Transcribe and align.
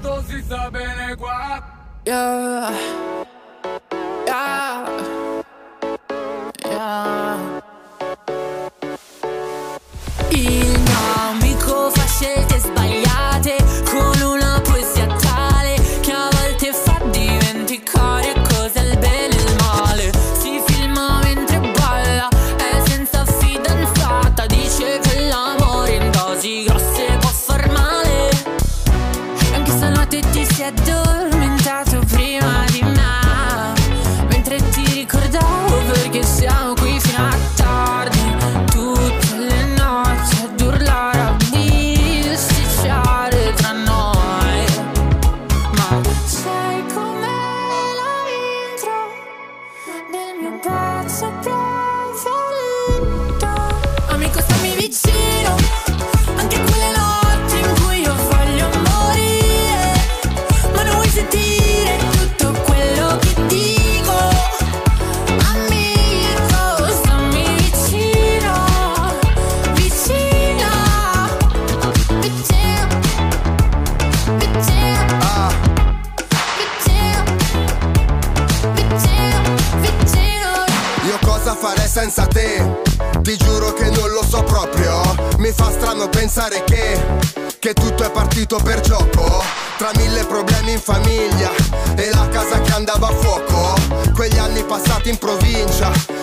tanto 0.00 0.22
si 0.26 0.40
sta 0.42 0.70
bene 0.70 1.16
qua. 1.16 1.62
Yeah. 2.04 2.70
Yeah. 2.70 3.17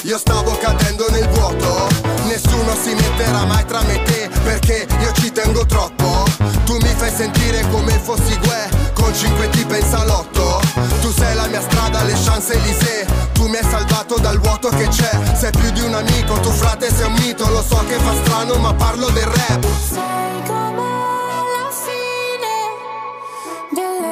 Io 0.05 0.19
stavo 0.19 0.55
cadendo 0.59 1.05
nel 1.09 1.27
vuoto. 1.29 1.87
Nessuno 2.25 2.75
si 2.81 2.93
metterà 2.93 3.45
mai 3.45 3.65
tra 3.65 3.81
me 3.81 3.95
e 3.95 4.03
te 4.03 4.29
perché 4.43 4.87
io 4.99 5.11
ci 5.13 5.31
tengo 5.31 5.65
troppo. 5.65 6.23
Tu 6.65 6.77
mi 6.77 6.93
fai 6.95 7.11
sentire 7.11 7.67
come 7.69 7.91
fossi 8.03 8.37
Gue 8.39 8.69
con 8.93 9.13
cinque 9.13 9.49
tipe 9.49 9.79
in 9.79 9.85
salotto. 9.85 10.61
Tu 11.01 11.11
sei 11.11 11.35
la 11.35 11.47
mia 11.47 11.61
strada, 11.61 12.03
le 12.03 12.13
Champs-Élysées. 12.13 13.05
Tu 13.33 13.47
mi 13.47 13.57
hai 13.57 13.63
salvato 13.63 14.17
dal 14.19 14.39
vuoto 14.39 14.69
che 14.69 14.87
c'è. 14.87 15.09
Sei 15.35 15.51
più 15.51 15.71
di 15.71 15.81
un 15.81 15.93
amico, 15.93 16.39
tu 16.39 16.51
frate 16.51 16.93
sei 16.93 17.07
un 17.07 17.13
mito. 17.13 17.49
Lo 17.49 17.63
so 17.63 17.83
che 17.87 17.95
fa 17.95 18.13
strano, 18.23 18.55
ma 18.57 18.73
parlo 18.73 19.09
del 19.09 19.25
rap. 19.25 19.65
Sai 19.89 20.43
com'è 20.45 21.41
la 21.55 21.69
fine 21.71 22.53
delle 23.71 24.04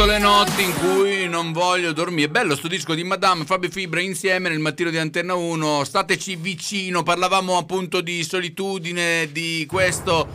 soprattutto 0.00 0.06
le 0.06 0.18
notti 0.18 0.62
in 0.62 0.74
cui 0.74 1.28
non 1.28 1.52
voglio 1.52 1.92
dormire. 1.92 2.28
Bello 2.28 2.56
sto 2.56 2.68
disco 2.68 2.94
di 2.94 3.04
Madame 3.04 3.44
Fabio 3.44 3.68
Fibra 3.68 4.00
insieme 4.00 4.48
nel 4.48 4.58
mattino 4.58 4.88
di 4.88 4.96
Antenna 4.96 5.34
1. 5.34 5.84
Stateci 5.84 6.36
vicino, 6.36 7.02
parlavamo 7.02 7.58
appunto 7.58 8.00
di 8.00 8.22
solitudine, 8.24 9.28
di 9.30 9.66
questo 9.68 10.26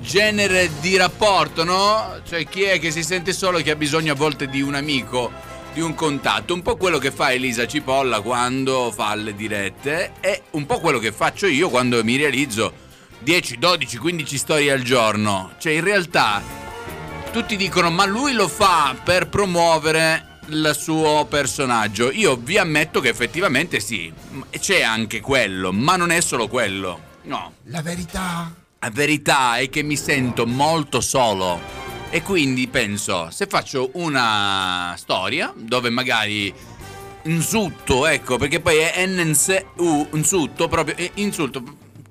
genere 0.00 0.70
di 0.80 0.96
rapporto, 0.96 1.64
no? 1.64 2.20
Cioè 2.26 2.46
chi 2.46 2.62
è 2.62 2.78
che 2.78 2.90
si 2.90 3.02
sente 3.02 3.32
solo 3.32 3.58
e 3.58 3.62
che 3.62 3.70
ha 3.70 3.76
bisogno 3.76 4.12
a 4.12 4.16
volte 4.16 4.48
di 4.48 4.60
un 4.60 4.74
amico, 4.74 5.32
di 5.72 5.80
un 5.80 5.94
contatto. 5.94 6.52
Un 6.52 6.62
po' 6.62 6.76
quello 6.76 6.98
che 6.98 7.10
fa 7.10 7.32
Elisa 7.32 7.66
Cipolla 7.66 8.20
quando 8.20 8.92
fa 8.94 9.14
le 9.14 9.34
dirette 9.34 10.12
e 10.20 10.42
un 10.50 10.66
po' 10.66 10.80
quello 10.80 10.98
che 10.98 11.12
faccio 11.12 11.46
io 11.46 11.70
quando 11.70 12.02
mi 12.04 12.16
realizzo 12.16 12.72
10, 13.20 13.58
12, 13.58 13.96
15 13.96 14.36
storie 14.36 14.72
al 14.72 14.82
giorno. 14.82 15.52
Cioè 15.58 15.72
in 15.72 15.84
realtà 15.84 16.63
tutti 17.34 17.56
dicono 17.56 17.90
ma 17.90 18.04
lui 18.04 18.32
lo 18.32 18.46
fa 18.46 18.94
per 19.02 19.28
promuovere 19.28 20.38
il 20.50 20.72
suo 20.78 21.26
personaggio. 21.28 22.12
Io 22.12 22.36
vi 22.36 22.58
ammetto 22.58 23.00
che 23.00 23.08
effettivamente 23.08 23.80
sì, 23.80 24.12
c'è 24.60 24.82
anche 24.82 25.20
quello, 25.20 25.72
ma 25.72 25.96
non 25.96 26.12
è 26.12 26.20
solo 26.20 26.46
quello. 26.46 27.00
No. 27.22 27.54
La 27.64 27.82
verità. 27.82 28.54
La 28.78 28.90
verità 28.90 29.56
è 29.56 29.68
che 29.68 29.82
mi 29.82 29.96
sento 29.96 30.46
molto 30.46 31.00
solo 31.00 31.60
e 32.08 32.22
quindi 32.22 32.68
penso, 32.68 33.28
se 33.32 33.48
faccio 33.48 33.90
una 33.94 34.94
storia 34.96 35.52
dove 35.56 35.90
magari 35.90 36.54
insulto, 37.24 38.06
ecco, 38.06 38.38
perché 38.38 38.60
poi 38.60 38.76
è 38.76 39.06
NNSU, 39.06 40.10
insulto 40.12 40.68
proprio, 40.68 40.94
eh, 40.94 41.10
insulto 41.14 41.64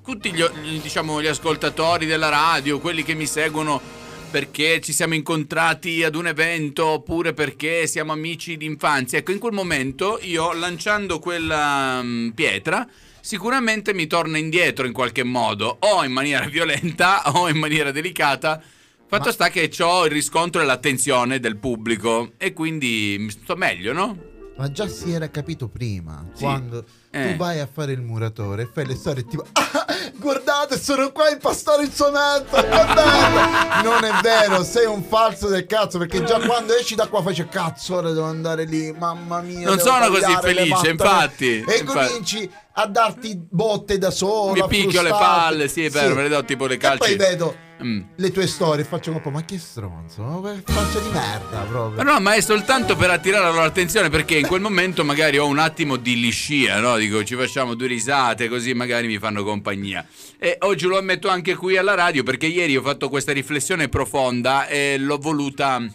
tutti 0.03 0.33
gli, 0.33 0.43
diciamo, 0.81 1.21
gli 1.21 1.27
ascoltatori 1.27 2.05
della 2.05 2.27
radio, 2.27 2.79
quelli 2.79 3.03
che 3.03 3.13
mi 3.13 3.25
seguono 3.25 4.01
perché 4.33 4.81
ci 4.81 4.93
siamo 4.93 5.13
incontrati 5.13 6.01
ad 6.01 6.15
un 6.15 6.25
evento 6.25 6.87
oppure 6.87 7.33
perché 7.33 7.85
siamo 7.85 8.13
amici 8.13 8.57
d'infanzia. 8.57 9.19
Ecco, 9.19 9.31
in 9.31 9.37
quel 9.37 9.53
momento 9.53 10.17
io 10.23 10.53
lanciando 10.53 11.19
quella 11.19 12.01
mm, 12.01 12.29
pietra 12.29 12.89
sicuramente 13.21 13.93
mi 13.93 14.07
torna 14.07 14.39
indietro 14.39 14.87
in 14.87 14.91
qualche 14.91 15.23
modo, 15.23 15.77
o 15.81 16.03
in 16.03 16.11
maniera 16.11 16.47
violenta 16.49 17.31
o 17.31 17.47
in 17.47 17.59
maniera 17.59 17.91
delicata. 17.91 18.59
Fatto 19.05 19.31
sta 19.31 19.49
che 19.49 19.69
ho 19.81 20.05
il 20.05 20.11
riscontro 20.11 20.61
e 20.61 20.65
l'attenzione 20.65 21.39
del 21.39 21.57
pubblico 21.57 22.31
e 22.37 22.53
quindi 22.53 23.17
mi 23.19 23.29
sto 23.29 23.55
meglio, 23.55 23.93
no? 23.93 24.17
Ma 24.57 24.71
già 24.71 24.87
si 24.87 25.11
era 25.11 25.29
capito 25.29 25.67
prima, 25.67 26.27
Sì. 26.33 26.41
quando 26.41 26.83
Eh. 27.15 27.31
tu 27.31 27.37
vai 27.37 27.59
a 27.59 27.67
fare 27.71 27.91
il 27.91 28.01
muratore, 28.01 28.67
fai 28.73 28.87
le 28.87 28.95
storie 28.95 29.23
tipo 29.25 29.45
"Ah, 29.53 29.85
Guardate, 30.15 30.79
sono 30.79 31.11
qua 31.11 31.29
impastare 31.29 31.83
il 31.83 31.91
mezzo. 31.95 32.67
Guardate. 32.67 33.83
Non 33.83 34.03
è 34.03 34.11
vero, 34.21 34.63
sei 34.63 34.85
un 34.85 35.03
falso 35.03 35.47
del 35.47 35.65
cazzo. 35.65 35.97
Perché 35.97 36.23
già 36.23 36.39
quando 36.39 36.73
esci 36.75 36.95
da 36.95 37.07
qua 37.07 37.21
faccio 37.21 37.45
cazzo, 37.49 37.95
ora 37.97 38.11
devo 38.11 38.25
andare 38.25 38.63
lì. 38.63 38.91
Mamma 38.97 39.41
mia. 39.41 39.67
Non 39.67 39.79
sono 39.79 40.07
così 40.07 40.35
felice, 40.41 40.89
infatti, 40.89 41.57
E 41.67 41.77
infatti. 41.79 41.83
cominci 42.07 42.49
a 42.75 42.85
darti 42.87 43.37
botte 43.49 43.97
da 43.97 44.11
solo. 44.11 44.53
Mi 44.53 44.65
picchio 44.67 45.01
le 45.01 45.09
palle, 45.09 45.67
sì, 45.67 45.85
è 45.85 45.89
vero, 45.89 46.15
me 46.15 46.23
le 46.23 46.29
do 46.29 46.43
tipo 46.45 46.65
le 46.67 46.75
E 46.75 46.77
calci. 46.77 46.97
poi 46.99 47.15
vedo 47.17 47.55
Mm. 47.83 48.01
le 48.15 48.31
tue 48.31 48.47
storie 48.47 48.83
faccio 48.83 49.11
un 49.11 49.21
po', 49.21 49.29
ma 49.29 49.43
che 49.43 49.57
stronzo, 49.57 50.41
faccia 50.65 50.99
di 50.99 51.09
merda 51.09 51.59
proprio. 51.67 52.03
Ma 52.03 52.11
no, 52.11 52.19
ma 52.19 52.33
è 52.33 52.41
soltanto 52.41 52.95
per 52.95 53.09
attirare 53.09 53.43
la 53.43 53.51
loro 53.51 53.63
attenzione 53.63 54.09
perché 54.09 54.37
in 54.37 54.47
quel 54.47 54.61
momento 54.61 55.03
magari 55.03 55.37
ho 55.37 55.47
un 55.47 55.59
attimo 55.59 55.97
di 55.97 56.19
liscia, 56.19 56.79
no? 56.79 56.97
Dico 56.97 57.23
ci 57.23 57.35
facciamo 57.35 57.73
due 57.73 57.87
risate 57.87 58.47
così 58.47 58.73
magari 58.73 59.07
mi 59.07 59.19
fanno 59.19 59.43
compagnia. 59.43 60.05
E 60.37 60.57
oggi 60.61 60.85
lo 60.85 60.97
ammetto 60.97 61.27
anche 61.27 61.55
qui 61.55 61.77
alla 61.77 61.95
radio 61.95 62.23
perché 62.23 62.47
ieri 62.47 62.75
ho 62.77 62.81
fatto 62.81 63.09
questa 63.09 63.31
riflessione 63.31 63.89
profonda 63.89 64.67
e 64.67 64.97
l'ho 64.97 65.17
voluta 65.17 65.85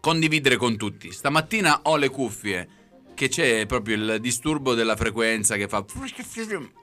condividere 0.00 0.56
con 0.56 0.76
tutti. 0.76 1.12
Stamattina 1.12 1.80
ho 1.84 1.96
le 1.96 2.08
cuffie 2.10 2.68
che 3.14 3.28
c'è 3.28 3.66
proprio 3.66 3.96
il 3.96 4.18
disturbo 4.20 4.74
della 4.74 4.96
frequenza 4.96 5.56
che 5.56 5.68
fa 5.68 5.84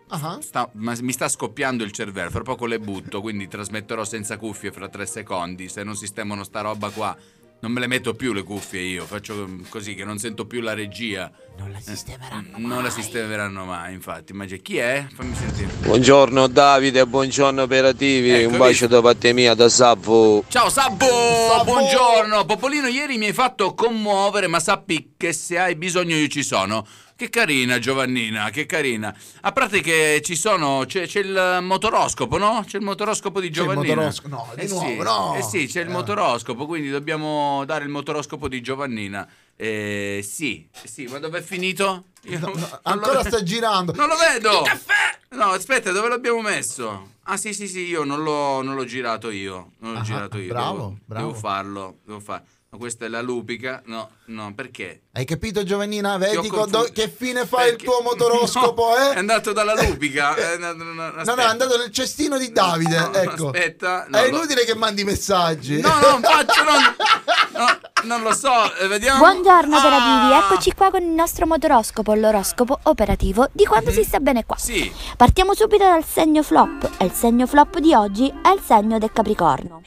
Ah. 0.09 0.39
Sta- 0.41 0.69
mi 0.73 1.11
sta 1.11 1.27
scoppiando 1.27 1.83
il 1.83 1.91
cervello, 1.91 2.29
fra 2.29 2.41
poco 2.41 2.65
le 2.65 2.79
butto, 2.79 3.21
quindi 3.21 3.47
trasmetterò 3.47 4.03
senza 4.03 4.37
cuffie 4.37 4.71
fra 4.71 4.89
tre 4.89 5.05
secondi. 5.05 5.69
Se 5.69 5.83
non 5.83 5.95
sistemano 5.95 6.43
sta 6.43 6.61
roba 6.61 6.89
qua, 6.89 7.15
non 7.61 7.71
me 7.73 7.81
le 7.81 7.87
metto 7.87 8.13
più 8.13 8.31
le 8.31 8.43
cuffie 8.43 8.79
io, 8.81 9.05
faccio 9.05 9.49
così 9.67 9.93
che 9.93 10.05
non 10.05 10.17
sento 10.17 10.45
più 10.45 10.61
la 10.61 10.73
regia. 10.73 11.29
Non 11.57 11.71
la 11.71 11.79
sistemeranno. 11.81 12.57
Non 12.57 12.83
la 12.83 12.89
sistemeranno 12.89 13.65
mai, 13.65 13.93
infatti. 13.93 14.31
Ma 14.31 14.45
chi 14.45 14.77
è? 14.77 15.05
Fammi 15.13 15.35
sentire. 15.35 15.67
Buongiorno 15.81 16.47
Davide, 16.47 17.05
buongiorno 17.05 17.61
operativi, 17.61 18.29
Ecco, 18.29 18.51
un 18.51 18.57
bacio 18.57 18.69
visto? 18.69 18.87
da 18.87 19.01
parte 19.01 19.33
mia 19.33 19.53
da 19.55 19.67
Savvo. 19.67 20.45
Ciao 20.47 20.69
Sabbo! 20.69 21.05
Sabbo! 21.05 21.63
Buongiorno! 21.71 22.45
Popolino, 22.45 22.87
ieri 22.87 23.17
mi 23.17 23.25
hai 23.25 23.33
fatto 23.33 23.73
commuovere, 23.73 24.47
ma 24.47 24.61
sappi 24.61 25.15
che 25.17 25.33
se 25.33 25.57
hai 25.57 25.75
bisogno 25.75 26.15
io 26.15 26.27
ci 26.27 26.43
sono. 26.43 26.85
Che 27.19 27.29
carina 27.29 27.79
Giovannina, 27.79 28.49
che 28.49 28.65
carina. 28.65 29.13
A 29.41 29.51
parte 29.51 29.81
che 29.81 30.21
ci 30.23 30.37
sono, 30.37 30.85
c'è, 30.87 31.05
c'è 31.05 31.19
il 31.19 31.57
motoroscopo, 31.61 32.37
no? 32.37 32.63
C'è 32.65 32.77
il 32.77 32.83
motoroscopo 32.85 33.41
di 33.41 33.49
C'è 33.49 33.59
il 33.59 33.67
Giovannina. 33.67 33.93
motoroscopo, 33.95 34.27
no, 34.35 34.49
di 34.55 34.61
eh 34.61 34.67
nuovo, 34.69 34.87
sì, 34.87 34.95
no. 34.95 35.35
Eh 35.35 35.41
sì, 35.41 35.67
c'è 35.67 35.81
il 35.81 35.89
Eh. 35.89 35.91
motoroscopo, 35.91 36.65
quindi 36.65 36.89
dobbiamo 36.89 37.65
dare 37.65 37.83
il 37.83 37.89
motoroscopo 37.89 38.47
di 38.47 38.61
Giovannina. 38.61 39.27
Eh, 39.57 40.25
sì, 40.25 40.65
sì, 40.81 41.07
ma 41.07 41.19
dov'è 41.19 41.41
finito? 41.41 42.05
Io 42.21 42.39
No, 42.39 42.45
non- 42.53 42.59
no, 42.61 42.79
ancora 42.83 43.21
sta 43.25 43.43
girando. 43.43 43.91
Non 43.91 44.07
lo 44.07 44.15
vedo! 44.15 44.61
Il 44.61 44.67
caffè! 44.69 45.17
No, 45.31 45.43
aspetta, 45.47 45.91
dove 45.91 46.07
l'abbiamo 46.07 46.39
messo? 46.39 47.15
Ah, 47.23 47.35
sì, 47.35 47.53
sì, 47.53 47.67
sì, 47.67 47.81
io 47.81 48.05
non 48.05 48.23
l'ho, 48.23 48.61
non 48.61 48.75
l'ho 48.75 48.85
girato 48.85 49.29
io. 49.29 49.71
Non 49.79 49.91
l'ho 49.91 49.99
Ah, 49.99 50.03
girato 50.03 50.37
io. 50.37 50.47
bravo, 50.53 50.77
devo, 50.77 50.97
bravo. 51.03 51.27
Devo 51.27 51.37
farlo, 51.37 51.97
devo 52.05 52.19
farlo. 52.21 52.45
Ma 52.71 52.77
questa 52.77 53.05
è 53.05 53.07
la 53.07 53.21
lupica. 53.21 53.81
No, 53.85 54.09
no, 54.25 54.53
perché? 54.53 55.01
Hai 55.13 55.25
capito 55.25 55.63
Giovannina? 55.63 56.17
Vedi 56.17 56.47
do- 56.49 56.87
che 56.93 57.09
fine 57.09 57.47
fa 57.47 57.63
il 57.65 57.71
Perché- 57.71 57.85
tuo 57.85 58.01
motoroscopo, 58.03 58.89
No, 58.89 58.95
eh? 58.95 59.13
È 59.15 59.17
andato 59.17 59.53
dalla 59.53 59.73
lupica. 59.73 60.35
andato- 60.35 60.83
no, 60.83 60.93
no, 60.93 61.09
No, 61.09 61.23
no, 61.23 61.41
è 61.41 61.45
andato 61.45 61.77
nel 61.77 61.91
cestino 61.91 62.37
di 62.37 62.51
Davide, 62.51 62.99
No, 62.99 63.07
no, 63.07 63.13
ecco. 63.15 63.45
aspetta, 63.47 64.05
no, 64.07 64.17
è 64.19 64.29
lo- 64.29 64.37
inutile 64.37 64.65
che 64.65 64.75
mandi 64.75 65.03
messaggi. 65.03 65.81
No, 65.81 65.99
non 65.99 66.21
faccio, 66.21 66.61
non, 66.63 66.75
no, 67.57 67.79
non 68.03 68.21
lo 68.21 68.33
so, 68.35 68.75
eh, 68.75 68.87
vediamo. 68.87 69.17
Buongiorno 69.17 69.75
Ah! 69.75 69.79
operativi, 69.79 70.33
eccoci 70.45 70.71
qua 70.73 70.91
con 70.91 71.01
il 71.01 71.09
nostro 71.09 71.47
motoroscopo, 71.47 72.13
l'oroscopo 72.13 72.77
operativo 72.83 73.49
di 73.51 73.65
quando 73.65 73.89
si 73.89 74.03
sta 74.03 74.19
bene 74.19 74.45
qua. 74.45 74.57
Sì, 74.57 74.93
Partiamo 75.17 75.55
subito 75.55 75.85
dal 75.85 76.05
segno 76.05 76.43
flop 76.43 76.87
e 76.99 77.05
il 77.05 77.13
segno 77.13 77.47
flop 77.47 77.79
di 77.79 77.95
oggi 77.95 78.27
è 78.43 78.49
il 78.49 78.61
segno 78.63 78.99
del 78.99 79.11
Capricorno. 79.11 79.81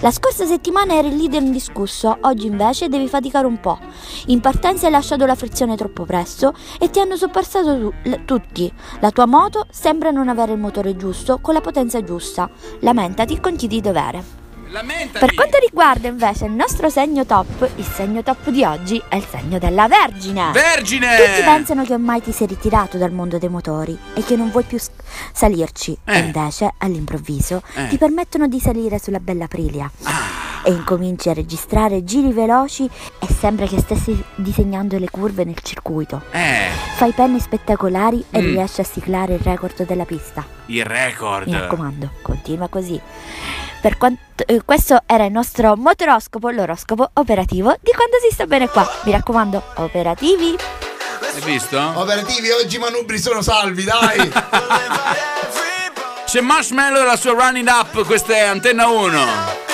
La 0.00 0.10
scorsa 0.10 0.46
settimana 0.46 0.94
eri 0.94 1.08
il 1.08 1.16
leader 1.16 1.42
indiscusso, 1.42 2.16
oggi 2.22 2.46
invece 2.46 2.88
devi 2.88 3.08
faticare 3.08 3.46
un 3.46 3.60
po'. 3.60 3.78
In 4.26 4.40
partenza 4.40 4.86
hai 4.86 4.92
lasciato 4.92 5.26
la 5.26 5.34
frizione 5.34 5.76
troppo 5.76 6.04
presto 6.04 6.54
e 6.78 6.90
ti 6.90 7.00
hanno 7.00 7.16
sorpassato 7.16 7.78
tu- 7.78 7.92
l- 8.04 8.24
tutti. 8.24 8.72
La 9.00 9.10
tua 9.10 9.26
moto 9.26 9.66
sembra 9.70 10.10
non 10.10 10.28
avere 10.28 10.52
il 10.52 10.58
motore 10.58 10.96
giusto 10.96 11.38
con 11.40 11.54
la 11.54 11.60
potenza 11.60 12.02
giusta. 12.02 12.48
Lamentati 12.80 13.40
con 13.40 13.56
chi 13.56 13.66
di 13.66 13.80
dovere. 13.80 14.39
Per 14.70 15.34
quanto 15.34 15.58
riguarda 15.58 16.06
invece 16.06 16.44
il 16.44 16.52
nostro 16.52 16.88
segno 16.90 17.26
top, 17.26 17.68
il 17.74 17.84
segno 17.84 18.22
top 18.22 18.50
di 18.50 18.62
oggi 18.62 19.02
è 19.08 19.16
il 19.16 19.26
segno 19.28 19.58
della 19.58 19.88
Vergine. 19.88 20.52
Vergine! 20.52 21.16
Tutti 21.16 21.42
pensano 21.42 21.82
che 21.82 21.92
ormai 21.94 22.22
ti 22.22 22.30
sei 22.30 22.46
ritirato 22.46 22.96
dal 22.96 23.10
mondo 23.10 23.36
dei 23.38 23.48
motori 23.48 23.98
e 24.14 24.22
che 24.22 24.36
non 24.36 24.48
vuoi 24.52 24.62
più 24.62 24.78
salirci. 25.32 25.98
Eh. 26.04 26.14
E 26.14 26.18
invece, 26.20 26.72
all'improvviso, 26.78 27.62
Eh. 27.74 27.88
ti 27.88 27.98
permettono 27.98 28.46
di 28.46 28.60
salire 28.60 29.00
sulla 29.00 29.18
bella 29.18 29.46
Aprilia. 29.46 29.90
Ah. 30.04 30.38
E 30.62 30.70
incominci 30.70 31.28
a 31.30 31.32
registrare 31.32 32.04
giri 32.04 32.30
veloci 32.30 32.84
e 33.18 33.26
sembra 33.26 33.66
che 33.66 33.80
stessi 33.80 34.22
disegnando 34.36 34.98
le 34.98 35.10
curve 35.10 35.42
nel 35.42 35.58
circuito. 35.62 36.22
Eh, 36.30 36.68
Fai 36.94 37.10
penne 37.10 37.40
spettacolari 37.40 38.24
e 38.30 38.40
Mm. 38.40 38.44
riesci 38.52 38.80
a 38.80 38.84
siglare 38.84 39.34
il 39.34 39.40
record 39.40 39.84
della 39.84 40.04
pista. 40.04 40.46
il 40.66 40.84
record. 40.84 41.48
Mi 41.48 41.54
raccomando, 41.58 42.10
continua 42.22 42.68
così. 42.68 43.00
Per 43.80 43.96
quanto, 43.96 44.46
eh, 44.46 44.60
questo 44.62 45.02
era 45.06 45.24
il 45.24 45.32
nostro 45.32 45.74
motoroscopo, 45.74 46.50
l'oroscopo 46.50 47.10
operativo 47.14 47.74
di 47.80 47.92
quando 47.92 48.18
si 48.20 48.28
sta 48.30 48.46
bene 48.46 48.68
qua. 48.68 48.86
Mi 49.04 49.12
raccomando, 49.12 49.62
operativi! 49.76 50.54
Hai 51.32 51.40
visto? 51.42 51.78
Operativi, 51.94 52.50
oggi 52.50 52.76
i 52.76 52.78
manubri 52.78 53.18
sono 53.18 53.40
salvi, 53.40 53.84
dai. 53.84 54.30
C'è 56.26 56.40
Marshmallow 56.40 57.00
e 57.02 57.04
la 57.06 57.16
sua 57.16 57.32
Running 57.32 57.68
Up, 57.68 58.04
questa 58.04 58.34
è 58.34 58.40
Antenna 58.40 58.86
1. 58.86 59.69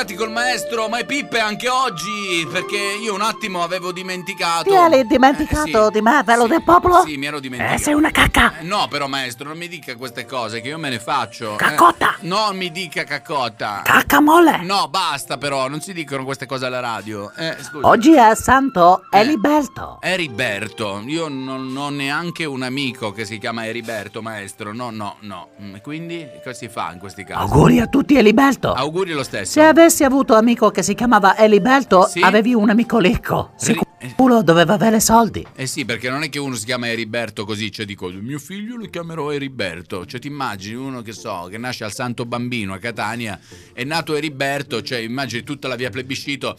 Collegati 0.00 0.14
col 0.14 0.30
maestro 0.30 0.88
Mai 0.88 1.04
Pippe 1.04 1.38
anche 1.40 1.68
oggi, 1.68 2.46
perché 2.50 2.76
io 3.02 3.12
un 3.14 3.20
attimo 3.20 3.62
avevo 3.62 3.92
dimenticato. 3.92 4.64
Ti 4.70 4.74
eri 4.74 5.06
dimenticato 5.06 5.68
Eh, 5.68 5.84
sì. 5.86 5.90
di 5.92 6.00
me, 6.00 6.22
velo 6.24 6.44
Sì, 6.44 6.48
del 6.48 6.62
popolo? 6.62 7.02
Sì, 7.04 7.16
mi 7.16 7.26
ero 7.26 7.38
dimenticato. 7.38 7.76
Eh, 7.76 7.82
sei 7.82 7.92
una 7.94 8.10
cacca. 8.10 8.58
Eh, 8.60 8.64
No, 8.64 8.86
però 8.88 9.08
maestro, 9.08 9.48
non 9.48 9.58
mi 9.58 9.68
dica 9.68 9.94
queste 9.96 10.24
cose 10.24 10.60
che 10.62 10.68
io 10.68 10.78
me 10.78 10.88
ne 10.88 10.98
faccio. 11.00 11.54
eh. 11.54 11.56
Caccotta. 11.56 12.16
No, 12.20 12.50
mi 12.52 12.70
dica 12.70 13.04
caccotta. 13.04 13.82
Cacca 13.84 14.20
molle. 14.20 14.58
No, 14.62 14.88
basta 14.88 15.36
però, 15.36 15.68
non 15.68 15.80
si 15.80 15.92
dicono 15.92 16.24
queste 16.24 16.46
cose 16.46 16.64
alla 16.66 16.80
radio. 16.80 17.30
Eh, 17.36 17.56
scusa. 17.62 17.86
Oggi 17.86 18.14
è 18.14 18.34
Santo 18.36 19.02
Eh. 19.10 19.18
Eliberto. 19.20 19.98
Eriberto, 20.00 21.02
io 21.06 21.28
non 21.28 21.48
non 21.50 21.76
ho 21.76 21.88
neanche 21.90 22.44
un 22.44 22.62
amico 22.62 23.12
che 23.12 23.24
si 23.24 23.38
chiama 23.38 23.66
Eriberto, 23.66 24.22
maestro. 24.22 24.72
No, 24.72 24.90
no, 24.90 25.16
no. 25.20 25.48
Mm, 25.60 25.76
Quindi 25.82 26.26
cosa 26.42 26.54
si 26.56 26.68
fa 26.68 26.90
in 26.92 26.98
questi 26.98 27.24
casi? 27.24 27.40
Auguri 27.40 27.80
a 27.80 27.86
tutti 27.86 28.16
Eliberto. 28.16 28.72
Auguri 28.72 29.12
lo 29.12 29.22
stesso. 29.24 29.50
Se 29.52 29.62
avessi 29.62 29.88
avuto 30.04 30.34
amico 30.34 30.70
che 30.70 30.82
si 30.82 30.94
chiamava 30.94 31.36
Eliberto, 31.36 32.06
Sì? 32.06 32.20
avevi 32.20 32.54
un 32.54 32.70
amico 32.70 32.98
ricco. 32.98 33.52
Sì. 33.56 33.78
Sicuro 34.02 34.42
doveva 34.42 34.72
avere 34.74 34.98
soldi. 34.98 35.46
Eh 35.54 35.66
sì, 35.66 35.84
perché 35.84 36.08
non 36.08 36.22
è 36.22 36.30
che 36.30 36.38
uno 36.38 36.54
si 36.54 36.64
chiama 36.64 36.88
Eriberto 36.88 37.44
così, 37.44 37.70
cioè 37.70 37.84
dico, 37.84 38.08
mio 38.08 38.38
figlio 38.38 38.76
lo 38.76 38.86
chiamerò 38.86 39.30
Eriberto. 39.30 40.06
Cioè 40.06 40.18
ti 40.18 40.26
immagini 40.26 40.74
uno 40.76 41.02
che 41.02 41.12
so, 41.12 41.48
che 41.50 41.58
nasce 41.58 41.84
al 41.84 41.92
Santo 41.92 42.24
Bambino 42.24 42.72
a 42.72 42.78
Catania, 42.78 43.38
è 43.74 43.84
nato 43.84 44.14
Eriberto, 44.14 44.80
cioè 44.82 44.98
immagini 44.98 45.42
tutta 45.42 45.68
la 45.68 45.76
via 45.76 45.90
plebiscito, 45.90 46.56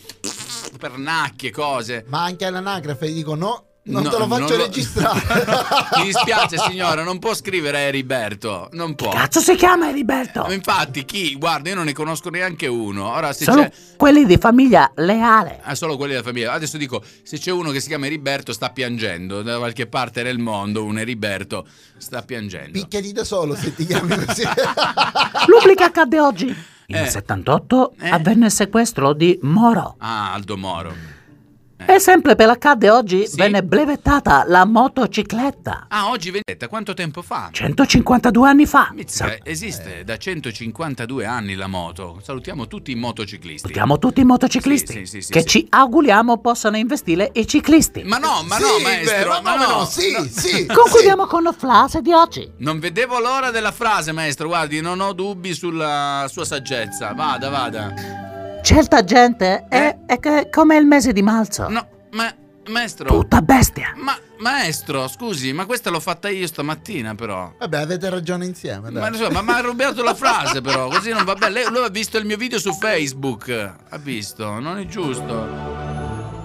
pernacchie, 0.78 1.50
cose. 1.50 2.06
Ma 2.10 2.24
anche 2.24 2.46
all'anagrafe 2.46 3.10
gli 3.10 3.16
dico 3.16 3.34
no, 3.34 3.66
non 3.84 4.04
No, 4.04 4.10
te 4.10 4.18
lo 4.20 4.28
faccio 4.28 4.56
lo- 4.58 4.64
registrare. 4.64 5.22
Mi 5.98 6.04
dispiace 6.06 6.58
signora, 6.58 7.04
non 7.04 7.18
può 7.18 7.34
scrivere 7.34 7.80
Eriberto, 7.80 8.70
non 8.74 8.94
può. 8.96 9.10
Cazzo 9.12 9.40
si 9.40 9.56
chiama 9.56 9.90
Eliberto? 9.90 10.44
Ma 10.44 10.54
infatti 10.54 11.04
chi? 11.04 11.36
Guarda, 11.36 11.70
io 11.70 11.76
non 11.76 11.86
ne 11.86 11.94
conosco 11.94 12.30
neanche 12.30 12.68
uno. 12.68 13.10
Ora 13.12 13.34
se 13.34 13.44
Sono 13.46 13.64
c'è... 13.64 13.72
quelli 13.98 14.26
di 14.26 14.38
famiglia 14.38 14.92
Leale. 14.96 15.60
Ah, 15.64 15.74
solo 15.74 15.98
quelli 15.98 16.12
della 16.14 16.24
famiglia. 16.24 16.52
Adesso 16.54 16.78
dico, 16.78 17.04
se 17.24 17.38
c'è 17.40 17.52
uno 17.52 17.72
che 17.72 17.80
si 17.80 17.88
chiama 17.88 18.06
Eriberto 18.06 18.54
sta 18.54 18.70
piangendo, 18.70 19.42
da 19.42 19.58
qualche 19.58 19.88
parte 19.88 20.22
nel 20.22 20.38
mondo 20.38 20.84
un 20.84 21.00
Eriberto 21.00 21.66
sta 21.98 22.22
piangendo. 22.22 22.72
Picchiati 22.74 23.12
da 23.12 23.24
solo 23.24 23.56
se 23.56 23.74
ti 23.74 23.86
chiami 23.88 24.16
così. 24.26 24.44
L'ubblica 25.48 25.86
accadde 25.86 26.20
oggi. 26.20 26.56
Nel 26.88 27.06
Eh. 27.06 27.10
78 27.10 27.94
Eh. 28.00 28.10
avvenne 28.10 28.46
il 28.48 28.52
sequestro 28.52 29.14
di 29.14 29.40
Moro. 29.44 29.96
Ah, 30.00 30.34
Aldo 30.34 30.58
Moro. 30.58 30.94
E 31.86 32.00
sempre 32.00 32.36
per 32.36 32.46
l'accadde 32.48 32.90
oggi 32.90 33.28
Sì. 33.28 33.36
venne 33.38 33.64
brevettata 33.64 34.44
la 34.48 34.66
motocicletta. 34.66 35.86
Ah, 35.90 36.10
oggi 36.10 36.32
vedete, 36.32 36.68
quanto 36.68 36.94
tempo 36.94 37.22
fa? 37.22 37.50
152 37.52 38.48
anni 38.50 38.66
fa. 38.66 38.90
Mizzica, 38.94 39.38
esiste 39.44 40.04
da 40.06 40.18
152 40.18 41.26
anni 41.26 41.56
la 41.56 41.68
moto. 41.68 42.20
Salutiamo 42.24 42.68
tutti 42.68 42.92
i 42.92 42.96
motociclisti. 42.96 43.60
Salutiamo 43.62 44.00
tutti 44.00 44.22
i 44.22 44.24
motociclisti 44.24 44.92
Sì, 44.94 45.00
sì, 45.00 45.06
sì, 45.06 45.22
sì, 45.22 45.32
che 45.32 45.42
sì. 45.42 45.48
ci 45.48 45.68
auguriamo 45.70 46.38
possano 46.40 46.78
investire 46.78 47.30
i 47.34 47.46
ciclisti. 47.48 48.04
Ma 48.04 48.18
no, 48.18 48.44
ma 48.46 48.56
Sì, 48.56 48.62
no, 48.62 48.80
maestro, 48.82 49.30
ma 49.30 49.42
ma 49.42 49.56
no. 49.56 49.70
no? 49.80 49.86
Sì, 49.86 50.12
No. 50.12 50.24
sì. 50.30 50.66
Concludiamo 50.66 51.26
con 51.26 51.44
la 51.44 51.52
frase 51.52 52.02
di 52.02 52.14
oggi. 52.14 52.50
Non 52.58 52.80
vedevo 52.80 53.20
l'ora 53.20 53.52
della 53.52 53.72
frase, 53.72 54.12
maestro. 54.12 54.48
Guardi, 54.48 54.82
non 54.82 55.00
ho 55.02 55.14
dubbi 55.14 55.54
sulla 55.54 56.26
sua 56.30 56.46
saggezza. 56.46 57.14
Vada, 57.14 57.50
vada. 57.50 58.21
Certa 58.62 59.04
gente 59.04 59.66
è, 59.68 59.98
è 60.06 60.20
che- 60.20 60.50
come 60.52 60.78
il 60.78 60.86
mese 60.86 61.14
di 61.14 61.22
marzo. 61.22 61.68
No, 61.68 61.88
ma 62.12 62.34
maestro. 62.70 63.08
Tutta 63.10 63.42
bestia. 63.42 63.94
Ma 63.96 64.16
maestro, 64.40 65.08
scusi, 65.08 65.52
ma 65.52 65.66
questa 65.66 65.90
l'ho 65.90 66.00
fatta 66.00 66.30
io 66.30 66.46
stamattina, 66.48 67.16
però. 67.16 67.52
Vabbè, 67.58 67.78
avete 67.80 68.10
ragione 68.10 68.46
insieme. 68.46 68.90
Ma, 68.92 69.00
Dai. 69.00 69.10
insomma, 69.18 69.42
ma 69.42 69.58
ha 69.58 69.62
rubato 69.62 70.04
la 70.04 70.14
frase, 70.16 70.62
però, 70.62 70.88
così 70.90 71.10
non 71.12 71.26
va 71.26 71.34
bene. 71.34 71.54
Lei, 71.54 71.66
lui 71.70 71.84
ha 71.84 71.90
visto 71.90 72.18
il 72.18 72.26
mio 72.26 72.38
video 72.38 72.60
su 72.60 72.72
Facebook. 72.74 73.50
Ha 73.90 73.98
visto, 73.98 74.60
non 74.60 74.78
è 74.78 74.86
giusto. 74.86 75.91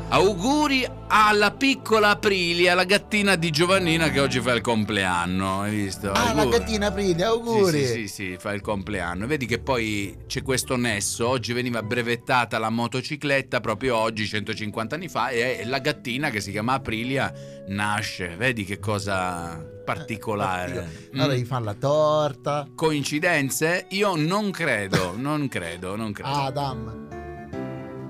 Auguri 0.09 0.87
alla 1.09 1.51
piccola 1.51 2.11
Aprilia, 2.11 2.75
la 2.75 2.85
gattina 2.85 3.35
di 3.35 3.51
Giovannina 3.51 4.09
che 4.09 4.21
oggi 4.21 4.41
fa 4.41 4.53
il 4.53 4.61
compleanno. 4.61 5.63
Hai 5.63 5.75
visto? 5.75 6.13
Ah, 6.13 6.33
la 6.33 6.43
Auguri. 6.43 6.59
gattina 6.59 6.87
Aprilia, 6.87 7.27
auguri. 7.29 7.79
Sì, 7.81 7.87
sì, 7.87 7.93
sì, 7.93 8.09
sì, 8.09 8.37
fa 8.39 8.53
il 8.53 8.61
compleanno. 8.61 9.27
Vedi 9.27 9.47
che 9.47 9.59
poi 9.59 10.17
c'è 10.29 10.43
questo 10.43 10.77
nesso. 10.77 11.27
Oggi 11.29 11.53
veniva 11.53 11.83
brevettata 11.83 12.59
la 12.59 12.71
motocicletta, 12.71 13.59
proprio 13.61 13.97
oggi, 13.97 14.27
150 14.27 14.95
anni 14.95 15.09
fa, 15.09 15.29
e 15.31 15.63
la 15.67 15.81
gattina 15.81 16.31
che 16.31 16.41
si 16.41 16.53
chiama 16.53 16.75
Aprilia 16.75 17.33
nasce. 17.69 18.37
Vedi 18.37 18.65
che 18.65 18.79
cosa 18.79 19.61
particolare. 19.85 21.09
Allora 21.15 21.35
Mm. 21.35 21.37
gli 21.37 21.45
fa 21.45 21.59
la 21.59 21.75
torta. 21.75 22.67
Coincidenze? 22.77 23.87
Io 23.91 24.15
non 24.15 24.51
credo, 24.53 25.15
non 25.17 25.49
credo, 25.49 25.97
non 25.97 26.13
credo. 26.13 26.29
Adam. 26.31 27.16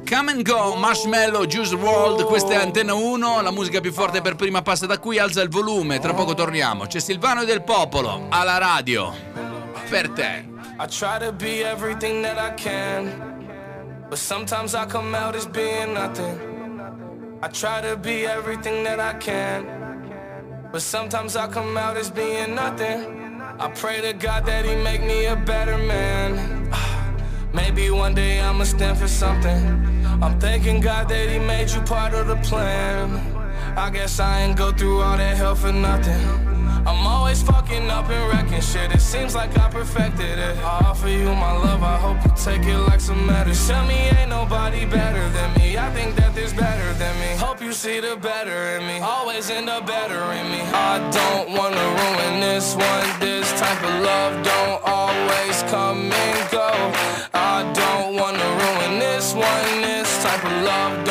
Come 0.08 0.28
and 0.28 0.44
go, 0.44 0.76
Marshmallow, 0.76 1.46
Juice 1.46 1.75
WRLD, 1.75 2.22
questa 2.26 2.52
è 2.52 2.54
Antenna 2.54 2.94
1, 2.94 3.42
la 3.42 3.50
musica 3.50 3.80
più 3.80 3.92
forte 3.92 4.20
per 4.20 4.36
prima 4.36 4.62
passa 4.62 4.86
da 4.86 5.00
qui, 5.00 5.18
alza 5.18 5.42
il 5.42 5.48
volume, 5.48 5.98
tra 5.98 6.14
poco 6.14 6.32
torniamo. 6.32 6.86
C'è 6.86 7.00
Silvano 7.00 7.42
del 7.42 7.64
Popolo, 7.64 8.26
alla 8.28 8.56
radio, 8.58 9.12
per 9.90 10.10
te. 10.10 10.48
I 10.78 10.86
try 10.86 11.18
to 11.18 11.32
be 11.32 11.68
everything 11.68 12.22
that 12.22 12.38
I 12.38 12.54
can, 12.54 14.06
but 14.08 14.16
sometimes 14.16 14.75
I 14.75 14.86
come 14.86 15.12
out 15.16 15.34
as 15.34 15.48
being 15.48 15.92
nothing. 15.92 16.38
I 17.42 17.48
try 17.48 17.80
to 17.80 17.96
be 17.96 18.26
everything 18.26 18.84
that 18.84 19.00
I 19.00 19.16
can, 19.18 19.66
but 20.70 20.82
sometimes 20.82 21.34
I 21.34 21.48
come 21.48 21.76
out 21.76 21.96
as 21.96 22.12
being 22.12 22.54
nothing. 22.54 23.04
I 23.58 23.68
pray 23.75 24.00
to 24.02 24.12
God 24.12 24.46
that 24.46 24.64
He 24.64 24.76
make 24.76 25.02
me 25.02 25.26
a 25.26 25.34
better 25.34 25.76
man. 25.76 26.70
Maybe 27.52 27.90
one 27.90 28.14
day 28.14 28.40
I'ma 28.40 28.62
stand 28.62 28.98
for 28.98 29.08
something. 29.08 29.95
I'm 30.23 30.40
thanking 30.40 30.80
God 30.80 31.08
that 31.08 31.28
He 31.28 31.38
made 31.38 31.70
you 31.70 31.80
part 31.82 32.14
of 32.14 32.26
the 32.26 32.37
plan. 32.37 33.11
I 33.76 33.90
guess 33.90 34.18
I 34.18 34.40
ain't 34.40 34.56
go 34.56 34.73
through 34.73 35.02
all 35.02 35.16
that 35.16 35.37
hell 35.37 35.54
for 35.54 35.73
nothing. 35.73 36.20
I'm 36.87 37.06
always 37.06 37.42
fucking 37.42 37.90
up 37.90 38.08
and 38.08 38.32
wrecking 38.32 38.62
shit. 38.62 38.92
It 38.92 39.00
seems 39.00 39.35
like 39.35 39.58
I 39.58 39.68
perfected 39.68 40.38
it. 40.38 40.56
I 40.58 40.87
offer 40.87 41.08
you 41.08 41.26
my 41.26 41.52
love, 41.52 41.82
I 41.82 41.96
hope 41.99 42.16
you 42.25 42.30
take 42.37 42.64
it 42.64 42.78
like 42.78 43.00
some 43.00 43.26
medicine. 43.26 43.75
Tell 43.75 43.87
me 43.87 43.94
ain't 43.94 44.30
nobody 44.30 44.87
better 44.87 45.28
than 45.30 45.52
me. 45.58 45.76
I 45.76 45.90
think 45.92 46.16
that 46.16 46.35
there's 46.35 46.54
better 46.54 46.92
than 46.94 47.14
me. 47.20 47.37
Hope 47.37 47.61
you 47.61 47.73
see 47.73 48.00
the 48.00 48.16
better 48.16 48.78
in 48.78 48.87
me. 48.87 49.00
Always 49.00 49.50
end 49.50 49.68
up 49.68 49.87
better 49.87 50.23
in 50.32 50.50
me. 50.50 50.61
I 50.62 50.99
don't 51.11 51.50
wanna 51.58 51.87
ruin 52.00 52.40
this 52.40 52.75
one. 52.75 53.20
This 53.20 53.50
type 53.61 53.82
of 53.82 54.02
love 54.02 54.44
don't 54.44 54.80
always 54.85 55.62
come 55.64 56.12
and 56.12 56.50
go. 56.50 56.70
I 57.35 57.70
don't 57.75 58.14
wanna 58.14 58.25
love 60.66 61.05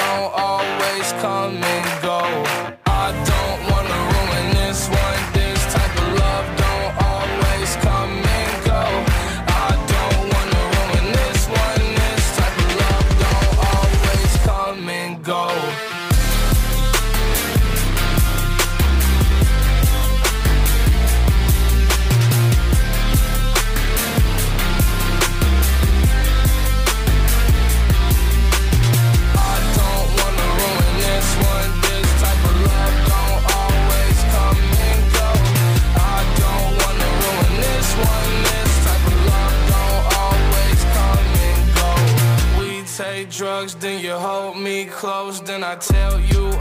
I 45.75 45.77
tell 45.77 46.21
you 46.21 46.35
you 46.45 46.54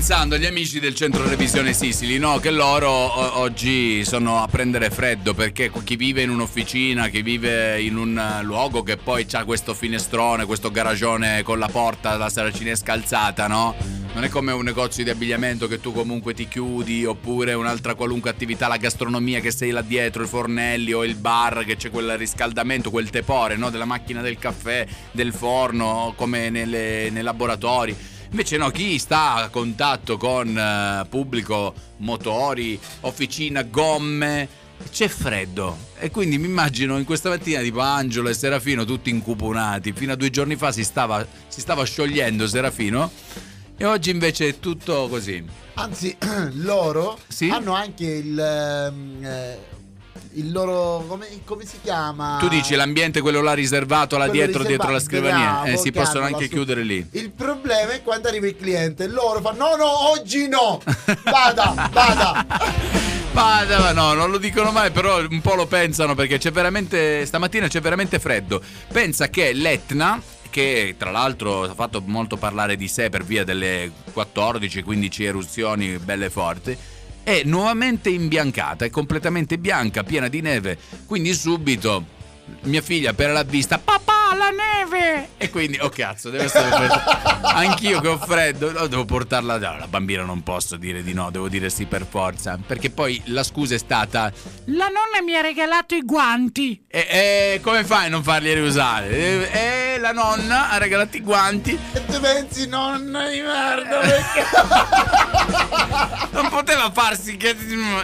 pensando 0.00 0.34
agli 0.36 0.46
amici 0.46 0.80
del 0.80 0.94
centro 0.94 1.28
revisione 1.28 1.74
Sisili, 1.74 2.16
no? 2.16 2.38
Che 2.38 2.50
loro 2.50 2.88
o- 2.88 3.38
oggi 3.40 4.02
sono 4.02 4.42
a 4.42 4.48
prendere 4.48 4.88
freddo 4.88 5.34
perché 5.34 5.70
chi 5.84 5.96
vive 5.96 6.22
in 6.22 6.30
un'officina, 6.30 7.08
chi 7.08 7.20
vive 7.20 7.78
in 7.82 7.98
un 7.98 8.16
eh, 8.16 8.42
luogo 8.42 8.82
che 8.82 8.96
poi 8.96 9.26
ha 9.32 9.44
questo 9.44 9.74
finestrone, 9.74 10.46
questo 10.46 10.70
garagione 10.70 11.42
con 11.42 11.58
la 11.58 11.68
porta, 11.68 12.16
la 12.16 12.30
saracinesca 12.30 12.94
alzata, 12.94 13.46
no? 13.46 13.74
Non 14.14 14.24
è 14.24 14.30
come 14.30 14.52
un 14.52 14.64
negozio 14.64 15.04
di 15.04 15.10
abbigliamento 15.10 15.68
che 15.68 15.80
tu 15.82 15.92
comunque 15.92 16.32
ti 16.32 16.48
chiudi, 16.48 17.04
oppure 17.04 17.52
un'altra 17.52 17.94
qualunque 17.94 18.30
attività, 18.30 18.68
la 18.68 18.78
gastronomia 18.78 19.40
che 19.40 19.50
sei 19.50 19.70
là 19.70 19.82
dietro, 19.82 20.24
i 20.24 20.26
fornelli 20.26 20.94
o 20.94 21.04
il 21.04 21.16
bar 21.16 21.62
che 21.66 21.76
c'è 21.76 21.90
quel 21.90 22.16
riscaldamento, 22.16 22.90
quel 22.90 23.10
tepore, 23.10 23.56
no? 23.58 23.68
Della 23.68 23.84
macchina 23.84 24.22
del 24.22 24.38
caffè, 24.38 24.86
del 25.10 25.34
forno, 25.34 26.14
come 26.16 26.48
nelle- 26.48 27.10
nei 27.10 27.22
laboratori. 27.22 27.94
Invece 28.30 28.56
no, 28.56 28.70
chi 28.70 28.98
sta 28.98 29.34
a 29.34 29.48
contatto 29.48 30.16
con 30.16 30.56
eh, 30.56 31.04
pubblico, 31.08 31.74
motori, 31.98 32.78
officina, 33.00 33.62
gomme, 33.64 34.48
c'è 34.90 35.08
freddo. 35.08 35.76
E 35.98 36.10
quindi 36.10 36.38
mi 36.38 36.46
immagino 36.46 36.96
in 36.96 37.04
questa 37.04 37.28
mattina 37.28 37.60
tipo 37.60 37.80
Angelo 37.80 38.28
e 38.28 38.34
Serafino 38.34 38.84
tutti 38.84 39.10
incupunati. 39.10 39.92
Fino 39.92 40.12
a 40.12 40.16
due 40.16 40.30
giorni 40.30 40.54
fa 40.56 40.70
si 40.70 40.84
stava, 40.84 41.26
si 41.48 41.60
stava 41.60 41.84
sciogliendo 41.84 42.46
Serafino 42.46 43.10
e 43.76 43.84
oggi 43.84 44.10
invece 44.10 44.48
è 44.48 44.58
tutto 44.60 45.08
così. 45.08 45.44
Anzi, 45.74 46.16
loro 46.62 47.18
Sì? 47.26 47.48
hanno 47.48 47.72
anche 47.74 48.06
il, 48.06 48.38
ehm, 48.38 49.24
eh, 49.24 49.58
il 50.34 50.52
loro. 50.52 51.04
Come, 51.06 51.26
come 51.44 51.64
si 51.64 51.78
chiama? 51.82 52.36
Tu 52.40 52.48
dici 52.48 52.74
l'ambiente 52.74 53.20
quello 53.20 53.40
là 53.42 53.52
riservato 53.52 54.16
là. 54.16 54.26
Quello 54.28 54.44
dietro, 54.44 54.62
dietro 54.64 54.90
la 54.90 54.98
riservato, 54.98 55.26
scrivania. 55.26 55.52
bravo, 55.62 55.66
Eh, 55.66 55.76
si 55.78 55.90
possono 55.92 56.24
anche 56.24 56.44
su- 56.44 56.50
chiudere 56.50 56.82
lì. 56.82 57.06
Il 57.12 57.30
problema 57.30 57.92
è 57.92 58.02
quando 58.02 58.28
arriva 58.28 58.46
il 58.46 58.56
cliente, 58.56 59.06
loro 59.06 59.40
fanno: 59.40 59.68
No, 59.70 59.76
no, 59.76 60.08
oggi 60.10 60.48
no! 60.48 60.80
Vada, 61.24 61.88
vada! 61.90 62.46
Vada, 63.32 63.78
ma 63.78 63.92
no, 63.92 64.12
non 64.12 64.28
lo 64.32 64.38
dicono 64.38 64.72
mai, 64.72 64.90
però 64.90 65.20
un 65.20 65.40
po' 65.40 65.54
lo 65.54 65.66
pensano 65.66 66.14
perché 66.16 66.38
c'è 66.38 66.50
veramente. 66.50 67.24
Stamattina 67.24 67.68
c'è 67.68 67.80
veramente 67.80 68.18
freddo. 68.18 68.60
Pensa 68.92 69.28
che 69.28 69.52
l'Etna, 69.52 70.20
che 70.50 70.96
tra 70.98 71.12
l'altro 71.12 71.62
ha 71.62 71.74
fatto 71.74 72.02
molto 72.04 72.36
parlare 72.36 72.74
di 72.76 72.88
sé 72.88 73.08
per 73.08 73.22
via 73.24 73.44
delle 73.44 73.90
14-15 74.12 75.22
eruzioni 75.22 75.98
belle 75.98 76.28
forti. 76.28 76.76
È 77.22 77.42
nuovamente 77.44 78.10
imbiancata, 78.10 78.84
è 78.84 78.90
completamente 78.90 79.58
bianca, 79.58 80.02
piena 80.02 80.28
di 80.28 80.40
neve. 80.40 80.78
Quindi 81.06 81.32
subito 81.34 82.18
mia 82.62 82.82
figlia 82.82 83.10
appena 83.10 83.32
l'ha 83.32 83.44
vista, 83.44 83.78
papà, 83.78 84.09
la 84.34 84.50
neve! 84.50 85.28
E 85.36 85.50
quindi, 85.50 85.78
oh 85.80 85.88
cazzo, 85.88 86.30
deve 86.30 86.44
essere 86.44 86.68
per- 86.68 87.38
Anch'io 87.42 88.00
che 88.00 88.08
ho 88.08 88.18
freddo, 88.18 88.70
no, 88.72 88.86
devo 88.86 89.04
portarla. 89.04 89.58
No, 89.58 89.78
la 89.78 89.86
bambina 89.88 90.22
non 90.24 90.42
posso 90.42 90.76
dire 90.76 91.02
di 91.02 91.12
no, 91.12 91.30
devo 91.30 91.48
dire 91.48 91.70
sì 91.70 91.86
per 91.86 92.06
forza. 92.08 92.58
Perché 92.64 92.90
poi 92.90 93.20
la 93.26 93.42
scusa 93.42 93.74
è 93.74 93.78
stata. 93.78 94.32
La 94.66 94.86
nonna 94.86 95.22
mi 95.24 95.34
ha 95.34 95.40
regalato 95.40 95.94
i 95.94 96.02
guanti. 96.02 96.84
E, 96.86 97.06
e 97.10 97.60
come 97.62 97.84
fai 97.84 98.06
a 98.06 98.08
non 98.08 98.22
farli 98.22 98.52
riusare? 98.54 99.08
E, 99.10 99.48
e 99.52 99.98
la 99.98 100.12
nonna 100.12 100.70
ha 100.70 100.78
regalato 100.78 101.16
i 101.16 101.20
guanti. 101.20 101.78
E 101.92 102.04
tu 102.06 102.20
pensi, 102.20 102.66
nonna 102.68 103.28
di 103.28 103.40
merda, 103.40 103.98
perché? 103.98 104.44
Non 106.32 106.48
poteva 106.48 106.90
farsi 106.92 107.36
che. 107.36 107.54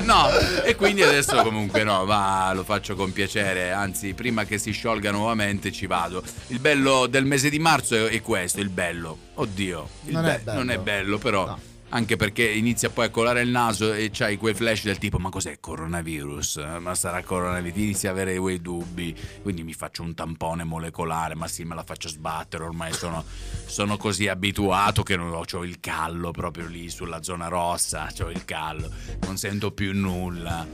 No. 0.00 0.28
E 0.64 0.74
quindi 0.74 1.02
adesso 1.02 1.40
comunque 1.42 1.84
no, 1.84 2.04
va, 2.04 2.50
lo 2.54 2.64
faccio 2.64 2.94
con 2.94 3.12
piacere. 3.12 3.70
Anzi, 3.72 4.14
prima 4.14 4.44
che 4.44 4.58
si 4.58 4.72
sciolga 4.72 5.10
nuovamente 5.10 5.70
ci 5.72 5.86
vado. 5.86 6.15
Il 6.48 6.58
bello 6.60 7.06
del 7.06 7.24
mese 7.24 7.50
di 7.50 7.58
marzo 7.58 7.94
è, 7.94 8.10
è 8.10 8.20
questo, 8.22 8.60
il 8.60 8.68
bello. 8.70 9.18
Oddio. 9.34 9.88
il 10.04 10.12
Non 10.12 10.24
è 10.26 10.36
be- 10.38 10.42
bello. 10.44 10.58
non 10.58 10.70
è 10.70 10.78
bello, 10.78 11.18
però. 11.18 11.46
No. 11.46 11.60
Anche 11.90 12.16
perché 12.16 12.42
inizia 12.44 12.90
poi 12.90 13.06
a 13.06 13.10
colare 13.10 13.42
il 13.42 13.48
naso 13.48 13.92
e 13.92 14.10
c'hai 14.12 14.36
quei 14.38 14.54
flash 14.54 14.82
del 14.82 14.98
tipo: 14.98 15.18
Ma 15.18 15.30
cos'è 15.30 15.58
coronavirus? 15.60 16.56
Ma 16.80 16.96
sarà 16.96 17.22
coronavirus? 17.22 17.78
Inizi 17.78 18.06
a 18.08 18.10
avere 18.10 18.36
quei 18.38 18.60
dubbi. 18.60 19.16
Quindi 19.40 19.62
mi 19.62 19.72
faccio 19.72 20.02
un 20.02 20.12
tampone 20.12 20.64
molecolare. 20.64 21.36
Ma 21.36 21.46
sì, 21.46 21.62
me 21.62 21.76
la 21.76 21.84
faccio 21.84 22.08
sbattere. 22.08 22.64
Ormai 22.64 22.92
sono, 22.92 23.24
sono 23.66 23.96
così 23.96 24.26
abituato 24.26 25.04
che 25.04 25.16
non 25.16 25.32
ho, 25.32 25.44
c'ho 25.44 25.62
il 25.62 25.78
callo 25.78 26.32
proprio 26.32 26.66
lì 26.66 26.90
sulla 26.90 27.22
zona 27.22 27.46
rossa. 27.46 28.08
C'ho 28.12 28.30
il 28.30 28.44
callo, 28.44 28.90
non 29.24 29.36
sento 29.36 29.70
più 29.70 29.94
nulla. 29.94 30.66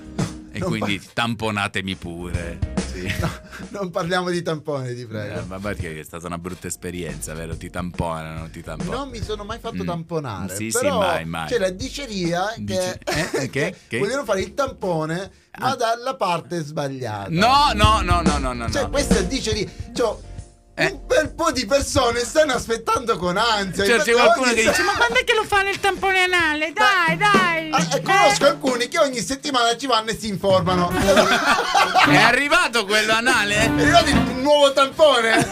E 0.51 0.59
Non 0.61 0.69
quindi 0.69 1.01
tamponatemi 1.13 1.95
pure. 1.97 2.59
Sì. 3.09 3.27
Non 3.71 3.91
parliamo 3.91 4.31
di 4.31 4.43
tampone, 4.43 4.95
ti 4.95 5.07
prego. 5.07 5.41
Eh, 5.41 5.45
ma 5.47 5.59
perché 5.59 5.99
è 5.99 6.03
stata 6.05 6.27
una 6.27 6.39
brutta 6.39 6.67
esperienza, 6.67 7.35
vero? 7.35 7.57
Ti 7.57 7.71
tamponano, 7.71 8.49
ti 8.51 8.63
tamponano. 8.63 8.99
Non 8.99 9.09
mi 9.11 9.23
sono 9.23 9.45
mai 9.45 9.59
fatto 9.59 9.83
Mm. 9.83 9.87
tamponare. 9.87 10.55
Sì, 10.55 10.71
sì, 10.71 10.87
mai, 10.87 11.25
mai. 11.25 11.49
C'è 11.49 11.59
la 11.59 11.71
diceria 11.71 12.53
che, 12.55 12.63
Dice- 12.63 12.99
eh, 13.41 13.49
che? 13.51 13.77
Che? 13.89 13.99
vogliono 13.99 14.25
fare 14.25 14.41
il 14.41 14.55
tampone, 14.55 15.31
ma 15.59 15.71
Ah. 15.71 15.77
dalla 15.77 16.17
parte 16.17 16.61
sbagliata. 16.63 17.29
No, 17.31 17.73
no, 17.75 18.01
no, 18.03 18.21
no, 18.23 18.39
no, 18.39 18.53
no. 18.53 18.71
Cioè, 18.71 18.83
no. 18.83 18.91
questa 18.91 19.17
è 19.19 19.27
diceria. 19.27 19.69
Cioè, 19.95 20.17
Eh. 20.75 20.87
un 20.87 21.01
bel 21.07 21.35
po' 21.35 21.53
di 21.53 21.67
persone 21.67 22.21
stanno 22.21 22.55
aspettando 22.55 23.17
con 23.19 23.37
ansia. 23.37 23.85
Cioè, 23.85 23.99
c'è 24.01 24.13
qualcuno 24.13 24.53
che 24.53 24.63
se- 24.63 24.71
dice, 24.71 24.83
Ma 24.83 24.93
quando 24.95 25.19
è 25.19 25.25
che 25.25 25.35
lo 25.35 25.45
fanno 25.45 25.69
il 25.69 25.79
tampone 25.79 26.23
anale? 26.23 26.73
Dai, 26.73 27.17
dai. 27.17 27.71
Ah, 27.71 27.87
e 27.95 28.01
conosco 28.01 28.47
alcuni 28.47 28.89
che 28.89 28.99
ogni 28.99 29.21
settimana 29.21 29.77
ci 29.77 29.87
vanno 29.87 30.11
e 30.11 30.17
si 30.19 30.29
informano. 30.29 30.91
È 30.91 32.17
arrivato 32.17 32.87
quello 32.87 33.13
anale? 33.13 33.55
È 33.57 33.67
arrivato 33.69 34.09
il 34.11 34.17
nuovo 34.37 34.73
tampone. 34.73 35.47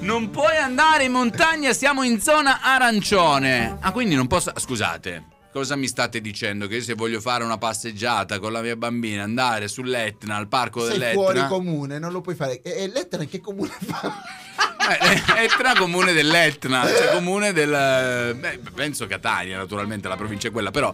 Non 0.00 0.30
puoi 0.30 0.56
andare 0.56 1.04
in 1.04 1.12
montagna, 1.12 1.72
siamo 1.72 2.02
in 2.02 2.20
zona 2.20 2.60
arancione. 2.62 3.76
Ah, 3.80 3.92
quindi 3.92 4.14
non 4.16 4.26
posso. 4.26 4.52
Scusate, 4.56 5.24
cosa 5.52 5.76
mi 5.76 5.86
state 5.86 6.20
dicendo? 6.20 6.66
Che 6.66 6.76
io 6.76 6.82
se 6.82 6.94
voglio 6.94 7.20
fare 7.20 7.44
una 7.44 7.58
passeggiata 7.58 8.38
con 8.38 8.52
la 8.52 8.62
mia 8.62 8.76
bambina, 8.76 9.22
andare 9.22 9.68
sull'Etna, 9.68 10.36
al 10.36 10.48
parco 10.48 10.80
Sei 10.80 10.92
dell'Etna. 10.92 11.12
fuori 11.12 11.46
comune, 11.46 11.98
non 11.98 12.10
lo 12.12 12.20
puoi 12.20 12.34
fare. 12.34 12.60
E, 12.62 12.82
e 12.84 12.88
l'Etna 12.88 13.22
in 13.22 13.28
che 13.28 13.40
comune 13.40 13.72
fa? 13.80 14.12
Eh, 14.82 15.44
Etna 15.44 15.74
comune 15.76 16.12
dell'Etna, 16.12 16.84
cioè 16.84 17.12
comune 17.12 17.52
del... 17.52 18.34
Beh, 18.36 18.58
penso 18.74 19.06
Catania 19.06 19.56
naturalmente, 19.56 20.08
la 20.08 20.16
provincia 20.16 20.48
è 20.48 20.50
quella, 20.50 20.72
però 20.72 20.92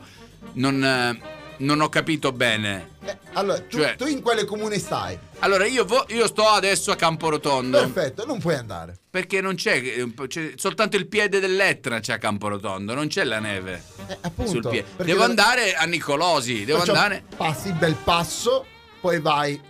non, 0.55 0.85
eh, 0.85 1.19
non 1.59 1.81
ho 1.81 1.89
capito 1.89 2.33
bene. 2.33 2.97
Eh, 3.05 3.17
allora, 3.35 3.61
tu, 3.61 3.79
Cioè- 3.79 3.97
tu 3.97 4.07
in 4.07 4.21
quale 4.23 4.45
comune 4.45 4.79
stai? 4.79 5.19
Allora 5.41 5.67
io, 5.67 5.85
vo- 5.85 6.05
io 6.09 6.27
sto 6.27 6.47
adesso 6.49 6.91
a 6.91 6.97
Camporotondo, 6.97 7.79
Perfetto, 7.79 8.25
non 8.27 8.39
puoi 8.39 8.55
andare. 8.57 8.97
perché 9.11 9.41
non 9.41 9.55
c'è, 9.55 9.77
eh, 9.77 10.13
c'è 10.27 10.53
soltanto 10.57 10.97
il 10.97 11.07
piede 11.07 11.39
dell'Etna 11.41 12.01
c'è 12.01 12.15
a 12.15 12.19
Camporotondo, 12.19 12.95
non 12.95 13.07
c'è 13.09 13.25
la 13.25 13.39
neve 13.39 13.83
Eh, 14.09 14.19
appunto. 14.21 14.71
Devo 14.97 15.19
la- 15.19 15.25
andare 15.25 15.75
a 15.75 15.85
Nicolosi, 15.85 16.65
devo 16.65 16.79
Perciò 16.79 16.95
andare... 16.95 17.23
Passi 17.37 17.73
bel 17.73 17.95
passo, 18.03 18.65
poi 19.01 19.21
vai 19.21 19.61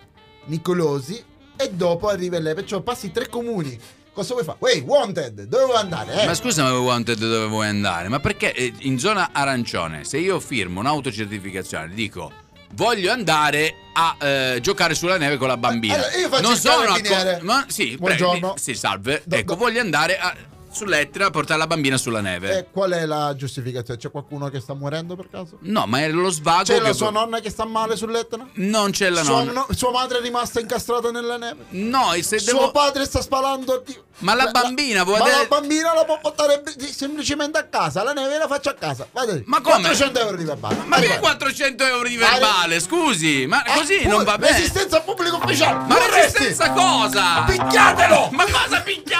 Nicolosi 0.45 1.23
e 1.55 1.69
dopo 1.71 2.07
arrivi 2.07 2.39
lei. 2.39 2.53
Perciò 2.55 2.81
passi 2.81 3.11
tre 3.11 3.27
comuni. 3.27 3.79
Cosa 4.13 4.33
vuoi 4.33 4.43
fare? 4.45 4.57
Wey, 4.59 4.81
wanted, 4.81 5.43
dove 5.43 5.65
vuoi 5.65 5.77
andare? 5.77 6.21
Eh? 6.21 6.25
Ma 6.25 6.33
scusa, 6.33 6.63
ma 6.63 6.77
Wanted 6.77 7.17
dove 7.19 7.45
vuoi 7.47 7.67
andare? 7.67 8.07
Ma 8.09 8.19
perché 8.19 8.53
eh, 8.53 8.73
in 8.79 8.99
zona 8.99 9.29
arancione, 9.31 10.03
se 10.03 10.17
io 10.17 10.39
firmo 10.39 10.79
un'autocertificazione, 10.81 11.93
dico 11.93 12.31
voglio 12.73 13.11
andare 13.11 13.73
a 13.93 14.15
eh, 14.19 14.59
giocare 14.61 14.93
sulla 14.93 15.17
neve 15.17 15.37
con 15.37 15.47
la 15.47 15.57
bambina. 15.57 15.95
Allora, 15.95 16.15
io 16.15 16.29
faccio 16.29 16.41
non 16.41 16.55
sono 16.57 16.83
carabiniere. 16.85 17.39
ma 17.41 17.65
sì, 17.67 17.97
Buongiorno. 17.97 18.39
prego, 18.39 18.57
sì, 18.57 18.73
salve. 18.73 19.21
Do- 19.25 19.35
ecco, 19.35 19.53
do- 19.53 19.59
voglio 19.59 19.79
andare 19.81 20.17
a, 20.19 20.35
sull'Etna 20.79 21.25
a 21.27 21.29
portare 21.29 21.59
la 21.59 21.67
bambina 21.67 21.97
sulla 21.97 22.21
neve. 22.21 22.57
Eh, 22.59 22.65
qual 22.71 22.91
è 22.91 23.05
la 23.05 23.35
giustificazione? 23.35 23.99
C'è 23.99 24.09
qualcuno 24.11 24.47
che 24.49 24.59
sta 24.59 24.73
morendo 24.73 25.15
per 25.15 25.29
caso? 25.29 25.57
No, 25.61 25.85
ma 25.85 25.99
è 26.01 26.09
lo 26.09 26.29
svago 26.29 26.63
C'è 26.63 26.79
la 26.79 26.93
sua 26.93 27.09
nonna 27.09 27.39
che 27.39 27.49
sta 27.49 27.65
male 27.65 27.95
sull'Etna? 27.95 28.47
Non 28.53 28.91
c'è 28.91 29.09
la 29.09 29.23
Sua, 29.23 29.43
nonna. 29.43 29.51
no- 29.51 29.67
sua 29.75 29.91
madre 29.91 30.19
è 30.19 30.21
rimasta 30.21 30.59
incastrata 30.59 31.11
nella 31.11 31.37
neve? 31.37 31.65
No, 31.69 32.13
e 32.13 32.23
se 32.23 32.39
Suo 32.39 32.53
devo 32.53 32.71
padre 32.71 33.05
sta 33.05 33.21
spalando 33.21 33.83
Ma 34.19 34.33
la 34.33 34.51
bambina 34.51 35.03
vuole 35.03 35.19
Ma 35.19 35.25
la 35.25 35.31
vedere- 35.31 35.47
bambina 35.49 35.93
la 35.93 36.03
può 36.05 36.19
portare 36.21 36.61
semplicemente 36.91 37.57
a 37.57 37.63
casa 37.67 38.03
La 38.03 38.11
neve 38.11 38.37
la 38.37 38.47
faccio 38.47 38.69
a 38.69 38.73
casa 38.73 39.07
Guarda, 39.11 39.39
Ma 39.45 39.61
come? 39.61 39.75
400 39.81 40.19
euro 40.19 40.35
di 40.37 40.43
verbale 40.43 40.75
Ma 40.85 40.97
che 40.97 41.05
Arriva. 41.05 41.19
400 41.19 41.83
euro 41.85 42.07
di 42.09 42.17
verbale? 42.17 42.79
Scusi, 42.81 43.45
ma 43.47 43.63
Ah, 43.65 43.73
così 43.77 44.05
non 44.07 44.23
va 44.25 44.37
bene. 44.37 44.57
Resistenza 44.57 44.99
pubblico 45.01 45.37
ufficiale 45.37 45.77
Ma 45.87 45.95
Vorresti? 45.97 46.37
resistenza 46.43 46.71
cosa? 46.71 47.43
Picchiatelo 47.43 48.29
Ma 48.31 48.43
cosa 48.45 48.81
picchia? 48.81 49.17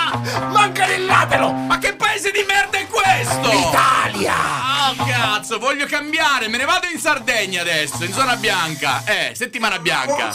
Mancarillatelo 0.51 1.48
Ma 1.51 1.77
che 1.77 1.95
paese 1.95 2.31
di 2.31 2.43
merda 2.47 2.77
è 2.77 2.87
questo? 2.87 3.51
Italia 3.51 4.59
Ah, 4.89 4.95
cazzo, 4.95 5.59
voglio 5.59 5.85
cambiare, 5.85 6.47
me 6.47 6.57
ne 6.57 6.65
vado 6.65 6.87
in 6.91 6.99
Sardegna 6.99 7.61
adesso, 7.61 8.03
in 8.03 8.11
zona 8.11 8.35
bianca. 8.35 9.03
Eh, 9.05 9.33
settimana 9.35 9.77
bianca. 9.77 10.29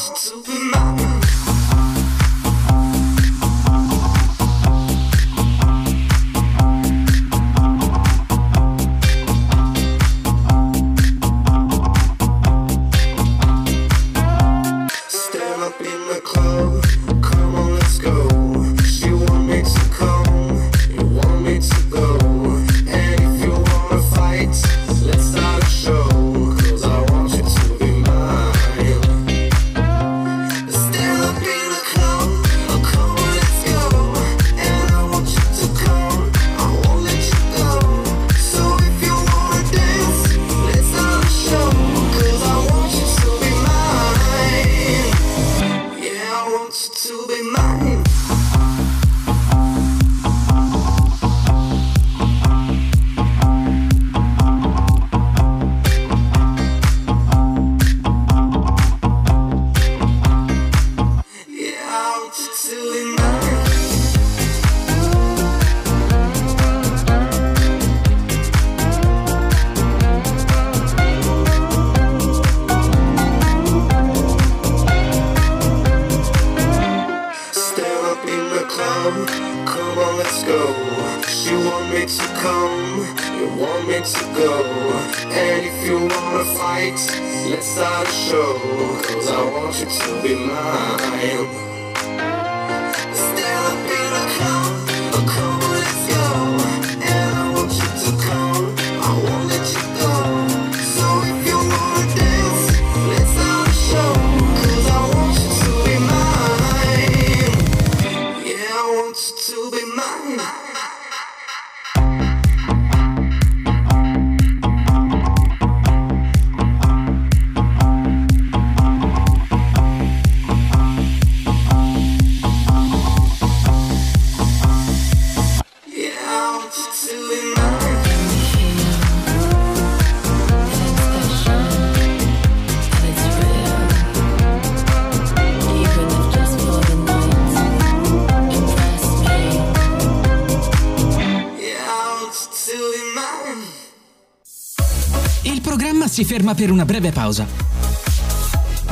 Si 146.15 146.25
ferma 146.25 146.55
per 146.55 146.71
una 146.71 146.85
breve 146.85 147.11
pausa. 147.11 147.45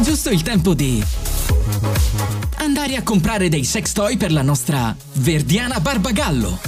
Giusto 0.00 0.30
il 0.30 0.42
tempo 0.42 0.74
di 0.74 1.00
andare 2.56 2.96
a 2.96 3.04
comprare 3.04 3.48
dei 3.48 3.62
sex 3.62 3.92
toy 3.92 4.16
per 4.16 4.32
la 4.32 4.42
nostra 4.42 4.92
Verdiana 5.12 5.78
Barbagallo. 5.78 6.58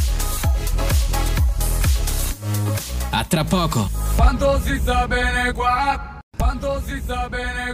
A 3.10 3.24
tra 3.24 3.42
poco. 3.42 3.90
Quanto 4.14 4.60
si 4.64 4.78
sta 4.80 5.08
bene 5.08 5.52
qua? 5.52 6.20
Quanto 6.36 6.80
si 6.86 7.00
sta 7.02 7.28
bene 7.28 7.73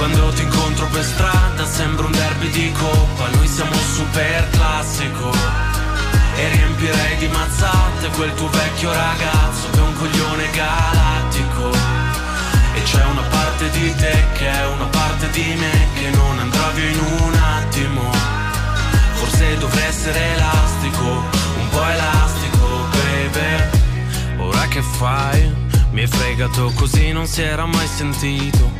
Quando 0.00 0.30
ti 0.30 0.40
incontro 0.40 0.86
per 0.86 1.04
strada 1.04 1.66
sembra 1.66 2.06
un 2.06 2.12
derby 2.12 2.48
di 2.48 2.72
coppa. 2.72 3.28
Noi 3.34 3.46
siamo 3.46 3.74
super 3.74 4.48
classico. 4.48 5.30
E 6.36 6.48
riempirei 6.48 7.18
di 7.18 7.28
mazzate 7.28 8.08
quel 8.16 8.32
tuo 8.32 8.48
vecchio 8.48 8.90
ragazzo 8.90 9.68
Che 9.70 9.76
è 9.76 9.82
un 9.82 9.92
coglione 9.92 10.48
galattico. 10.52 11.70
E 12.76 12.82
c'è 12.82 13.04
una 13.04 13.20
parte 13.28 13.68
di 13.68 13.94
te 13.94 14.24
che 14.38 14.50
è 14.50 14.66
una 14.68 14.86
parte 14.86 15.28
di 15.32 15.54
me 15.58 15.88
Che 15.92 16.08
non 16.16 16.38
andrà 16.38 16.70
via 16.70 16.88
in 16.88 16.98
un 16.98 17.34
attimo. 17.34 18.10
Forse 19.16 19.58
dovrei 19.58 19.84
essere 19.84 20.18
elastico 20.32 21.04
Un 21.04 21.68
po' 21.68 21.84
elastico, 21.84 22.88
baby. 22.90 24.38
Ora 24.38 24.66
che 24.66 24.80
fai? 24.80 25.54
Mi 25.90 26.00
hai 26.00 26.06
fregato 26.06 26.72
così 26.74 27.12
non 27.12 27.26
si 27.26 27.42
era 27.42 27.66
mai 27.66 27.86
sentito 27.86 28.79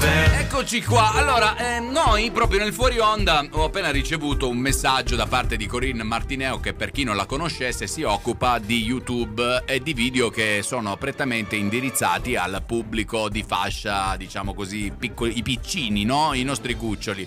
Eccoci 0.00 0.82
qua, 0.82 1.12
allora 1.12 1.56
eh, 1.56 1.80
noi 1.80 2.30
proprio 2.30 2.60
nel 2.60 2.72
fuori 2.72 2.98
onda 2.98 3.44
ho 3.50 3.64
appena 3.64 3.90
ricevuto 3.90 4.48
un 4.48 4.58
messaggio 4.58 5.16
da 5.16 5.26
parte 5.26 5.56
di 5.56 5.66
Corinne 5.66 6.02
Martineo 6.02 6.60
che 6.60 6.74
per 6.74 6.90
chi 6.90 7.04
non 7.04 7.16
la 7.16 7.26
conoscesse 7.26 7.86
si 7.86 8.02
occupa 8.02 8.58
di 8.58 8.82
YouTube 8.82 9.62
e 9.66 9.80
di 9.80 9.94
video 9.94 10.30
che 10.30 10.60
sono 10.62 10.96
prettamente 10.96 11.56
indirizzati 11.56 12.36
al 12.36 12.62
pubblico 12.66 13.28
di 13.28 13.44
fascia, 13.46 14.16
diciamo 14.16 14.54
così, 14.54 14.92
piccoli, 14.96 15.38
i 15.38 15.42
piccini, 15.42 16.04
no? 16.04 16.32
I 16.34 16.42
nostri 16.42 16.74
cuccioli 16.74 17.26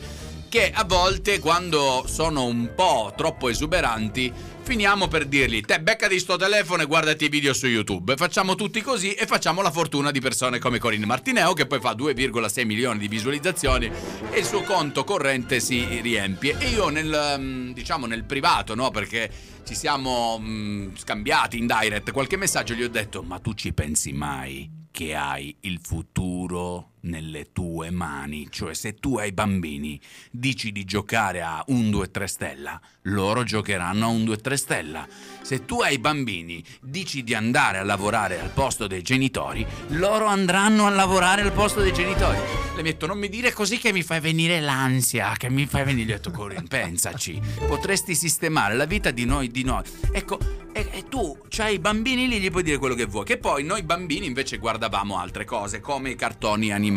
che 0.52 0.70
a 0.70 0.84
volte 0.84 1.40
quando 1.40 2.04
sono 2.08 2.44
un 2.44 2.74
po' 2.76 3.14
troppo 3.16 3.48
esuberanti 3.48 4.34
finiamo 4.64 5.08
per 5.08 5.26
dirgli 5.26 5.62
te 5.62 5.80
beccati 5.80 6.20
sto 6.20 6.36
telefono 6.36 6.82
e 6.82 6.88
guardati 6.88 7.24
i 7.24 7.30
video 7.30 7.54
su 7.54 7.68
YouTube. 7.68 8.18
Facciamo 8.18 8.56
tutti 8.56 8.82
così 8.82 9.14
e 9.14 9.26
facciamo 9.26 9.62
la 9.62 9.72
fortuna 9.72 10.12
di 10.12 10.20
persone 10.20 10.60
come 10.60 10.78
Corinne 10.78 11.06
Martineo 11.06 11.54
che 11.54 11.68
poi 11.68 11.80
fa 11.80 11.94
2,6 11.94 12.66
milioni 12.66 13.00
di 13.00 13.08
visualizzazioni 13.08 13.90
e 14.30 14.40
il 14.40 14.46
suo 14.46 14.64
conto 14.64 15.06
corrente 15.06 15.62
si 15.62 16.02
riempie. 16.02 16.58
E 16.60 16.68
io 16.68 16.90
nel 16.90 17.36
mm, 17.38 17.72
diciamo 17.72 18.06
nel 18.06 18.26
privato, 18.26 18.76
no? 18.76 18.92
Perché 18.92 19.32
ci 19.66 19.74
siamo 19.74 20.38
mm, 20.38 20.96
scambiati 20.98 21.60
in 21.60 21.66
direct 21.66 22.12
qualche 22.12 22.36
messaggio 22.36 22.74
gli 22.74 22.84
ho 22.84 22.90
detto 22.90 23.24
"Ma 23.24 23.40
tu 23.40 23.54
ci 23.54 23.72
pensi 23.72 24.12
mai?" 24.12 24.80
che 24.92 25.16
hai 25.16 25.56
il 25.62 25.80
futuro 25.82 26.91
nelle 27.02 27.52
tue 27.52 27.90
mani. 27.90 28.48
Cioè, 28.50 28.74
se 28.74 28.96
tu 28.96 29.18
ai 29.18 29.32
bambini 29.32 30.00
dici 30.30 30.72
di 30.72 30.84
giocare 30.84 31.42
a 31.42 31.64
1, 31.68 31.90
2, 31.90 32.12
3 32.12 32.28
stella, 32.28 32.80
loro 33.04 33.44
giocheranno 33.44 34.06
a 34.06 34.10
1, 34.10 34.24
2, 34.26 34.38
3 34.38 34.58
stella. 34.58 35.08
Se 35.42 35.66
tu 35.66 35.82
ai 35.82 35.98
bambini 35.98 36.64
dici 36.82 37.24
di 37.24 37.34
andare 37.34 37.78
a 37.78 37.84
lavorare 37.84 38.40
al 38.40 38.50
posto 38.50 38.88
dei 38.88 39.02
genitori, 39.02 39.66
loro 39.90 40.26
andranno 40.26 40.86
a 40.86 40.90
lavorare 40.90 41.42
al 41.42 41.52
posto 41.52 41.82
dei 41.82 41.94
genitori. 41.94 42.38
Le 42.76 42.84
metto, 42.84 43.06
non 43.06 43.18
mi 43.18 43.30
dire 43.30 43.52
così 43.52 43.78
che 43.78 43.92
mi 43.92 44.02
fai 44.02 44.20
venire 44.20 44.60
l'ansia, 44.62 45.34
che 45.38 45.50
mi 45.50 45.66
fai 45.66 45.84
venire... 45.84 46.06
Gli 46.06 46.12
ho 46.14 46.20
detto, 46.20 46.32
pensaci, 46.68 47.40
potresti 47.68 48.16
sistemare 48.16 48.76
la 48.76 48.86
vita 48.86 49.12
di 49.12 49.26
noi, 49.26 49.50
di 49.50 49.64
noi. 49.64 49.84
Ecco, 50.12 50.40
e, 50.72 50.88
e 50.92 51.04
tu 51.10 51.38
c'hai 51.50 51.76
i 51.76 51.80
bambini 51.80 52.28
lì, 52.28 52.40
gli 52.40 52.50
puoi 52.50 52.64
dire 52.64 52.78
quello 52.78 52.96
che 52.96 53.06
vuoi. 53.06 53.26
Che 53.26 53.38
poi 53.38 53.64
noi 53.64 53.84
bambini 53.84 54.26
invece 54.26 54.58
guardavamo 54.58 55.18
altre 55.18 55.44
cose, 55.44 55.80
come 55.80 56.12
i 56.12 56.16
cartoni 56.16 56.72
animati. 56.72 56.91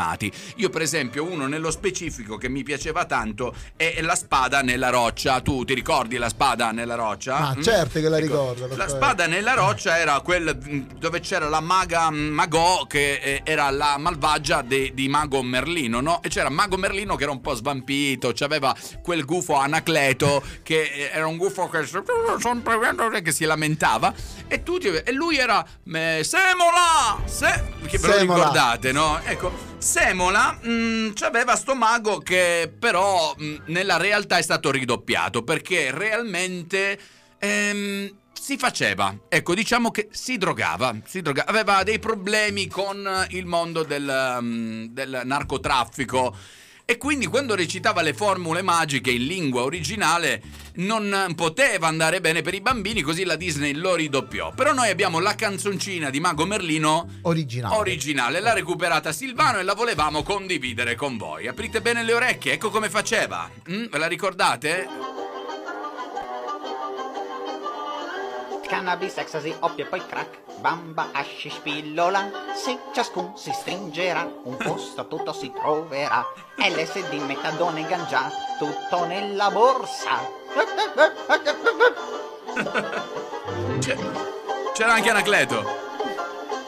Io, 0.56 0.68
per 0.70 0.82
esempio, 0.82 1.24
uno 1.24 1.46
nello 1.46 1.70
specifico 1.70 2.36
che 2.36 2.48
mi 2.48 2.62
piaceva 2.62 3.04
tanto 3.04 3.54
è 3.76 4.00
La 4.02 4.14
spada 4.16 4.60
nella 4.62 4.90
roccia. 4.90 5.40
Tu 5.40 5.64
ti 5.64 5.74
ricordi 5.74 6.16
la 6.16 6.28
spada 6.28 6.70
nella 6.72 6.94
roccia? 6.94 7.38
Ma 7.38 7.54
Mm? 7.56 7.62
certo 7.62 8.00
che 8.00 8.08
la 8.08 8.16
Ecco, 8.18 8.26
ricordo. 8.26 8.66
La 8.68 8.74
perché- 8.74 8.90
spada 8.90 9.26
nella 9.26 9.54
roccia 9.54 9.98
era 9.98 10.20
quel 10.20 10.58
mm, 10.68 10.80
dove 10.98 11.20
c'era 11.20 11.48
la 11.48 11.60
maga 11.60 12.10
mm, 12.10 12.32
Magò 12.32 12.86
che 12.86 13.14
eh, 13.22 13.40
era 13.44 13.70
la 13.70 13.96
malvagia 13.98 14.62
de- 14.62 14.92
di 14.94 15.08
Mago 15.08 15.42
Merlino, 15.42 16.00
no? 16.00 16.22
E 16.22 16.28
c'era 16.28 16.48
Mago 16.50 16.76
Merlino 16.76 17.16
che 17.16 17.22
era 17.22 17.32
un 17.32 17.40
po' 17.40 17.54
svampito, 17.54 18.32
c'aveva 18.34 18.74
quel 19.02 19.24
gufo 19.24 19.54
Anacleto 19.54 20.42
che 20.62 20.82
eh, 20.82 21.10
era 21.12 21.26
un 21.26 21.36
gufo 21.36 21.68
che, 21.68 21.86
che 23.22 23.32
si 23.32 23.44
lamentava 23.44 24.12
e, 24.48 24.62
tutti, 24.62 24.88
e 24.88 25.12
lui 25.12 25.36
era 25.38 25.64
eh, 25.92 26.20
Semola! 26.24 27.20
Se- 27.26 27.72
che 27.86 27.98
ve 27.98 28.06
lo 28.08 28.18
ricordate, 28.18 28.92
no? 28.92 29.20
Ecco, 29.24 29.72
Semola 29.84 30.58
mh, 30.62 31.12
c'aveva 31.12 31.56
sto 31.56 31.74
mago 31.74 32.16
che 32.16 32.72
però 32.76 33.34
mh, 33.36 33.64
nella 33.66 33.98
realtà 33.98 34.38
è 34.38 34.42
stato 34.42 34.70
ridoppiato 34.70 35.42
perché 35.42 35.90
realmente 35.90 36.98
ehm, 37.38 38.10
si 38.32 38.56
faceva, 38.56 39.14
ecco 39.28 39.54
diciamo 39.54 39.90
che 39.90 40.08
si 40.10 40.38
drogava, 40.38 40.96
si 41.04 41.20
drogava, 41.20 41.50
aveva 41.50 41.82
dei 41.82 41.98
problemi 41.98 42.66
con 42.66 43.26
il 43.28 43.44
mondo 43.44 43.82
del, 43.82 44.38
mh, 44.40 44.86
del 44.86 45.20
narcotraffico. 45.22 46.34
E 46.86 46.98
quindi 46.98 47.26
quando 47.26 47.54
recitava 47.54 48.02
le 48.02 48.12
formule 48.12 48.60
magiche 48.60 49.10
in 49.10 49.24
lingua 49.24 49.62
originale 49.62 50.42
non 50.74 51.32
poteva 51.34 51.86
andare 51.86 52.20
bene 52.20 52.42
per 52.42 52.52
i 52.52 52.60
bambini, 52.60 53.00
così 53.00 53.24
la 53.24 53.36
Disney 53.36 53.72
lo 53.72 53.94
ridoppiò. 53.94 54.52
Però 54.52 54.74
noi 54.74 54.90
abbiamo 54.90 55.18
la 55.18 55.34
canzoncina 55.34 56.10
di 56.10 56.20
Mago 56.20 56.44
Merlino 56.44 57.08
Originale. 57.22 57.76
originale, 57.76 58.40
l'ha 58.40 58.52
recuperata 58.52 59.12
Silvano 59.12 59.60
e 59.60 59.62
la 59.62 59.72
volevamo 59.72 60.22
condividere 60.22 60.94
con 60.94 61.16
voi. 61.16 61.48
Aprite 61.48 61.80
bene 61.80 62.02
le 62.02 62.12
orecchie, 62.12 62.52
ecco 62.52 62.68
come 62.68 62.90
faceva. 62.90 63.50
Mm, 63.70 63.86
ve 63.86 63.98
la 63.98 64.06
ricordate? 64.06 64.86
Cannabis, 68.74 69.16
ecstasy, 69.18 69.54
oppio 69.60 69.84
e 69.84 69.86
poi 69.86 70.04
crack, 70.04 70.38
bamba, 70.58 71.10
hashish, 71.12 71.58
pillola. 71.62 72.28
Se 72.60 72.76
ciascun 72.92 73.36
si 73.36 73.52
stringerà, 73.52 74.28
un 74.42 74.56
posto 74.56 75.06
tutto 75.06 75.32
si 75.32 75.52
troverà. 75.52 76.26
LSD, 76.56 77.12
metadone, 77.24 77.86
ganja, 77.86 78.28
tutto 78.58 79.04
nella 79.04 79.48
borsa. 79.52 80.18
C'è- 83.78 83.96
C'era 84.72 84.92
anche 84.94 85.10
Anacleto. 85.10 85.64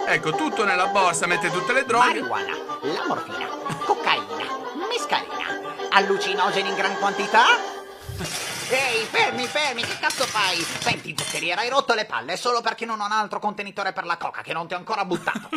Ecco, 0.07 0.31
tutto 0.31 0.63
nella 0.65 0.87
borsa, 0.87 1.27
mette 1.27 1.51
tutte 1.51 1.73
le 1.73 1.85
droghe. 1.85 2.05
Marijuana, 2.07 2.53
la 2.83 3.05
morfina, 3.09 3.49
cocaina, 3.85 4.47
mescalina, 4.89 5.89
allucinogeni 5.91 6.69
in 6.69 6.75
gran 6.77 6.97
quantità. 7.01 7.47
Ehi, 8.69 9.05
fermi, 9.09 9.47
fermi, 9.47 9.83
che 9.83 9.97
cazzo 10.01 10.25
fai? 10.25 10.57
Senti, 10.81 11.15
zuccheriera, 11.17 11.61
hai 11.61 11.69
rotto 11.69 11.95
le 11.95 12.05
palle 12.05 12.37
solo 12.37 12.61
perché 12.61 12.85
non 12.85 13.01
ho 13.01 13.05
un 13.05 13.13
altro 13.13 13.39
contenitore 13.39 13.93
per 13.93 14.05
la 14.05 14.17
coca 14.17 14.43
che 14.43 14.53
non 14.53 14.67
ti 14.67 14.75
ho 14.75 14.77
ancora 14.77 15.05
buttato. 15.05 15.49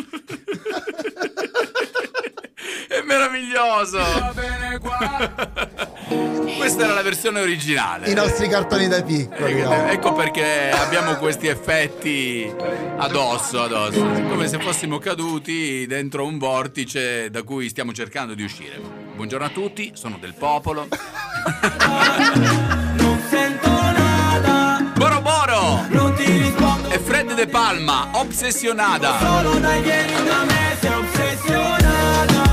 È 2.86 3.02
meraviglioso! 3.02 3.98
Va 3.98 4.32
bene 4.32 4.78
qua. 4.78 5.30
Questa 6.56 6.84
era 6.84 6.92
la 6.92 7.02
versione 7.02 7.40
originale. 7.40 8.10
I 8.10 8.14
nostri 8.14 8.46
cartoni 8.46 8.86
da 8.86 9.02
piccoli. 9.02 9.60
no? 9.60 9.88
Ecco 9.88 10.12
perché 10.12 10.70
abbiamo 10.70 11.16
questi 11.16 11.48
effetti 11.48 12.52
addosso, 12.96 13.62
addosso, 13.62 14.00
come 14.28 14.46
se 14.46 14.60
fossimo 14.60 14.98
caduti 14.98 15.86
dentro 15.86 16.24
un 16.26 16.38
vortice 16.38 17.30
da 17.30 17.42
cui 17.42 17.68
stiamo 17.68 17.92
cercando 17.92 18.34
di 18.34 18.44
uscire. 18.44 18.78
Buongiorno 18.78 19.46
a 19.46 19.50
tutti, 19.50 19.92
sono 19.94 20.16
del 20.18 20.34
popolo. 20.34 20.86
Boro 25.88 26.02
non 26.02 26.14
ti 26.14 26.24
rispondo 26.24 26.90
e 26.90 26.98
Fred 26.98 27.34
De 27.34 27.46
Palma, 27.46 28.08
Obsessionada. 28.12 29.18
Solo 29.18 29.58
dai 29.58 29.80
vieni 29.80 30.12
da 30.24 30.44
me, 30.44 30.76
sei 30.80 30.92
ossessionata, 30.92 32.49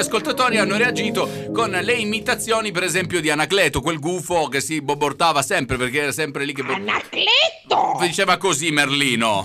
ascoltatori 0.00 0.58
hanno 0.58 0.76
reagito 0.76 1.28
con 1.52 1.70
le 1.70 1.92
imitazioni, 1.92 2.72
per 2.72 2.82
esempio, 2.82 3.20
di 3.20 3.30
Anacleto, 3.30 3.80
quel 3.80 3.98
gufo 3.98 4.48
che 4.48 4.60
si 4.60 4.80
bobortava 4.80 5.42
sempre 5.42 5.76
perché 5.76 6.02
era 6.02 6.12
sempre 6.12 6.44
lì 6.44 6.52
che... 6.52 6.62
bo- 6.62 6.72
Anacleto! 6.72 7.98
Diceva 8.00 8.36
così 8.36 8.70
Merlino. 8.70 9.44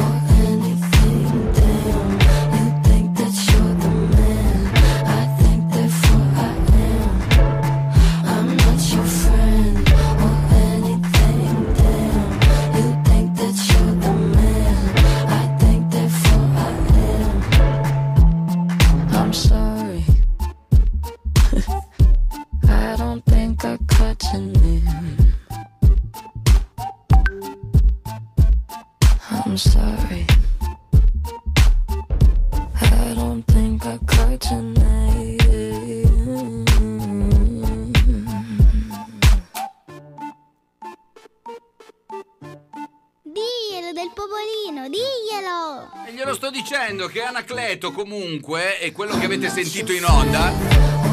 comunque, 48.41 48.79
e 48.79 48.91
quello 48.91 49.17
che 49.17 49.25
avete 49.25 49.49
sentito 49.49 49.91
in 49.91 50.03
onda, 50.03 50.51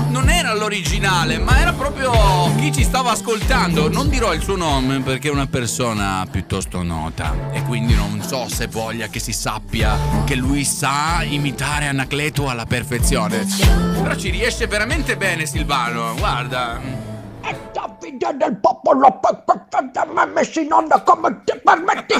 non 0.08 0.30
era 0.30 0.54
l'originale, 0.54 1.38
ma 1.38 1.60
era 1.60 1.72
proprio 1.74 2.10
chi 2.56 2.72
ci 2.72 2.82
stava 2.82 3.10
ascoltando. 3.12 3.88
Non 3.88 4.08
dirò 4.08 4.32
il 4.32 4.42
suo 4.42 4.56
nome 4.56 5.00
perché 5.00 5.28
è 5.28 5.30
una 5.30 5.46
persona 5.46 6.26
piuttosto 6.30 6.82
nota 6.82 7.50
e 7.52 7.62
quindi 7.62 7.94
non 7.94 8.22
so 8.22 8.48
se 8.48 8.66
voglia 8.66 9.08
che 9.08 9.20
si 9.20 9.32
sappia 9.32 9.96
che 10.24 10.34
lui 10.34 10.64
sa 10.64 11.22
imitare 11.22 11.86
Anacleto 11.86 12.48
alla 12.48 12.66
perfezione. 12.66 13.46
Però 14.02 14.16
ci 14.16 14.30
riesce 14.30 14.66
veramente 14.66 15.16
bene 15.16 15.44
Silvano, 15.46 16.14
guarda. 16.16 17.07
Davide 18.16 18.36
del 18.36 18.56
popolo 18.56 19.20
mi 20.10 20.18
ha 20.18 20.26
messo 20.26 20.60
in 20.60 20.72
onda 20.72 21.00
come 21.02 21.42
ti 21.44 21.52
permetti 21.62 22.14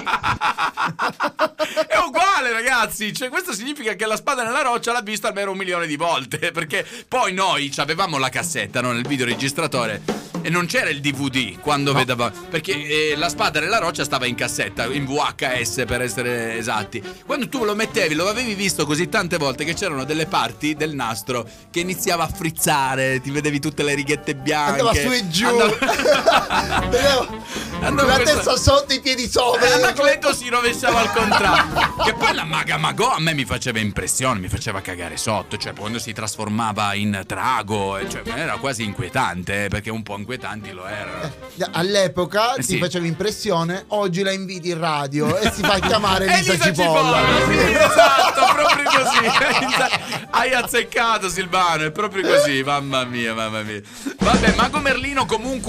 È 1.87 1.97
uguale, 2.07 2.53
ragazzi. 2.53 3.13
Cioè, 3.13 3.29
questo 3.29 3.53
significa 3.53 3.95
che 3.95 4.07
la 4.07 4.17
spada 4.17 4.43
nella 4.43 4.63
roccia 4.63 4.93
l'ha 4.93 5.03
vista 5.03 5.29
almeno 5.29 5.53
un 5.53 5.57
milione 5.57 5.87
di 5.87 5.97
volte. 5.97 6.51
Perché 6.53 6.85
poi 7.07 7.33
noi 7.33 7.71
ci 7.71 7.81
avevamo 7.81 8.19
la 8.19 8.29
cassetta 8.29 8.81
no, 8.81 8.93
nel 8.93 9.07
videoregistratore. 9.07 10.27
E 10.41 10.51
non 10.51 10.67
c'era 10.67 10.89
il 10.89 11.01
DVD 11.01 11.59
quando 11.59 11.93
vedeva. 11.93 12.31
Perché 12.31 12.73
eh, 12.73 13.17
la 13.17 13.29
spada 13.29 13.61
nella 13.61 13.79
roccia 13.79 14.05
stava 14.05 14.27
in 14.27 14.35
cassetta, 14.35 14.87
in 14.87 15.05
VHS 15.05 15.85
per 15.87 16.03
essere 16.03 16.57
esatti. 16.57 17.03
Quando 17.27 17.49
tu 17.49 17.65
lo 17.65 17.75
mettevi, 17.75 18.15
lo 18.15 18.29
avevi 18.29 18.55
visto 18.55 18.87
così 18.87 19.09
tante 19.09 19.37
volte 19.37 19.65
che 19.65 19.75
c'erano 19.75 20.05
delle 20.05 20.27
parti 20.27 20.75
del 20.75 20.95
nastro 20.95 21.47
che 21.71 21.81
iniziava 21.81 22.25
a 22.25 22.29
frizzare, 22.29 23.21
ti 23.21 23.31
vedevi 23.31 23.59
tutte 23.59 23.83
le 23.83 23.95
righette 23.95 24.35
bianche. 24.37 24.81
Andava 24.81 24.95
su 24.95 25.11
e 25.11 25.29
giù. 25.29 25.47
Andava- 25.47 25.78
Andava 27.81 28.09
la 28.09 28.15
questa- 28.17 28.35
testa 28.37 28.57
sotto, 28.57 28.93
i 28.93 29.01
piedi 29.01 29.29
sopra. 29.29 29.65
e 29.67 29.73
Anacleto 29.75 30.35
si 30.35 30.49
rovesciava 30.49 30.99
al 31.01 31.13
contrario. 31.13 31.95
che 32.05 32.13
poi 32.15 32.35
la 32.35 32.45
maga 32.45 32.77
magò 32.77 33.13
a 33.13 33.21
me 33.21 33.35
mi 33.35 33.45
faceva 33.45 33.79
impressione, 33.79 34.41
mi 34.41 34.49
faceva 34.49 34.81
cagare 34.81 35.17
sotto. 35.17 35.57
Cioè, 35.57 35.75
quando 35.75 35.99
si 36.01 36.13
trasformava 36.13 36.95
in 36.95 37.23
drago, 37.25 37.97
e 37.99 38.09
cioè, 38.09 38.23
era 38.35 38.57
quasi 38.57 38.83
inquietante, 38.83 39.65
eh, 39.65 39.69
perché 39.69 39.91
un 39.91 40.03
po' 40.03 40.17
inquietanti 40.19 40.73
lo 40.73 40.87
erano. 40.87 41.33
All'epoca 41.73 42.55
Eh 42.55 42.63
ti 42.63 42.75
sì. 42.75 42.79
faceva 42.79 43.07
impressione, 43.07 43.85
oggi 43.89 44.23
la 44.23 44.33
inviti 44.33 44.71
in 44.71 44.79
radio 44.81 45.37
e 45.39 45.51
si 45.53 45.63
fa 45.63 45.79
chiamare 45.79 46.27
E 46.35 46.37
Lisa 46.39 46.53
Lisa 46.55 46.73
Cipolla. 46.73 47.19
Cipolla, 47.21 47.47
sì, 47.47 47.73
esatto, 47.73 48.53
proprio 48.55 48.91
così. 48.91 50.27
Hai 50.31 50.53
azzeccato 50.53 51.29
Silvano, 51.29 51.85
è 51.85 51.91
proprio 51.91 52.27
così, 52.29 52.63
mamma 52.65 53.05
mia, 53.05 53.35
mamma 53.35 53.63
mia. 53.63 53.81
Vabbè, 54.19 54.55
Mago 54.57 54.79
Merlino 54.81 55.27
comunque 55.27 55.68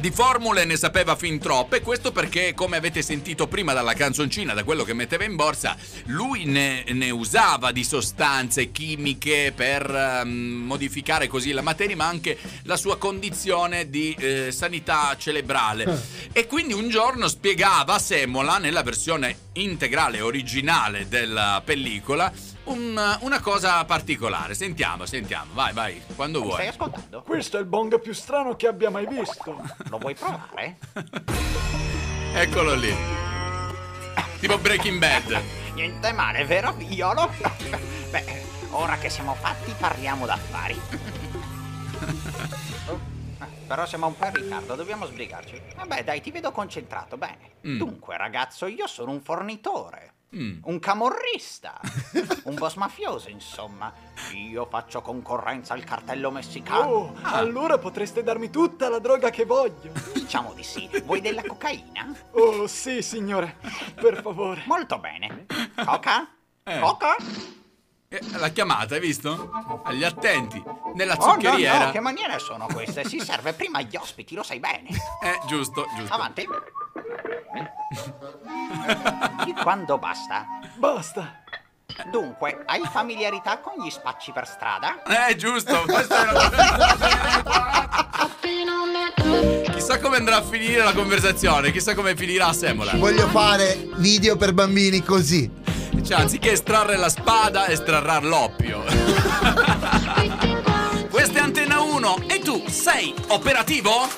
di 0.00 0.10
formule 0.12 0.64
ne 0.64 0.76
sapeva 0.76 1.16
fin 1.16 1.40
troppe, 1.40 1.78
e 1.78 1.80
questo 1.82 2.12
perché, 2.12 2.54
come 2.54 2.76
avete 2.76 3.02
sentito 3.02 3.48
prima 3.48 3.72
dalla 3.72 3.92
canzoncina, 3.92 4.54
da 4.54 4.62
quello 4.62 4.84
che 4.84 4.94
metteva 4.94 5.24
in 5.24 5.34
borsa, 5.34 5.76
lui 6.06 6.44
ne, 6.44 6.84
ne 6.92 7.10
usava 7.10 7.72
di 7.72 7.82
sostanze 7.82 8.70
chimiche 8.70 9.52
per 9.54 9.90
ehm, 9.90 10.30
modificare 10.30 11.26
così 11.26 11.50
la 11.50 11.60
materia, 11.60 11.96
ma 11.96 12.06
anche 12.06 12.38
la 12.62 12.76
sua 12.76 12.98
condizione 12.98 13.90
di 13.90 14.14
eh, 14.16 14.52
sanità 14.52 15.16
cerebrale. 15.18 16.28
E 16.32 16.46
quindi 16.46 16.72
un 16.72 16.88
giorno 16.88 17.26
spiegava 17.26 17.94
a 17.94 17.98
Semola, 17.98 18.58
nella 18.58 18.84
versione 18.84 19.48
integrale 19.54 20.20
originale 20.20 21.08
della 21.08 21.60
pellicola, 21.64 22.30
un- 22.64 23.16
una 23.20 23.40
cosa 23.40 23.84
particolare. 23.84 24.54
Sentiamo, 24.54 25.06
sentiamo, 25.06 25.52
vai, 25.54 25.72
vai, 25.72 26.00
quando 26.14 26.38
Stai 26.38 26.48
vuoi. 26.48 26.66
ascoltando? 26.68 27.22
Questo 27.22 27.56
è 27.56 27.60
il 27.60 27.66
bong 27.66 28.00
più 28.00 28.12
strano 28.12 28.54
che 28.56 28.66
abbia 28.68 28.90
mai 28.90 29.06
visto. 29.06 29.60
Lo 29.88 29.98
vuoi 29.98 30.14
provare? 30.14 30.78
Eccolo 32.34 32.74
lì. 32.74 32.94
Tipo 34.38 34.58
Breaking 34.58 34.98
Bad. 34.98 35.40
Niente 35.74 36.12
male, 36.12 36.44
vero 36.44 36.72
figliolo? 36.76 37.30
Beh, 38.10 38.42
ora 38.70 38.96
che 38.98 39.08
siamo 39.10 39.34
fatti 39.34 39.74
parliamo 39.78 40.26
d'affari. 40.26 40.80
Eh, 43.70 43.74
Però 43.74 43.86
siamo 43.86 44.08
un 44.08 44.16
po' 44.16 44.26
in 44.26 44.32
ritardo, 44.34 44.74
dobbiamo 44.74 45.06
sbrigarci. 45.06 45.60
Vabbè, 45.76 46.02
dai, 46.02 46.20
ti 46.20 46.32
vedo 46.32 46.50
concentrato, 46.50 47.16
bene. 47.16 47.52
Mm. 47.66 47.78
Dunque, 47.78 48.16
ragazzo, 48.16 48.66
io 48.66 48.88
sono 48.88 49.12
un 49.12 49.20
fornitore. 49.20 50.14
Mm. 50.34 50.60
Un 50.64 50.78
camorrista, 50.78 51.80
un 52.44 52.54
boss 52.56 52.74
mafioso, 52.74 53.30
insomma. 53.30 53.92
Io 54.32 54.66
faccio 54.66 55.02
concorrenza 55.02 55.74
al 55.74 55.84
cartello 55.84 56.30
messicano. 56.32 56.90
Oh, 56.90 57.14
allora 57.22 57.78
potreste 57.78 58.24
darmi 58.24 58.50
tutta 58.50 58.88
la 58.88 58.98
droga 58.98 59.30
che 59.30 59.44
voglio. 59.44 59.92
Diciamo 60.14 60.52
di 60.52 60.62
sì. 60.64 60.88
Vuoi 61.04 61.20
della 61.20 61.42
cocaina? 61.46 62.12
Oh, 62.32 62.66
sì, 62.66 63.02
signore. 63.02 63.56
Per 63.94 64.20
favore. 64.20 64.62
Molto 64.66 64.98
bene. 64.98 65.46
Coca? 65.84 66.28
Eh. 66.64 66.78
Coca? 66.78 67.16
Eh, 68.12 68.18
l'ha 68.38 68.48
chiamata, 68.48 68.96
hai 68.96 69.00
visto? 69.00 69.52
Agli 69.84 70.02
attenti. 70.02 70.60
Nella 70.96 71.14
Oh 71.16 71.26
no, 71.26 71.32
zuccheriera. 71.34 71.84
no, 71.84 71.90
che 71.92 72.00
maniere 72.00 72.40
sono 72.40 72.66
queste? 72.66 73.04
Si 73.04 73.20
serve 73.20 73.52
prima 73.52 73.78
agli 73.78 73.94
ospiti, 73.94 74.34
lo 74.34 74.42
sai 74.42 74.58
bene. 74.58 74.88
Eh, 75.22 75.38
giusto, 75.46 75.86
giusto. 75.96 76.12
Avanti. 76.12 76.44
Di 79.44 79.52
quando 79.62 79.96
basta? 79.98 80.44
Basta. 80.74 81.40
Dunque, 82.10 82.64
hai 82.66 82.82
familiarità 82.90 83.60
con 83.60 83.74
gli 83.80 83.90
spacci 83.90 84.32
per 84.32 84.48
strada? 84.48 85.02
Eh, 85.04 85.36
giusto. 85.36 85.80
Questa 85.86 86.20
era 86.20 86.50
Chissà 89.72 90.00
come 90.00 90.16
andrà 90.16 90.38
a 90.38 90.42
finire 90.42 90.82
la 90.82 90.94
conversazione, 90.94 91.70
chissà 91.70 91.94
come 91.94 92.16
finirà 92.16 92.52
Semola. 92.52 92.90
Voglio 92.96 93.28
fare 93.28 93.86
video 93.98 94.34
per 94.36 94.52
bambini 94.52 95.00
così. 95.04 95.58
Cioè, 96.04 96.20
anziché 96.20 96.52
estrarre 96.52 96.96
la 96.96 97.08
spada, 97.08 97.66
estrarrà 97.68 98.20
l'oppio. 98.20 98.84
Questa 101.10 101.38
è 101.38 101.42
Antenna 101.42 101.80
1 101.80 102.16
e 102.28 102.38
tu 102.38 102.62
sei 102.68 103.12
operativo? 103.28 104.08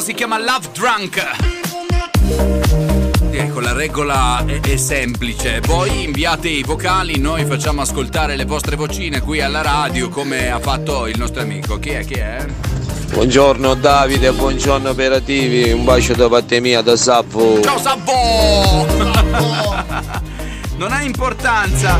Si 0.00 0.14
chiama 0.14 0.38
Love 0.38 0.68
Drunk. 0.72 1.26
Ecco, 3.30 3.60
la 3.60 3.72
regola 3.72 4.44
è, 4.46 4.60
è 4.60 4.76
semplice. 4.76 5.60
Voi 5.60 6.04
inviate 6.04 6.48
i 6.48 6.62
vocali, 6.62 7.18
noi 7.18 7.44
facciamo 7.44 7.80
ascoltare 7.80 8.36
le 8.36 8.44
vostre 8.44 8.76
vocine 8.76 9.20
qui 9.20 9.40
alla 9.40 9.62
radio, 9.62 10.08
come 10.08 10.50
ha 10.50 10.60
fatto 10.60 11.06
il 11.06 11.18
nostro 11.18 11.42
amico. 11.42 11.78
Chi 11.78 11.90
è? 11.90 12.04
Chi 12.04 12.14
è? 12.14 12.46
Buongiorno 13.12 13.74
Davide, 13.74 14.32
buongiorno 14.32 14.90
operativi, 14.90 15.72
un 15.72 15.84
bacio 15.84 16.14
da 16.14 16.28
parte 16.28 16.60
mia 16.60 16.80
da 16.80 16.96
Sappo. 16.96 17.60
Ciao 17.62 17.78
Sabbo! 17.78 18.86
Non 20.76 20.92
ha 20.92 21.02
importanza. 21.02 21.98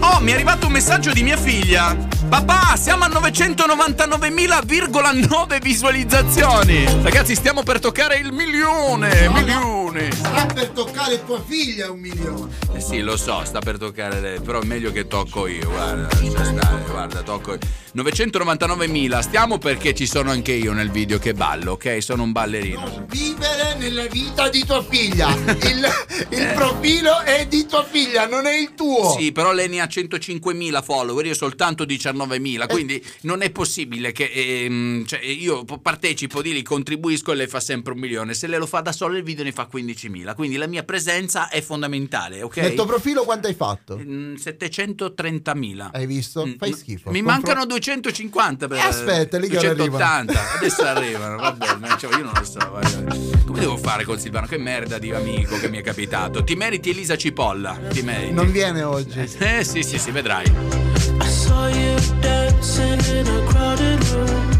Oh, 0.00 0.18
mi 0.18 0.32
è 0.32 0.34
arrivato 0.34 0.66
un 0.66 0.72
messaggio 0.72 1.12
di 1.12 1.22
mia 1.22 1.36
figlia. 1.36 2.05
Papà, 2.28 2.76
siamo 2.76 3.04
a 3.04 3.08
999.000,9 3.08 5.62
visualizzazioni. 5.62 6.84
Ragazzi, 7.02 7.36
stiamo 7.36 7.62
per 7.62 7.78
toccare 7.78 8.16
il 8.16 8.32
milione. 8.32 9.28
Milione. 9.28 10.10
Sta 10.12 10.46
per 10.46 10.70
toccare 10.70 11.24
tua 11.24 11.40
figlia 11.46 11.88
un 11.90 12.00
milione. 12.00 12.52
Eh 12.74 12.80
sì, 12.80 13.00
lo 13.00 13.16
so, 13.16 13.44
sta 13.44 13.60
per 13.60 13.78
toccare 13.78 14.20
lei, 14.20 14.40
però 14.40 14.60
è 14.60 14.64
meglio 14.64 14.90
che 14.90 15.06
tocco 15.06 15.46
io, 15.46 15.70
guarda, 15.70 16.08
lascia 16.10 16.44
stare, 16.44 16.84
guarda, 16.90 17.22
tocco 17.22 17.52
io. 17.52 17.60
999.000, 17.94 19.20
stiamo 19.20 19.58
perché 19.58 19.94
ci 19.94 20.06
sono 20.06 20.30
anche 20.30 20.52
io 20.52 20.72
nel 20.72 20.90
video 20.90 21.18
che 21.18 21.32
ballo, 21.32 21.72
ok? 21.72 22.02
Sono 22.02 22.24
un 22.24 22.32
ballerino. 22.32 23.06
Vivere 23.08 23.65
nella 23.76 24.06
vita 24.06 24.48
di 24.48 24.64
tua 24.64 24.82
figlia. 24.82 25.28
Il, 25.34 25.86
il 26.30 26.52
profilo 26.54 27.20
è 27.20 27.46
di 27.46 27.66
tua 27.66 27.84
figlia, 27.84 28.26
non 28.26 28.46
è 28.46 28.56
il 28.56 28.74
tuo. 28.74 29.16
Sì, 29.18 29.32
però 29.32 29.52
lei 29.52 29.68
ne 29.68 29.80
ha 29.80 29.84
105.000 29.86 30.82
follower, 30.82 31.24
io 31.26 31.34
soltanto 31.34 31.84
19.000, 31.84 32.68
quindi 32.68 33.04
non 33.22 33.42
è 33.42 33.50
possibile 33.50 34.12
che 34.12 34.30
ehm, 34.32 35.04
cioè, 35.06 35.20
io 35.24 35.64
partecipo 35.64 36.42
di 36.42 36.52
lì, 36.52 36.62
contribuisco 36.62 37.32
e 37.32 37.34
lei 37.34 37.46
fa 37.46 37.60
sempre 37.60 37.92
un 37.92 37.98
milione. 37.98 38.34
Se 38.34 38.46
lei 38.46 38.58
lo 38.58 38.66
fa 38.66 38.80
da 38.80 38.92
solo 38.92 39.16
il 39.16 39.22
video 39.22 39.44
ne 39.44 39.52
fa 39.52 39.68
15.000, 39.72 40.34
quindi 40.34 40.56
la 40.56 40.66
mia 40.66 40.82
presenza 40.82 41.48
è 41.48 41.60
fondamentale, 41.60 42.42
ok? 42.42 42.56
Nel 42.58 42.74
tuo 42.74 42.86
profilo 42.86 43.24
quanto 43.24 43.46
hai 43.46 43.54
fatto? 43.54 43.98
Mm, 43.98 44.34
730.000. 44.34 45.88
Hai 45.92 46.06
visto? 46.06 46.48
Fai 46.58 46.72
schifo. 46.72 47.10
Mi 47.10 47.20
Compro- 47.22 47.32
mancano 47.46 47.66
250 47.66 48.68
per 48.68 48.78
Eh, 48.78 48.80
aspetta, 48.80 49.38
lì 49.38 49.48
che 49.48 49.58
280. 49.58 50.54
Adesso 50.56 50.82
arrivano, 50.82 51.36
vabbè, 51.36 51.76
ma 51.76 51.96
cioè, 51.96 52.10
io 52.16 52.22
non 52.24 52.32
lo 52.34 52.44
so. 52.44 52.58
vabbè. 52.58 53.44
Come 53.46 53.64
devo 53.66 53.76
fare 53.78 54.04
con 54.04 54.16
Silvano? 54.18 54.46
Che 54.46 54.58
merda 54.58 54.98
di 54.98 55.10
amico 55.12 55.58
che 55.58 55.68
mi 55.68 55.78
è 55.78 55.82
capitato. 55.82 56.44
Ti 56.44 56.54
meriti 56.54 56.90
Elisa 56.90 57.16
Cipolla. 57.16 57.76
Ti 57.90 58.02
meriti. 58.02 58.32
Non 58.32 58.52
viene 58.52 58.82
oggi. 58.82 59.18
Eh 59.38 59.64
sì, 59.64 59.82
sì, 59.82 59.98
sì, 59.98 60.12
vedrai. 60.12 60.44
I 60.46 61.28
saw 61.28 61.66
you 61.66 61.96
dancing 62.20 63.04
in 63.08 63.26
a 63.26 63.44
crowded 63.50 64.02
room. 64.10 64.50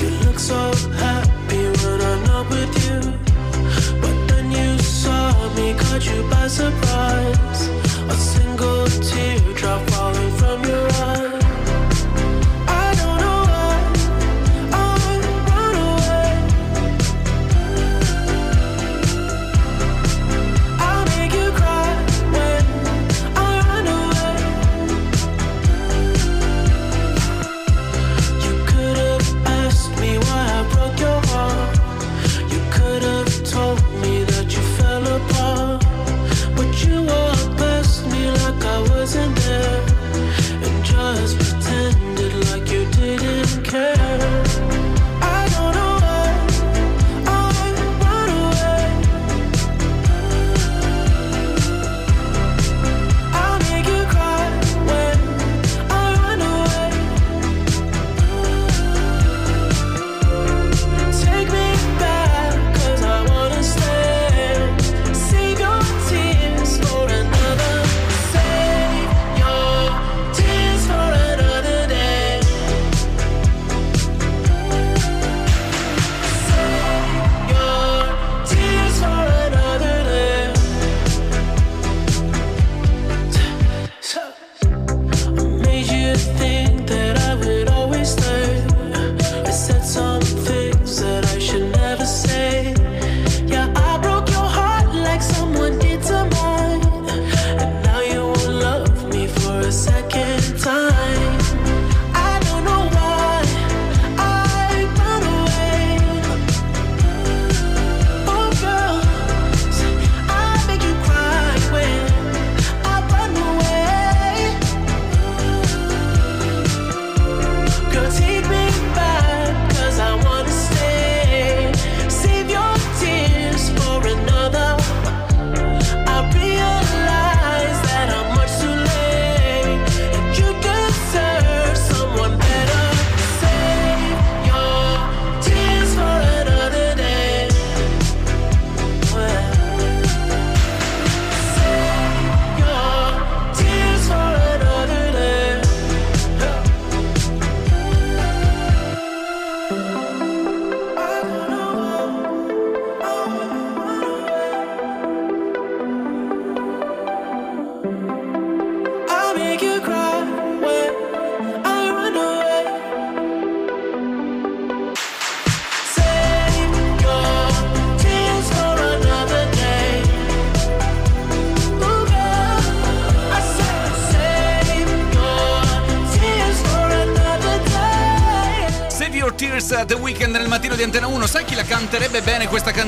You 0.00 0.10
look 0.24 0.38
so 0.38 0.72
happy 0.98 1.62
when 1.82 2.00
I'm 2.00 2.24
not 2.24 2.50
with 2.50 2.74
you. 2.88 3.00
But 4.00 4.26
then 4.26 4.50
you 4.50 4.78
saw 4.82 5.30
me, 5.54 5.74
caught 5.74 6.04
you 6.04 6.28
by 6.28 6.48
surprise. 6.48 7.68
A 8.08 8.14
single 8.14 8.86
teardrop 9.00 9.88
falling 9.90 10.32
from 10.38 10.64
your 10.64 10.83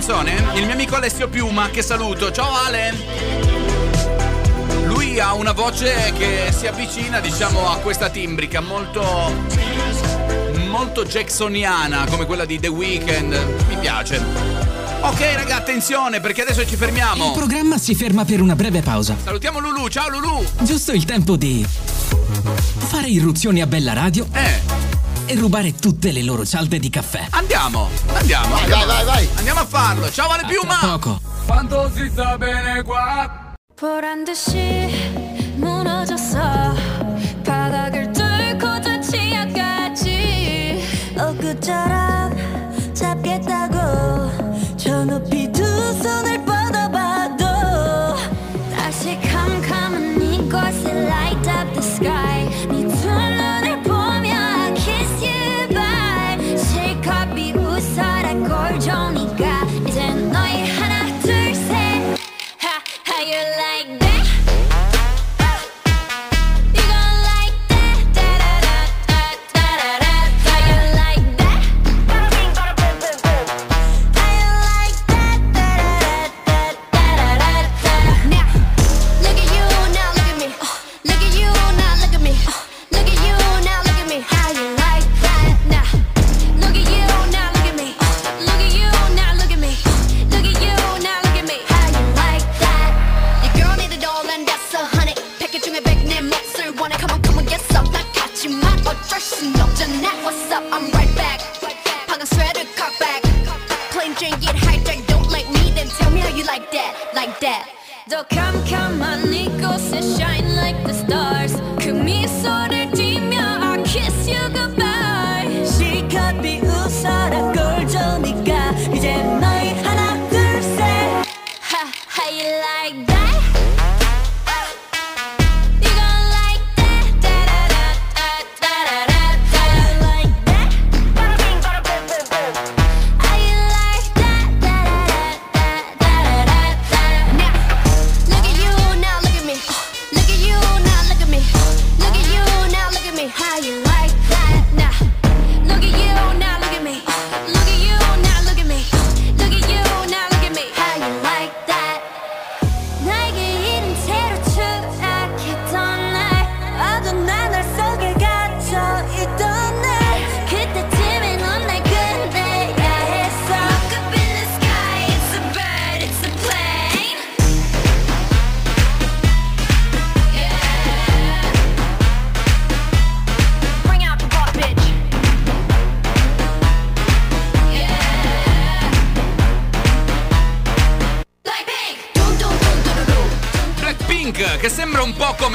canzone? 0.07 0.53
Il 0.55 0.67
mio 0.67 0.75
amico 0.75 0.95
Alessio 0.95 1.29
Piuma, 1.29 1.69
che 1.69 1.83
saluto. 1.83 2.31
Ciao 2.31 2.55
Ale! 2.55 2.95
Lui 4.85 5.19
ha 5.19 5.35
una 5.35 5.51
voce 5.51 6.13
che 6.17 6.53
si 6.57 6.69
avvicina, 6.69 7.19
diciamo, 7.19 7.69
a 7.69 7.79
questa 7.79 8.09
timbrica 8.09 8.61
molto. 8.61 9.03
molto 10.69 11.05
jacksoniana, 11.05 12.07
come 12.09 12.25
quella 12.25 12.45
di 12.45 12.61
The 12.61 12.69
Weeknd. 12.69 13.65
Mi 13.69 13.77
piace. 13.79 14.23
Ok, 15.01 15.21
raga, 15.35 15.57
attenzione, 15.57 16.21
perché 16.21 16.43
adesso 16.43 16.65
ci 16.65 16.77
fermiamo. 16.77 17.27
Il 17.27 17.33
programma 17.33 17.77
si 17.77 17.97
ferma 17.97 18.25
per 18.25 18.41
una 18.41 18.55
breve 18.55 18.83
pausa. 18.83 19.17
Salutiamo 19.21 19.59
Lulu, 19.59 19.89
ciao 19.89 20.09
Lulu! 20.09 20.45
Giusto 20.61 20.93
il 20.93 21.05
tempo 21.05 21.37
di 21.37 21.67
fare 22.77 23.09
irruzioni 23.09 23.61
a 23.61 23.67
Bella 23.67 23.93
Radio 23.93 24.29
e 25.26 25.36
rubare 25.36 25.76
tutte 25.76 26.12
le 26.12 26.24
loro 26.24 26.46
cialde 26.46 26.80
di 26.80 26.90
caffè. 26.90 27.28
Andiamo, 27.32 27.90
andiamo. 28.14 28.50
Vai, 28.56 28.62
andiamo. 28.62 28.86
vai, 28.86 29.06
vai, 29.06 29.06
vai. 29.06 29.30
Andiamo 29.36 29.60
a 29.62 29.66
farlo. 29.66 30.12
Ciao 30.12 30.30
Ale 30.30 30.44
Piuma! 30.46 30.78
Poco. 30.82 31.30
quanto 31.46 31.92
si 31.94 32.08
sta 32.10 32.38
bene 32.38 32.82
qua 32.84 33.54
보란 33.76 34.24
듯이 34.24 34.90
무너졌 35.58 36.15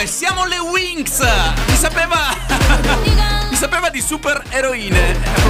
Come 0.02 0.08
siamo 0.08 0.46
le 0.46 0.58
Winx. 0.58 1.20
Mi 1.68 1.76
sapeva. 1.76 2.34
Mi 3.50 3.56
sapeva 3.56 3.90
di 3.90 4.02
super 4.02 4.42
eroine. 4.50 5.41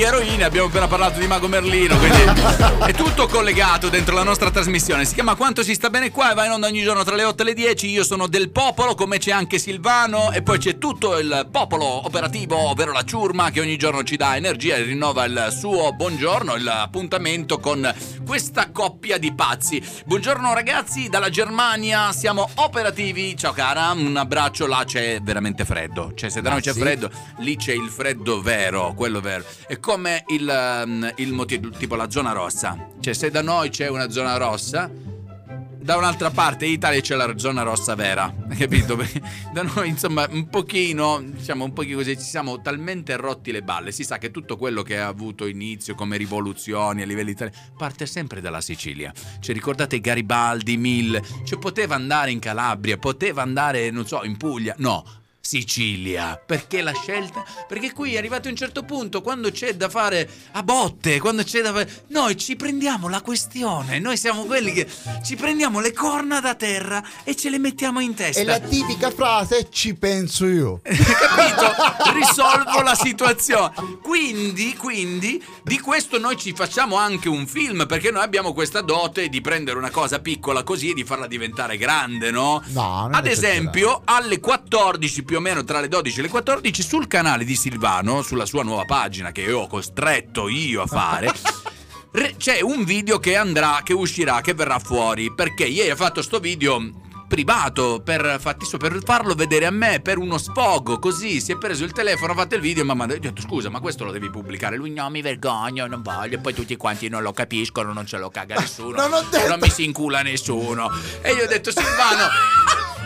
Di 0.00 0.06
eroine, 0.06 0.44
abbiamo 0.44 0.68
appena 0.68 0.86
parlato 0.88 1.18
di 1.18 1.26
Mago 1.26 1.46
Merlino. 1.46 1.94
Quindi 1.98 2.22
è 2.88 2.92
tutto 2.94 3.26
collegato 3.26 3.90
dentro 3.90 4.14
la 4.14 4.22
nostra 4.22 4.50
trasmissione. 4.50 5.04
Si 5.04 5.12
chiama 5.12 5.34
Quanto 5.34 5.62
si 5.62 5.74
sta 5.74 5.90
bene 5.90 6.10
qua 6.10 6.30
e 6.30 6.34
va 6.34 6.46
in 6.46 6.52
onda 6.52 6.68
ogni 6.68 6.82
giorno 6.82 7.04
tra 7.04 7.14
le 7.14 7.24
8 7.24 7.42
e 7.42 7.44
le 7.44 7.52
10. 7.52 7.86
Io 7.90 8.02
sono 8.02 8.26
del 8.26 8.48
popolo, 8.48 8.94
come 8.94 9.18
c'è 9.18 9.30
anche 9.30 9.58
Silvano. 9.58 10.32
E 10.32 10.40
poi 10.40 10.56
c'è 10.56 10.78
tutto 10.78 11.18
il 11.18 11.46
popolo 11.52 11.84
operativo, 11.84 12.56
ovvero 12.56 12.92
la 12.92 13.04
ciurma, 13.04 13.50
che 13.50 13.60
ogni 13.60 13.76
giorno 13.76 14.02
ci 14.02 14.16
dà 14.16 14.36
energia 14.36 14.76
e 14.76 14.84
rinnova 14.84 15.26
il 15.26 15.48
suo 15.54 15.92
buongiorno, 15.92 16.54
il 16.54 16.66
appuntamento 16.66 17.58
con 17.58 17.94
questa 18.24 18.70
coppia 18.72 19.18
di 19.18 19.34
pazzi. 19.34 19.86
Buongiorno 20.06 20.54
ragazzi, 20.54 21.10
dalla 21.10 21.28
Germania 21.28 22.10
siamo 22.12 22.48
operativi. 22.54 23.36
Ciao 23.36 23.52
cara, 23.52 23.90
un 23.90 24.16
abbraccio, 24.16 24.66
là 24.66 24.82
c'è 24.86 25.20
veramente 25.20 25.66
freddo. 25.66 26.12
Cioè 26.14 26.30
se 26.30 26.40
da 26.40 26.48
Ah, 26.48 26.52
noi 26.52 26.62
c'è 26.62 26.72
sì? 26.72 26.80
freddo, 26.80 27.10
lì 27.40 27.56
c'è 27.56 27.74
il 27.74 27.90
freddo 27.90 28.40
vero, 28.40 28.94
quello 28.96 29.20
vero. 29.20 29.44
È 29.66 29.78
come 29.90 30.22
il, 30.28 30.82
um, 30.84 31.12
il 31.16 31.32
motivo, 31.32 31.68
tipo 31.70 31.96
la 31.96 32.08
zona 32.08 32.30
rossa. 32.30 32.90
Cioè 33.00 33.12
se 33.12 33.28
da 33.28 33.42
noi 33.42 33.70
c'è 33.70 33.88
una 33.88 34.08
zona 34.08 34.36
rossa, 34.36 34.88
da 34.88 35.96
un'altra 35.96 36.30
parte 36.30 36.64
in 36.64 36.74
Italia 36.74 37.00
c'è 37.00 37.16
la 37.16 37.36
zona 37.36 37.62
rossa 37.62 37.96
vera, 37.96 38.32
capito? 38.56 38.96
Da 39.52 39.62
noi, 39.62 39.88
insomma, 39.88 40.28
un 40.30 40.48
pochino, 40.48 41.20
diciamo 41.20 41.64
un 41.64 41.72
pochino 41.72 41.96
così, 41.96 42.16
ci 42.16 42.22
siamo 42.22 42.60
talmente 42.60 43.16
rotti 43.16 43.50
le 43.50 43.62
balle. 43.62 43.90
Si 43.90 44.04
sa 44.04 44.18
che 44.18 44.30
tutto 44.30 44.56
quello 44.56 44.84
che 44.84 44.96
ha 44.96 45.08
avuto 45.08 45.46
inizio 45.46 45.96
come 45.96 46.16
rivoluzioni 46.16 47.02
a 47.02 47.04
livello 47.04 47.30
italiano 47.30 47.58
parte 47.76 48.06
sempre 48.06 48.40
dalla 48.40 48.60
Sicilia. 48.60 49.12
Cioè, 49.40 49.52
ricordate 49.52 49.98
Garibaldi, 49.98 50.76
Mille, 50.76 51.20
cioè 51.42 51.58
poteva 51.58 51.96
andare 51.96 52.30
in 52.30 52.38
Calabria, 52.38 52.96
poteva 52.96 53.42
andare, 53.42 53.90
non 53.90 54.06
so, 54.06 54.22
in 54.22 54.36
Puglia. 54.36 54.72
No, 54.78 55.04
Sicilia. 55.42 56.40
Perché 56.44 56.82
la 56.82 56.92
scelta? 56.92 57.44
Perché 57.66 57.92
qui 57.92 58.14
è 58.14 58.18
arrivato 58.18 58.48
a 58.48 58.50
un 58.50 58.56
certo 58.56 58.82
punto, 58.82 59.22
quando 59.22 59.50
c'è 59.50 59.74
da 59.74 59.88
fare 59.88 60.28
a 60.52 60.62
botte, 60.62 61.18
quando 61.18 61.42
c'è 61.42 61.62
da 61.62 61.72
fare... 61.72 62.04
Noi 62.08 62.36
ci 62.36 62.56
prendiamo 62.56 63.08
la 63.08 63.22
questione, 63.22 63.98
noi 63.98 64.16
siamo 64.16 64.44
quelli 64.44 64.72
che 64.72 64.86
ci 65.24 65.36
prendiamo 65.36 65.80
le 65.80 65.92
corna 65.92 66.40
da 66.40 66.54
terra 66.54 67.02
e 67.24 67.34
ce 67.34 67.48
le 67.48 67.58
mettiamo 67.58 68.00
in 68.00 68.14
testa. 68.14 68.40
E 68.40 68.44
la 68.44 68.60
tipica 68.60 69.10
frase 69.10 69.68
ci 69.70 69.94
penso 69.94 70.46
io. 70.46 70.80
capito? 70.84 71.72
Risolvo 72.12 72.82
la 72.82 72.94
situazione. 72.94 73.72
Quindi, 74.02 74.76
quindi, 74.76 75.42
di 75.64 75.80
questo 75.80 76.18
noi 76.18 76.36
ci 76.36 76.52
facciamo 76.52 76.96
anche 76.96 77.28
un 77.28 77.46
film, 77.46 77.86
perché 77.86 78.10
noi 78.10 78.22
abbiamo 78.22 78.52
questa 78.52 78.82
dote 78.82 79.28
di 79.28 79.40
prendere 79.40 79.78
una 79.78 79.90
cosa 79.90 80.20
piccola 80.20 80.62
così 80.62 80.90
e 80.90 80.94
di 80.94 81.04
farla 81.04 81.26
diventare 81.26 81.78
grande, 81.78 82.30
no? 82.30 82.62
No, 82.68 83.08
Ad 83.10 83.26
esempio, 83.26 84.02
alle 84.04 84.38
14 84.38 85.22
più 85.30 85.38
o 85.38 85.40
meno 85.40 85.62
tra 85.62 85.78
le 85.78 85.86
12 85.86 86.18
e 86.18 86.22
le 86.22 86.28
14 86.28 86.82
sul 86.82 87.06
canale 87.06 87.44
di 87.44 87.54
Silvano, 87.54 88.20
sulla 88.20 88.46
sua 88.46 88.64
nuova 88.64 88.84
pagina 88.84 89.30
che 89.30 89.52
ho 89.52 89.68
costretto 89.68 90.48
io 90.48 90.82
a 90.82 90.86
fare. 90.88 91.32
re- 92.10 92.34
C'è 92.36 92.60
un 92.60 92.82
video 92.82 93.20
che 93.20 93.36
andrà, 93.36 93.78
che 93.84 93.92
uscirà, 93.92 94.40
che 94.40 94.54
verrà 94.54 94.80
fuori. 94.80 95.32
Perché 95.32 95.66
ieri 95.66 95.88
ha 95.88 95.94
fatto 95.94 96.20
sto 96.20 96.40
video 96.40 96.82
privato 97.28 98.02
per, 98.04 98.38
fatti 98.40 98.64
su- 98.64 98.76
per 98.76 98.98
farlo 99.04 99.36
vedere 99.36 99.66
a 99.66 99.70
me 99.70 100.00
per 100.00 100.18
uno 100.18 100.36
sfogo 100.36 100.98
così 100.98 101.40
si 101.40 101.52
è 101.52 101.58
preso 101.58 101.84
il 101.84 101.92
telefono 101.92 102.32
ha 102.32 102.34
fatto 102.34 102.56
il 102.56 102.60
video 102.60 102.84
ma 102.84 102.94
mi 102.94 103.02
ha 103.02 103.06
detto 103.06 103.40
scusa 103.40 103.68
ma 103.70 103.78
questo 103.78 104.02
lo 104.02 104.10
devi 104.10 104.28
pubblicare 104.30 104.76
lui 104.76 104.90
no 104.90 105.08
mi 105.10 105.22
vergogno 105.22 105.86
non 105.86 106.02
voglio 106.02 106.34
e 106.34 106.38
poi 106.40 106.54
tutti 106.54 106.74
quanti 106.74 107.08
non 107.08 107.22
lo 107.22 107.32
capiscono 107.32 107.92
non 107.92 108.04
ce 108.04 108.18
lo 108.18 108.30
caga 108.30 108.58
nessuno 108.58 109.06
non 109.06 109.28
non 109.46 109.58
mi 109.60 109.70
si 109.70 109.84
incula 109.84 110.22
nessuno 110.22 110.90
e 111.22 111.30
io 111.30 111.44
ho 111.44 111.46
detto 111.46 111.70
Silvano 111.70 112.26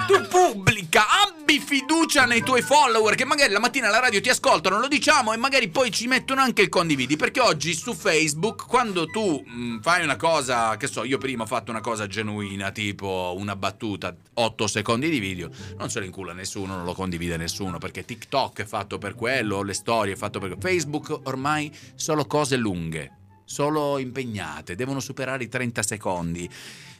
tu 0.06 0.20
pubblica, 0.28 1.02
abbi 1.44 1.60
fiducia 1.60 2.24
nei 2.24 2.42
tuoi 2.42 2.62
follower 2.62 3.14
che 3.14 3.26
magari 3.26 3.52
la 3.52 3.58
mattina 3.58 3.88
alla 3.88 4.00
radio 4.00 4.18
ti 4.18 4.30
ascoltano, 4.30 4.80
lo 4.80 4.88
diciamo 4.88 5.34
e 5.34 5.36
magari 5.36 5.68
poi 5.68 5.90
ci 5.90 6.06
mettono 6.06 6.40
anche 6.40 6.62
il 6.62 6.70
condividi 6.70 7.16
perché 7.16 7.40
oggi 7.40 7.74
su 7.74 7.92
Facebook 7.92 8.66
quando 8.66 9.04
tu 9.04 9.44
mh, 9.44 9.80
fai 9.82 10.02
una 10.02 10.16
cosa, 10.16 10.74
che 10.78 10.86
so, 10.86 11.04
io 11.04 11.18
prima 11.18 11.42
ho 11.42 11.46
fatto 11.46 11.70
una 11.70 11.82
cosa 11.82 12.06
genuina, 12.06 12.70
tipo 12.70 13.34
una 13.36 13.56
battuta, 13.56 14.16
8 14.32 14.66
secondi 14.66 15.10
di 15.10 15.18
video, 15.18 15.50
non 15.76 15.90
se 15.90 15.98
lo 15.98 16.06
incula 16.06 16.32
nessuno, 16.32 16.76
non 16.76 16.84
lo 16.86 16.94
condivide 16.94 17.36
nessuno 17.36 17.76
perché 17.76 18.06
TikTok 18.06 18.62
è 18.62 18.64
fatto 18.64 18.96
per 18.96 19.14
quello, 19.14 19.62
le 19.62 19.74
storie 19.74 20.14
è 20.14 20.16
fatto 20.16 20.38
per 20.38 20.56
quello. 20.56 20.62
Facebook 20.62 21.20
ormai 21.24 21.70
solo 21.94 22.24
cose 22.24 22.56
lunghe, 22.56 23.18
solo 23.44 23.98
impegnate, 23.98 24.76
devono 24.76 25.00
superare 25.00 25.44
i 25.44 25.48
30 25.48 25.82
secondi 25.82 26.50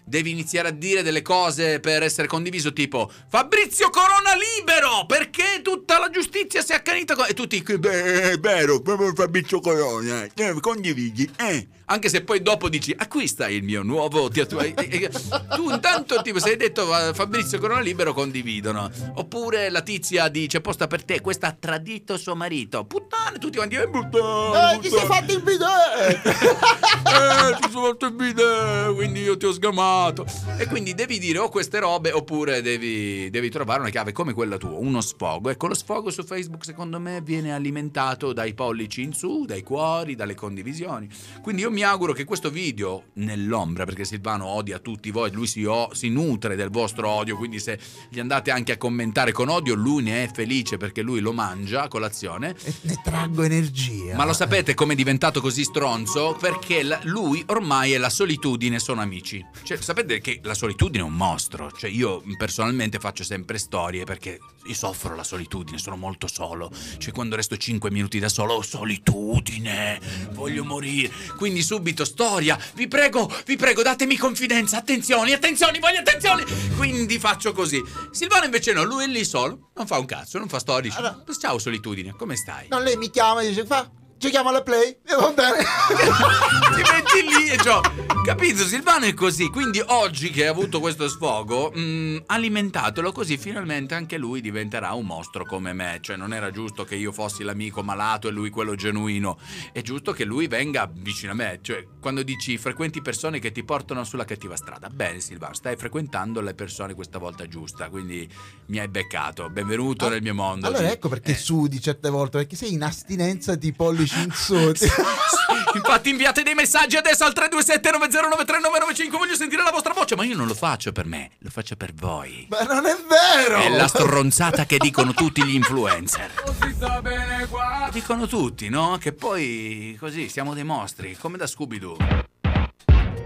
devi 0.05 0.31
iniziare 0.31 0.69
a 0.69 0.73
dire 0.73 1.03
delle 1.03 1.23
cose 1.23 1.81
per 1.81 2.03
essere 2.03 2.29
condiviso, 2.29 2.73
tipo 2.73 3.11
Fabrizio 3.29 3.91
Corona 3.91 4.35
libero 4.35 5.07
perché 5.07 5.61
tutta 5.63 5.99
la 5.99 6.11
giustizia 6.11 6.63
si 6.63 6.73
è 6.73 6.77
accanita 6.77 7.15
con... 7.15 7.27
e 7.29 7.35
tutti 7.35 7.63
beh, 7.63 8.33
è 8.33 8.39
vero, 8.39 8.81
proprio 8.81 9.13
Fabrizio 9.15 9.61
Corona, 9.61 10.25
eh, 10.25 10.61
condividi, 10.61 11.31
eh. 11.39 11.69
Anche 11.87 12.09
se 12.09 12.23
poi 12.23 12.41
dopo 12.43 12.69
dici 12.69 12.95
acquista 12.97 13.49
il 13.49 13.63
mio 13.63 13.83
nuovo 13.83 14.31
e- 14.33 15.11
tu 15.55 15.71
intanto 15.71 16.23
tipo 16.23 16.39
se 16.39 16.51
hai 16.51 16.57
detto 16.57 16.87
"Va- 16.87 17.13
Fabrizio 17.13 17.59
Corona 17.59 17.81
libero 17.81 18.15
condividono. 18.15 18.91
Oppure 19.15 19.69
la 19.71 19.83
tizia 19.83 20.29
dice 20.29 20.61
posta 20.61 20.87
per 20.87 21.05
te, 21.05 21.21
questa 21.21 21.49
ha 21.49 21.57
tradito 21.59 22.17
suo 22.17 22.35
marito. 22.35 22.85
Puttane, 22.85 23.39
tutti 23.39 23.57
quanti 23.59 23.75
eh, 23.77 23.89
puttane, 23.89 24.79
Eh, 24.83 24.89
si 24.89 24.95
è 24.97 25.05
fatto 25.05 25.33
il 25.33 25.43
bidet? 25.43 26.25
eh, 26.25 27.57
ti 27.61 27.71
sono 27.71 27.87
fatto 27.89 28.07
il 28.07 28.13
bidet, 28.13 28.95
quindi 28.95 29.21
io 29.21 29.37
ti 29.37 29.47
ho 29.47 29.53
sgamato. 29.53 30.25
E 30.57 30.67
quindi 30.67 30.95
devi 30.95 31.19
dire 31.19 31.39
o 31.39 31.49
queste 31.49 31.79
robe 31.81 32.13
oppure 32.13 32.63
devi, 32.63 33.29
devi 33.31 33.51
trovare 33.51 33.81
una 33.81 33.91
chiave 33.91 34.13
come 34.13 34.33
quella 34.33 34.57
tua, 34.57 34.71
uno 34.79 35.01
sfogo. 35.01 35.51
Ecco, 35.51 35.67
lo 35.67 35.75
sfogo 35.75 36.11
su 36.11 36.25
Facebook 36.25 36.65
secondo 36.65 36.99
me 36.99 37.21
viene 37.21 37.53
alimentato 37.53 38.33
dai 38.33 38.55
pollici 38.55 39.03
in 39.03 39.13
su, 39.13 39.45
dai 39.45 39.63
cuori, 39.63 40.15
dalle 40.15 40.35
condivisioni. 40.35 41.09
Quindi 41.43 41.63
io 41.63 41.71
mi 41.75 41.83
auguro 41.83 42.13
che 42.15 42.25
questo 42.25 42.49
video, 42.51 43.07
nell'ombra, 43.15 43.85
perché 43.85 44.05
Silvano 44.05 44.47
odia 44.47 44.79
tutti 44.79 45.11
voi, 45.11 45.31
lui 45.33 45.47
si, 45.47 45.65
o- 45.65 45.93
si 45.93 46.09
nutre 46.09 46.57
del 46.57 46.71
vostro 46.71 47.09
odio, 47.09 47.37
quindi 47.37 47.59
se 47.59 47.79
gli 48.09 48.19
andate 48.21 48.51
anche 48.51 48.73
a 48.73 48.77
commentare 48.79 49.33
con 49.33 49.49
odio, 49.49 49.75
lui 49.75 50.03
ne 50.05 50.25
è 50.25 50.31
felice 50.33 50.77
perché 50.79 51.03
lui 51.03 51.21
lo 51.21 51.33
mangia 51.33 51.83
a 51.83 51.89
colazione. 51.89 52.55
Ne 52.83 53.01
traggo 53.03 53.43
energia. 53.43 54.15
Ma 54.17 54.25
lo 54.25 54.33
sapete 54.33 54.75
come 54.75 54.93
è 54.95 54.97
diventato 54.97 55.41
così 55.41 55.65
stronzo? 55.65 56.37
Perché 56.41 56.83
la- 56.83 57.01
lui 57.03 57.43
ormai 57.49 57.93
e 57.93 57.99
la 57.99 58.09
solitudine 58.11 58.79
sono 58.79 59.01
amici. 59.01 59.45
Cioè, 59.65 59.77
sapete 59.79 60.21
che 60.21 60.41
la 60.45 60.55
solitudine 60.55 61.03
è 61.03 61.07
un 61.07 61.15
mostro. 61.15 61.71
Cioè, 61.73 61.91
io 61.91 62.23
personalmente 62.39 62.99
faccio 63.01 63.25
sempre 63.25 63.59
storie 63.59 64.05
perché 64.05 64.39
io 64.67 64.75
soffro 64.75 65.15
la 65.17 65.25
solitudine, 65.25 65.79
sono 65.79 65.97
molto 65.97 66.29
solo. 66.29 66.71
Cioè, 66.99 67.13
quando 67.13 67.35
resto 67.37 67.57
5 67.57 67.91
minuti 67.91 68.19
da 68.21 68.29
solo, 68.29 68.55
ho 68.55 68.63
solitudine, 68.63 70.01
voglio 70.33 70.65
morire. 70.65 71.11
Quindi 71.37 71.63
subito 71.65 72.05
storia, 72.05 72.59
vi 72.75 72.87
prego, 72.87 73.33
vi 73.47 73.57
prego, 73.57 73.83
datemi 73.83 74.17
confidenza, 74.17 74.77
attenzioni, 74.77 75.33
attenzioni, 75.33 75.79
voglio 75.79 76.01
attenzioni. 76.01 76.45
Quindi 76.77 77.19
faccio 77.19 77.53
così. 77.53 77.83
Silvano 78.13 78.45
invece 78.45 78.73
no, 78.73 78.85
lui 78.85 79.05
è 79.05 79.07
lì 79.09 79.25
solo, 79.25 79.71
non 79.75 79.87
fa 79.87 79.99
un 79.99 80.07
cazzo, 80.07 80.39
non 80.39 80.49
fa 80.49 80.59
storie. 80.59 80.91
dice, 80.91 81.41
Ciao 81.41 81.59
solitudine, 81.59 82.15
come 82.17 82.37
stai? 82.37 82.69
No, 82.69 82.79
lei 82.79 82.97
mi 82.97 83.11
chiama 83.11 83.41
e 83.41 83.49
dice, 83.49 83.65
fa, 83.65 83.91
giochiamo 84.25 84.49
alla 84.49 84.63
play. 84.63 84.89
E 85.05 85.15
va 85.15 85.31
bene. 85.33 85.59
ti 86.75 86.81
metti 86.81 87.29
lì 87.29 87.51
e 87.51 87.59
ciò. 87.59 87.81
Capito? 88.25 88.65
Silvano 88.65 89.05
è 89.05 89.13
così. 89.13 89.49
Quindi 89.51 89.83
oggi 89.85 90.31
che 90.31 90.47
ha 90.47 90.51
avuto 90.51 90.81
questo 90.81 91.09
sfogo, 91.11 91.71
mh, 91.71 92.23
alimentatelo 92.27 93.13
così 93.13 93.37
finalmente 93.37 93.95
anche 93.95 94.17
lui 94.17 94.41
diventerà 94.41 94.95
un 94.95 95.05
mostro 95.05 95.45
come 95.45 95.75
me. 95.75 95.99
Cioè, 96.01 96.17
non 96.17 96.33
era 96.33 96.51
giusto 96.51 96.85
che 96.85 96.95
io 96.95 97.13
fossi 97.13 97.43
l'amico 97.43 97.83
malato 97.83 98.29
e 98.29 98.31
lui 98.31 98.49
quello 98.49 98.75
genuino. 98.75 99.39
È 99.73 99.83
giusto 99.83 100.13
che 100.13 100.25
lui 100.25 100.47
venga 100.47 100.91
vicino 100.91 101.33
a 101.33 101.35
me. 101.35 101.59
Cioè, 101.61 101.87
quando 102.01 102.23
dici 102.23 102.57
frequenti 102.57 103.03
persone 103.03 103.39
che 103.41 103.53
ti 103.53 103.63
portano 103.63 104.05
sulla 104.05 104.25
cattiva 104.25 104.57
strada. 104.57 104.89
Bene, 104.89 105.21
Silvano, 105.21 105.53
stai 105.53 105.77
frequentando 105.77 106.41
le 106.41 106.55
persone 106.55 106.95
questa 106.95 107.19
volta 107.19 107.47
giusta. 107.47 107.91
Quindi 107.91 108.27
mi 108.67 108.79
hai 108.79 108.89
beccato. 108.89 109.51
Benvenuto 109.51 110.09
nel 110.09 110.23
mio 110.23 110.35
mondo. 110.35 110.67
Allora 110.67 110.87
Sì. 110.87 110.93
ecco 110.95 111.11
perché 111.11 111.35
sudi 111.37 111.79
certe 111.79 112.09
volte, 112.09 112.39
perché 112.39 112.57
sei 112.57 112.73
in 112.73 112.83
astinenza 112.83 113.55
di 113.55 113.71
pollici 113.75 114.14
in 114.23 114.31
su. 114.33 114.55
Infatti 115.75 116.11
inviate 116.11 116.43
dei 116.43 116.55
messaggi 116.55 116.97
adesso 116.97 117.25
al 117.25 117.33
327 117.33 117.91
909395 117.91 119.19
voglio 119.19 119.35
sentire 119.35 119.63
la 119.63 119.71
vostra 119.71 119.93
voce, 119.93 120.17
ma 120.17 120.25
io 120.25 120.37
non 120.37 120.47
lo 120.47 120.55
faccio 120.55 120.93
per 120.93 121.07
me, 121.07 121.31
lo 121.39 121.51
faccio 121.51 121.77
per 121.77 121.93
voi. 121.95 122.47
Ma 122.51 122.63
non 122.63 122.87
è 122.87 122.97
vero! 123.09 123.61
È 123.61 123.69
la 123.69 123.89
stronzata 123.89 124.67
che 124.67 124.79
dicono 124.79 125.13
tutti 125.13 125.45
gli 125.45 125.55
influencer. 125.55 126.31
Si 126.65 126.73
sta 126.73 127.03
bene 127.03 127.47
qua. 127.49 127.85
Lo 127.87 127.93
dicono 127.93 128.27
tutti, 128.27 128.69
no? 128.69 128.97
Che 128.99 129.13
poi 129.13 129.97
così 129.99 130.29
siamo 130.29 130.55
dei 130.55 130.65
mostri, 130.65 131.17
come 131.19 131.37
da 131.37 131.47
Scooby-Doo. 131.47 131.97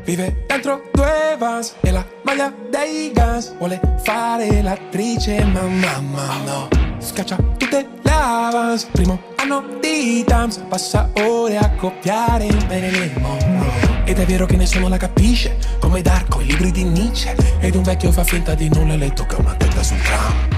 Vive 0.05 0.45
dentro 0.47 0.89
due 0.91 1.37
vans 1.39 1.75
e 1.81 1.91
la 1.91 2.03
maglia 2.23 2.51
dei 2.71 3.13
Guns 3.13 3.55
Vuole 3.59 3.79
fare 4.03 4.63
l'attrice 4.63 5.45
ma 5.45 5.61
mamma 5.61 6.37
no 6.45 6.69
Scaccia 6.99 7.37
tutte 7.37 7.77
le 7.77 7.98
avance 8.19 8.87
Primo 8.91 9.21
anno 9.37 9.65
di 9.81 10.25
dance 10.27 10.61
Passa 10.69 11.11
ore 11.15 11.57
a 11.59 11.71
copiare 11.71 12.49
Marilyn 12.67 13.13
Monroe 13.21 14.03
Ed 14.05 14.19
è 14.19 14.25
vero 14.25 14.47
che 14.47 14.57
nessuno 14.57 14.89
la 14.89 14.97
capisce 14.97 15.57
Come 15.89 16.03
Darko, 16.03 16.41
i 16.41 16.47
libri 16.47 16.71
di 16.71 16.85
Nietzsche. 16.85 17.35
Ed 17.61 17.75
un 17.75 17.83
vecchio 17.83 18.13
fa 18.13 18.25
finta 18.25 18.55
di 18.55 18.69
nulla 18.69 18.93
e 18.93 18.97
le 18.99 19.13
tocca 19.13 19.37
una 19.39 19.55
testa 19.55 19.83
sul 19.83 20.01
tram. 20.03 20.49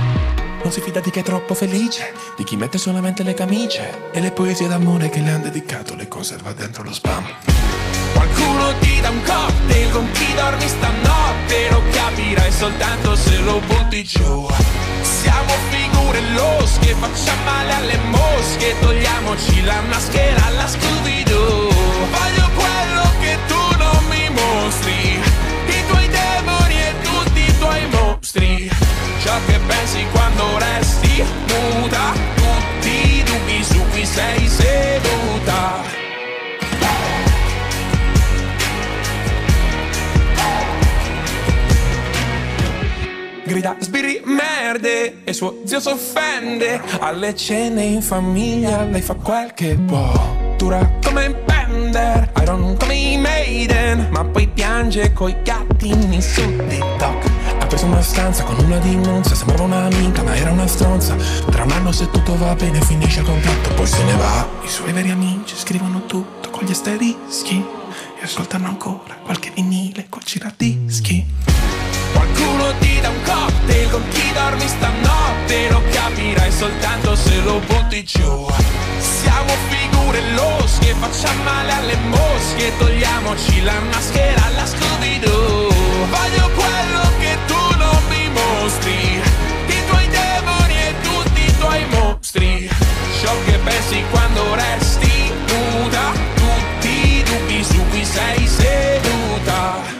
Non 0.62 0.72
si 0.72 0.80
fida 0.80 1.00
di 1.00 1.10
chi 1.10 1.20
è 1.20 1.22
troppo 1.22 1.54
felice, 1.54 2.12
di 2.36 2.44
chi 2.44 2.56
mette 2.56 2.78
solamente 2.78 3.22
le 3.22 3.34
camicie. 3.34 4.10
E 4.12 4.20
le 4.20 4.32
poesie 4.32 4.66
d'amore 4.66 5.08
che 5.08 5.20
le 5.20 5.30
han 5.30 5.42
dedicato 5.42 5.94
le 5.94 6.08
conserva 6.08 6.52
dentro 6.52 6.82
lo 6.82 6.92
spam. 6.92 7.24
Qualcuno 8.20 8.74
ti 8.80 9.00
dà 9.00 9.08
un 9.08 9.22
cocktail 9.22 9.90
con 9.92 10.10
chi 10.12 10.34
dormi 10.34 10.68
stanotte 10.68 11.70
Lo 11.70 11.82
capirai 11.90 12.52
soltanto 12.52 13.16
se 13.16 13.38
lo 13.38 13.60
butti 13.60 14.04
giù. 14.04 14.46
Siamo 15.00 15.52
figure 15.70 16.20
losche, 16.34 16.94
facciamo 17.00 17.42
male 17.44 17.72
alle 17.72 17.98
mosche 18.10 18.76
Togliamoci 18.78 19.64
la 19.64 19.80
maschera 19.88 20.44
alla 20.44 20.68
Scooby-Doo. 20.68 21.70
Voglio 22.12 22.50
quello 22.60 23.04
che 23.20 23.38
tu 23.46 23.78
non 23.78 24.04
mi 24.10 24.28
mostri 24.28 25.18
I 25.66 25.86
tuoi 25.88 26.08
demoni 26.08 26.74
e 26.74 26.94
tutti 27.02 27.40
i 27.40 27.58
tuoi 27.58 27.86
mostri. 27.88 28.70
Ciò 29.22 29.32
che 29.46 29.58
pensi 29.66 30.04
quando 30.12 30.58
resti 30.58 31.24
muta 31.48 32.12
Tutti 32.34 33.16
i 33.16 33.22
dubbi 33.22 33.64
su 33.64 33.82
cui 33.90 34.04
sei 34.04 34.46
seduta 34.46 35.99
grida 43.50 43.74
sbirri 43.80 44.22
merde 44.26 45.24
e 45.24 45.32
suo 45.32 45.62
zio 45.64 45.80
s'offende. 45.80 46.80
Alle 47.00 47.34
cene 47.34 47.82
in 47.82 48.00
famiglia 48.00 48.84
lei 48.84 49.02
fa 49.02 49.14
quel 49.14 49.52
che 49.54 49.74
può 49.74 50.54
dura 50.56 50.98
come 51.02 51.34
Bender 51.34 52.30
Iron 52.42 52.76
come 52.78 52.94
i 52.94 53.18
Maiden 53.18 54.06
ma 54.12 54.24
poi 54.24 54.46
piange 54.46 55.12
coi 55.12 55.34
gattini 55.42 56.22
su 56.22 56.42
TikTok. 56.68 57.30
Ha 57.58 57.66
preso 57.66 57.86
una 57.86 58.02
stanza 58.02 58.44
con 58.44 58.56
una 58.64 58.78
dimonza 58.78 59.34
sembrava 59.34 59.64
un'amica 59.64 60.22
ma 60.22 60.36
era 60.36 60.52
una 60.52 60.68
stronza. 60.68 61.16
Tra 61.50 61.64
un 61.64 61.72
anno 61.72 61.90
se 61.90 62.08
tutto 62.08 62.36
va 62.36 62.54
bene 62.54 62.80
finisce 62.82 63.18
il 63.18 63.26
contratto 63.26 63.74
poi 63.74 63.86
se 63.86 64.04
ne 64.04 64.14
va. 64.14 64.46
I 64.62 64.68
suoi 64.68 64.92
veri 64.92 65.10
amici 65.10 65.56
scrivono 65.56 66.06
tutto 66.06 66.50
con 66.50 66.64
gli 66.64 66.70
asterischi 66.70 67.64
e 68.20 68.22
ascoltano 68.22 68.68
ancora 68.68 69.18
qualche 69.24 69.50
vinile 69.52 70.06
col 70.08 70.22
giradischi. 70.22 71.26
Qualcuno 72.12 72.74
ti 72.78 72.89
dà 73.00 73.08
un 73.08 73.22
cocktail 73.22 73.90
con 73.90 74.02
chi 74.08 74.32
dormi 74.32 74.66
stanotte. 74.66 75.68
Lo 75.70 75.82
capirai 75.90 76.52
soltanto 76.52 77.14
se 77.14 77.40
lo 77.40 77.60
butti 77.66 78.04
giù. 78.04 78.46
Siamo 78.98 79.52
figure 79.68 80.20
losche, 80.32 80.94
facciamo 80.98 81.42
male 81.42 81.72
alle 81.72 81.96
mosche. 82.08 82.72
Togliamoci 82.78 83.62
la 83.62 83.80
maschera 83.92 84.44
alla 84.46 84.66
Scooby-Doo. 84.66 85.68
Voglio 86.08 86.50
quello 86.54 87.02
che 87.18 87.38
tu 87.46 87.76
non 87.78 87.98
mi 88.08 88.28
mostri. 88.28 89.22
I 89.66 89.86
tuoi 89.86 90.08
demoni 90.08 90.74
e 90.74 90.94
tutti 91.02 91.40
i 91.44 91.58
tuoi 91.58 91.84
mostri. 91.90 92.70
Ciò 93.20 93.32
che 93.44 93.58
pensi 93.64 94.04
quando 94.10 94.54
resti 94.54 95.32
nuda. 95.48 96.12
Tutti 96.34 97.16
i 97.16 97.22
dubbi 97.22 97.64
su 97.64 97.84
cui 97.90 98.04
sei 98.04 98.46
seduta 98.46 98.89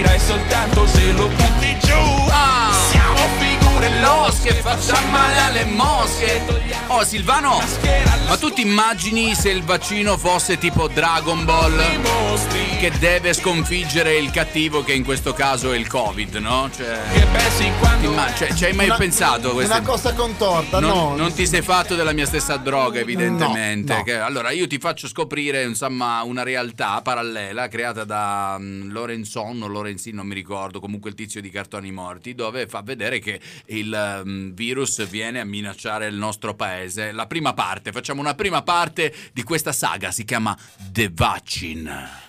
Capirai 0.00 0.18
soltanto 0.18 0.86
se 0.86 1.12
lo 1.12 1.28
butti 1.28 1.76
giù. 1.78 1.90
Siamo 1.90 2.79
figure 3.80 4.00
Losche, 4.00 4.52
facciamo 4.54 5.10
male 5.10 5.38
alle 5.38 5.64
mosche. 5.64 6.42
Oh 6.88 7.04
Silvano, 7.04 7.60
ma 8.28 8.36
tu 8.36 8.50
ti 8.52 8.62
immagini 8.62 9.34
se 9.34 9.50
il 9.50 9.62
vaccino 9.62 10.16
fosse 10.18 10.58
tipo 10.58 10.88
Dragon 10.88 11.44
Ball 11.44 11.80
che 12.78 12.90
deve 12.98 13.32
sconfiggere 13.32 14.16
il 14.16 14.30
cattivo 14.30 14.82
che 14.82 14.92
in 14.92 15.04
questo 15.04 15.32
caso 15.32 15.72
è 15.72 15.76
il 15.76 15.86
Covid, 15.86 16.34
no? 16.36 16.68
Cioè, 16.74 16.98
imma- 18.00 18.34
cioè, 18.34 18.52
ci 18.54 18.64
hai 18.64 18.72
mai 18.72 18.86
Una- 18.86 18.96
pensato 18.96 19.50
a 19.50 19.52
queste 19.52 19.72
Una 19.72 19.82
cosa 19.86 20.14
contorta, 20.14 20.80
non, 20.80 20.90
no. 20.90 21.16
non 21.16 21.32
ti 21.32 21.46
sei 21.46 21.62
fatto 21.62 21.94
della 21.94 22.12
mia 22.12 22.26
stessa 22.26 22.56
droga, 22.56 22.98
evidentemente. 23.00 23.92
No, 23.92 23.98
no. 23.98 24.04
Che- 24.04 24.18
allora, 24.18 24.50
io 24.50 24.66
ti 24.66 24.78
faccio 24.78 25.06
scoprire 25.08 25.62
insomma, 25.62 26.22
una 26.22 26.42
realtà 26.42 27.00
parallela 27.02 27.68
creata 27.68 28.04
da 28.04 28.56
mm, 28.58 28.90
Lorenzon 28.90 29.62
o 29.62 29.66
Lorenzin, 29.68 30.16
non 30.16 30.26
mi 30.26 30.34
ricordo, 30.34 30.80
comunque 30.80 31.10
il 31.10 31.16
tizio 31.16 31.40
di 31.40 31.50
cartoni 31.50 31.92
morti, 31.92 32.34
dove 32.34 32.66
fa 32.66 32.82
vedere 32.82 33.18
che 33.20 33.40
il 33.66 33.79
mm, 33.84 34.50
virus 34.52 35.06
viene 35.08 35.40
a 35.40 35.44
minacciare 35.44 36.06
il 36.06 36.16
nostro 36.16 36.54
paese. 36.54 37.12
La 37.12 37.26
prima 37.26 37.54
parte, 37.54 37.92
facciamo 37.92 38.20
una 38.20 38.34
prima 38.34 38.62
parte 38.62 39.14
di 39.32 39.42
questa 39.42 39.72
saga, 39.72 40.10
si 40.10 40.24
chiama 40.24 40.56
The 40.90 41.10
Vaccine. 41.12 42.28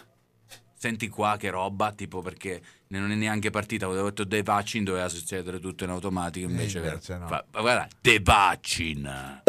Senti 0.74 1.10
qua 1.10 1.38
che 1.38 1.50
roba, 1.50 1.92
tipo 1.92 2.22
perché 2.22 2.62
non 2.88 3.12
è 3.12 3.16
neanche 3.16 3.52
partita, 3.52 3.86
avevo 3.86 4.10
detto 4.10 4.28
The 4.28 4.44
Vaccine 4.44 4.84
doveva 4.84 5.10
succedere 5.10 5.60
tutto 5.60 5.84
in 5.84 5.92
automatico, 5.92 6.50
invece, 6.50 6.80
invece 6.80 7.18
no. 7.18 7.28
fa- 7.28 7.46
guarda, 7.52 7.88
The 8.02 8.20
Vaccine. 8.22 9.44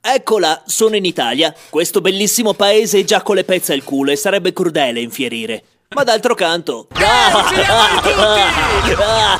Eccola, 0.00 0.62
sono 0.64 0.96
in 0.96 1.04
Italia. 1.04 1.54
Questo 1.68 2.00
bellissimo 2.00 2.54
paese 2.54 3.00
è 3.00 3.04
già 3.04 3.20
con 3.22 3.34
le 3.34 3.44
pezze 3.44 3.74
al 3.74 3.84
culo 3.84 4.10
e 4.10 4.16
sarebbe 4.16 4.52
crudele 4.52 5.00
infierire. 5.00 5.62
Ma 5.94 6.04
d'altro 6.04 6.34
canto. 6.34 6.88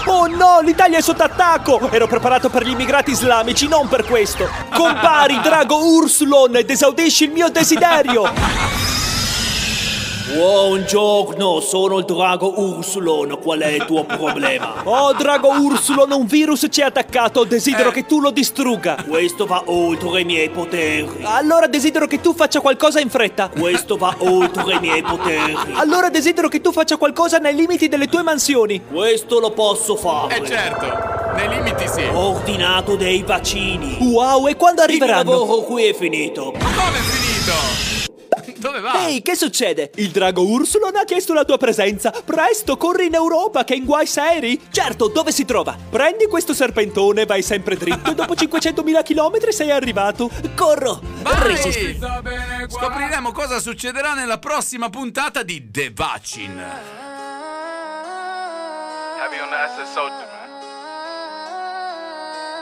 Oh 0.07 0.27
no, 0.27 0.61
l'Italia 0.61 0.99
è 0.99 1.03
sotto 1.03 1.23
attacco! 1.23 1.91
Ero 1.91 2.07
preparato 2.07 2.49
per 2.49 2.65
gli 2.65 2.71
immigrati 2.71 3.11
islamici, 3.11 3.69
non 3.69 3.87
per 3.89 4.05
questo! 4.05 4.49
Compari, 4.73 5.41
drago 5.41 5.77
Ursulon, 5.77 6.57
ed 6.57 6.71
esaudisci 6.71 7.25
il 7.25 7.31
mio 7.33 7.51
desiderio! 7.51 8.33
Buongiorno, 10.31 11.59
sono 11.61 11.97
il 11.99 12.05
drago 12.05 12.61
Ursulon. 12.61 13.39
Qual 13.41 13.61
è 13.61 13.69
il 13.69 13.85
tuo 13.87 14.05
problema? 14.05 14.75
Oh, 14.89 15.13
drago 15.15 15.49
Ursulon, 15.49 16.13
un 16.13 16.27
virus 16.27 16.67
ci 16.71 16.83
ha 16.83 16.87
attaccato. 16.87 17.45
Desidero 17.45 17.91
che 17.91 18.05
tu 18.05 18.21
lo 18.21 18.31
distrugga. 18.31 19.05
Questo 19.09 19.47
va 19.47 19.63
oltre 19.67 20.21
i 20.21 20.25
miei 20.25 20.51
poteri. 20.51 21.09
Allora 21.23 21.67
desidero 21.67 22.07
che 22.07 22.21
tu 22.21 22.35
faccia 22.35 22.61
qualcosa 22.61 23.01
in 23.01 23.09
fretta. 23.09 23.49
Questo 23.49 23.97
va 23.97 24.15
oltre 24.19 24.75
i 24.75 24.81
miei 24.81 25.03
poteri. 25.03 25.57
Allora 25.75 26.11
desidero 26.11 26.49
che 26.49 26.61
tu 26.61 26.73
faccia 26.73 26.97
qualcosa 26.99 27.39
nei 27.39 27.55
limiti 27.55 27.89
delle 27.89 28.07
tue 28.07 28.23
mansioni. 28.23 28.83
Questo 28.91 29.41
lo 29.41 29.53
posso 29.53 29.97
fare. 29.97 30.37
Eh 30.37 30.47
certo, 30.47 30.87
nei 31.37 31.49
limiti 31.49 31.89
sì. 31.89 32.03
Ho 32.13 32.35
ordinato 32.35 32.97
dei 32.97 33.23
vaccini. 33.23 33.97
Wow, 34.01 34.47
e 34.47 34.57
quando 34.57 34.83
Il 34.83 34.89
arriveranno? 34.89 35.31
lavoro 35.31 35.63
qui 35.63 35.85
è 35.85 35.95
finito. 35.95 36.53
Come 36.53 36.59
è 36.61 37.01
finito? 37.01 37.98
Dove 38.59 38.81
va? 38.81 39.07
Ehi, 39.07 39.23
che 39.23 39.37
succede? 39.37 39.91
Il 39.97 40.11
drago 40.11 40.43
Ursulon 40.43 40.97
ha 40.97 41.05
chiesto 41.05 41.33
la 41.33 41.45
tua 41.45 41.59
presenza. 41.59 42.11
Presto, 42.25 42.77
corri 42.77 43.07
in 43.07 43.15
Europa, 43.15 43.63
che 43.65 43.75
è 43.75 43.77
in 43.77 43.85
guai 43.85 44.07
seri. 44.07 44.61
Certo, 44.71 45.09
dove 45.09 45.31
si 45.31 45.45
trova? 45.45 45.77
Prendi 45.89 46.27
questo 46.27 46.53
serpentone, 46.55 47.25
vai 47.25 47.43
sempre 47.43 47.77
dritto 47.77 48.11
e 48.11 48.15
dopo 48.15 48.35
500.000 48.39 49.03
km 49.05 49.49
sei 49.51 49.71
arrivato. 49.71 50.29
Corro! 50.57 51.01
Vai! 51.23 51.47
Resisti. 51.49 51.99
Scopriremo 52.69 53.31
cosa 53.33 53.61
succederà 53.61 54.15
nella 54.15 54.39
prossima 54.39 54.91
puntata 54.91 55.43
di 55.43 55.71
The 55.71 55.93
Vaccine. 55.95 56.63
Heavy 59.21 59.39
on 59.41 59.49
the 59.51 59.83
SS 59.85 59.93
soldier, 59.93 60.27
man. 60.27 60.47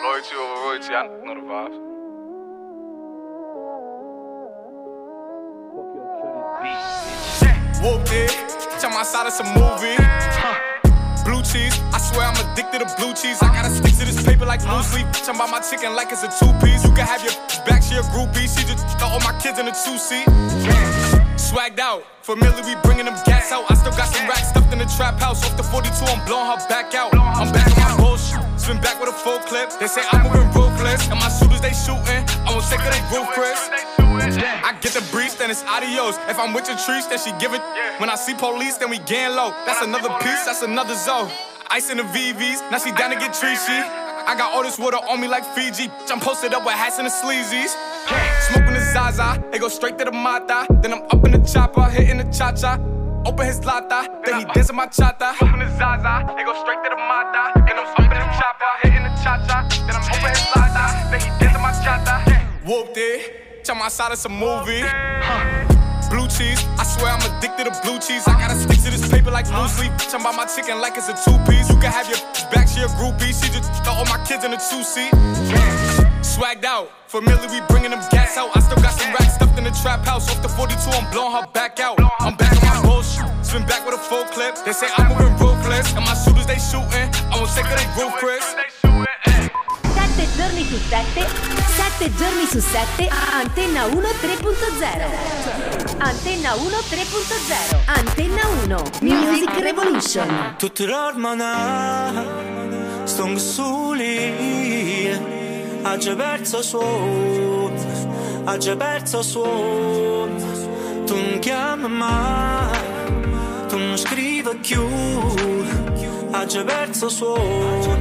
Loyalty 0.02 0.34
over 0.34 0.62
royalty, 0.62 0.92
I 0.92 1.06
know 1.24 1.34
the 1.34 1.40
vibes. 1.40 1.95
Whooped 6.56 8.12
it. 8.12 8.32
Tell 8.80 8.90
my 8.90 9.02
side 9.02 9.26
it's 9.26 9.40
a 9.40 9.44
movie. 9.44 9.96
Blue 11.26 11.42
cheese, 11.42 11.74
I 11.92 11.98
swear 11.98 12.24
I'm 12.24 12.38
addicted 12.38 12.80
to 12.80 12.88
blue 12.96 13.12
cheese. 13.12 13.42
I 13.42 13.52
gotta 13.52 13.68
stick 13.68 13.92
to 13.98 14.04
this 14.06 14.22
paper 14.24 14.46
like 14.46 14.62
blue 14.64 14.82
sleep. 14.82 15.06
Bitch, 15.12 15.28
I'm 15.28 15.36
about 15.36 15.50
my 15.50 15.60
chicken 15.60 15.92
like 15.94 16.12
it's 16.12 16.22
a 16.22 16.30
two 16.32 16.52
piece. 16.64 16.84
You 16.86 16.94
can 16.94 17.04
have 17.04 17.20
your 17.20 17.34
back, 17.66 17.82
she 17.82 17.96
a 17.98 18.02
groupie. 18.14 18.48
She 18.48 18.64
just 18.64 18.86
got 18.96 19.12
all 19.12 19.20
my 19.20 19.36
kids 19.42 19.58
in 19.58 19.68
a 19.68 19.74
two 19.74 19.98
seat. 19.98 20.24
Swagged 21.36 21.78
out, 21.78 22.04
familiar, 22.22 22.62
we 22.64 22.74
bringing 22.82 23.04
them 23.04 23.18
gas 23.26 23.52
out. 23.52 23.68
I 23.68 23.74
still 23.74 23.92
got 23.92 24.08
some 24.08 24.26
racks 24.26 24.48
stuffed 24.48 24.72
in 24.72 24.78
the 24.78 24.88
trap 24.96 25.20
house. 25.20 25.44
Off 25.44 25.56
the 25.56 25.64
42, 25.64 25.90
I'm 26.06 26.24
blowing 26.24 26.46
her 26.46 26.62
back 26.68 26.94
out. 26.94 27.12
I'm 27.12 27.52
back 27.52 27.68
on 27.76 27.82
my 27.84 27.96
bullshit. 28.00 28.40
Spin 28.56 28.80
back 28.80 29.00
with 29.00 29.10
a 29.10 29.16
full 29.18 29.40
clip. 29.50 29.74
They 29.78 29.88
say 29.88 30.02
I'm 30.12 30.24
moving 30.24 30.48
ruthless. 30.54 31.10
And 31.10 31.20
my 31.20 31.28
shooters, 31.28 31.60
they 31.60 31.74
shooting. 31.74 32.24
I 32.46 32.54
won't 32.54 32.64
take 32.64 32.80
of 32.80 32.88
they 32.88 33.02
roof, 33.12 33.28
Chris. 34.38 34.64
I 34.64 34.72
get 34.80 34.92
the 34.92 35.04
breeze, 35.12 35.34
then 35.36 35.50
it's 35.50 35.64
adios. 35.64 36.16
If 36.28 36.38
I'm 36.38 36.52
with 36.52 36.68
your 36.68 36.78
trees, 36.78 37.06
then 37.08 37.18
she 37.18 37.32
give 37.38 37.54
it. 37.54 37.62
When 37.98 38.10
I 38.10 38.16
see 38.16 38.34
police, 38.34 38.76
then 38.76 38.90
we 38.90 38.98
gang 38.98 39.34
low. 39.34 39.50
That's 39.64 39.82
another 39.82 40.10
piece, 40.20 40.44
that's 40.44 40.62
another 40.62 40.94
zone. 40.94 41.30
Ice 41.70 41.90
in 41.90 41.96
the 41.98 42.04
VVs, 42.04 42.70
now 42.70 42.78
she 42.78 42.92
down 42.92 43.10
to 43.10 43.16
get 43.16 43.32
treachy. 43.32 43.80
I 44.26 44.34
got 44.36 44.52
all 44.52 44.62
this 44.62 44.78
water 44.78 44.96
on 44.96 45.20
me 45.20 45.28
like 45.28 45.44
Fiji. 45.54 45.90
I'm 46.10 46.20
posted 46.20 46.52
up 46.52 46.64
with 46.64 46.74
hats 46.74 46.98
and 46.98 47.06
the 47.06 47.10
sleazies. 47.10 47.74
Smoking 48.50 48.74
the 48.74 48.80
Zaza, 48.92 49.42
it 49.52 49.60
go 49.60 49.68
straight 49.68 49.98
to 49.98 50.04
the 50.04 50.12
Mata. 50.12 50.66
Then 50.82 50.92
I'm 50.92 51.02
up 51.02 51.24
in 51.24 51.32
the 51.32 51.38
chopper, 51.46 51.84
hitting 51.84 52.18
the 52.18 52.24
cha 52.32 52.52
cha. 52.52 52.78
Open 53.26 53.46
his 53.46 53.64
lata, 53.64 54.08
then 54.24 54.38
he 54.40 54.44
dancing 54.54 54.76
my 54.76 54.86
chata. 54.86 55.34
Smoking 55.38 55.58
the 55.58 55.68
Zaza, 55.78 56.34
it 56.38 56.44
go 56.46 56.54
straight 56.62 56.82
to 56.84 56.90
the 56.90 56.96
Mata. 56.96 57.52
Then 57.66 57.78
I'm 57.78 57.86
up 57.86 57.98
in 57.98 58.10
the 58.10 58.30
chopper, 58.38 58.72
hitting 58.82 59.02
the 59.02 59.10
cha 59.22 59.42
cha. 59.46 59.66
Then 59.86 59.96
I'm 59.96 60.02
open 60.14 60.30
his 60.30 60.46
lata, 60.54 61.10
then 61.10 61.20
he 61.20 61.26
dancing 61.38 61.62
my 61.62 61.72
chata. 61.82 62.22
Whooped 62.64 62.96
it, 62.96 63.55
tell 63.66 63.74
my 63.74 63.88
side 63.88 64.12
it's 64.12 64.24
a 64.24 64.28
movie. 64.28 64.78
Huh. 64.86 65.66
Blue 66.06 66.28
cheese, 66.30 66.62
I 66.78 66.86
swear 66.86 67.10
I'm 67.10 67.24
addicted 67.26 67.66
to 67.66 67.74
blue 67.82 67.98
cheese. 67.98 68.22
I 68.28 68.38
gotta 68.38 68.54
stick 68.54 68.78
to 68.86 68.90
this 68.94 69.10
paper 69.10 69.32
like 69.32 69.50
blue 69.50 69.66
sleep. 69.66 69.90
Bitch, 69.98 70.14
I'm 70.14 70.20
about 70.20 70.36
my 70.36 70.46
chicken 70.46 70.78
like 70.78 70.94
it's 70.94 71.10
a 71.10 71.18
two 71.18 71.34
piece. 71.50 71.66
You 71.66 71.74
can 71.82 71.90
have 71.90 72.06
your 72.06 72.22
back, 72.54 72.70
she 72.70 72.86
a 72.86 72.90
groupie. 72.94 73.34
She 73.34 73.50
just 73.50 73.66
throw 73.82 73.98
all 73.98 74.06
my 74.06 74.22
kids 74.22 74.44
in 74.46 74.54
a 74.54 74.60
two 74.70 74.86
seat. 74.86 75.10
Swagged 76.22 76.62
out, 76.62 76.94
familiar, 77.10 77.50
we 77.50 77.58
bringing 77.66 77.90
them 77.90 77.98
gas 78.14 78.38
out. 78.38 78.54
I 78.54 78.60
still 78.60 78.78
got 78.78 78.94
some 78.94 79.10
racks 79.10 79.34
stuffed 79.34 79.58
in 79.58 79.64
the 79.64 79.74
trap 79.82 80.06
house. 80.06 80.30
Off 80.30 80.40
the 80.42 80.48
42, 80.48 80.78
I'm 80.94 81.10
blowing 81.10 81.34
her 81.34 81.46
back 81.50 81.80
out. 81.80 81.98
I'm 82.20 82.36
back 82.36 82.54
on 82.62 82.70
my 82.70 82.82
bullshit. 82.86 83.26
Spin 83.42 83.66
back 83.66 83.82
with 83.84 83.98
a 83.98 84.02
full 84.06 84.26
clip. 84.30 84.54
They 84.64 84.78
say 84.78 84.86
I'm 84.96 85.10
moving 85.10 85.34
ruthless. 85.42 85.90
And 85.90 86.06
my 86.06 86.14
shooters, 86.14 86.46
they 86.46 86.62
shooting. 86.62 87.10
I 87.34 87.34
won't 87.34 87.50
take 87.50 87.66
of 87.66 87.74
they 87.74 87.88
roof, 87.98 88.14
Chris. 88.22 88.46
7 90.16 90.28
giorni 90.34 90.64
su 90.64 90.78
7, 90.78 91.26
7 91.98 92.14
giorni 92.14 92.46
su 92.46 92.58
7, 92.58 93.06
Antenna 93.34 93.84
1 93.84 93.98
3.0. 93.98 95.96
Antenna 95.98 96.54
1 96.54 96.76
3.0. 96.88 97.76
Antenna 97.84 98.48
1, 98.64 98.82
Music 99.02 99.58
Revolution. 99.58 100.54
Stongo 103.04 103.38
soli 103.38 105.10
Ha 105.82 105.96
già 105.98 106.14
perso 106.14 106.62
suono 106.62 107.70
Ha 108.44 108.56
già 108.56 108.74
perso 108.74 109.22
suono 109.22 110.34
Tu 111.04 111.14
non 111.14 111.38
chiami 111.40 111.88
mai 111.88 112.78
Tu 113.68 113.76
non 113.76 113.98
scrivi 113.98 114.56
più 114.62 114.86
Ha 116.36 116.44
già 116.44 116.62
perso 116.64 117.08
suono 117.08 117.96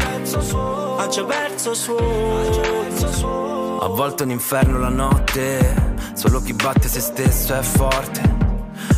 Ha 0.98 1.08
già 1.08 1.24
perso 1.24 1.74
suono 1.74 3.80
A 3.80 3.88
volte 3.88 4.24
un 4.24 4.32
inferno 4.32 4.78
la 4.78 4.90
notte, 4.90 5.94
solo 6.16 6.42
chi 6.42 6.52
batte 6.52 6.90
se 6.90 7.00
stesso 7.00 7.56
è 7.56 7.62
forte. 7.62 8.22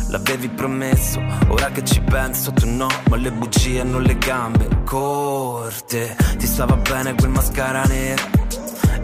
L'avevi 0.08 0.48
promesso, 0.48 1.22
ora 1.48 1.70
che 1.70 1.84
ci 1.84 2.00
penso 2.00 2.52
tu 2.52 2.68
no, 2.68 2.88
ma 3.08 3.16
le 3.16 3.30
bugie 3.30 3.78
hanno 3.78 4.00
le 4.00 4.18
gambe 4.18 4.82
corte. 4.84 6.16
Ti 6.36 6.46
stava 6.46 6.74
bene 6.74 7.14
quel 7.14 7.30
mascara 7.30 7.84
nero 7.84 8.24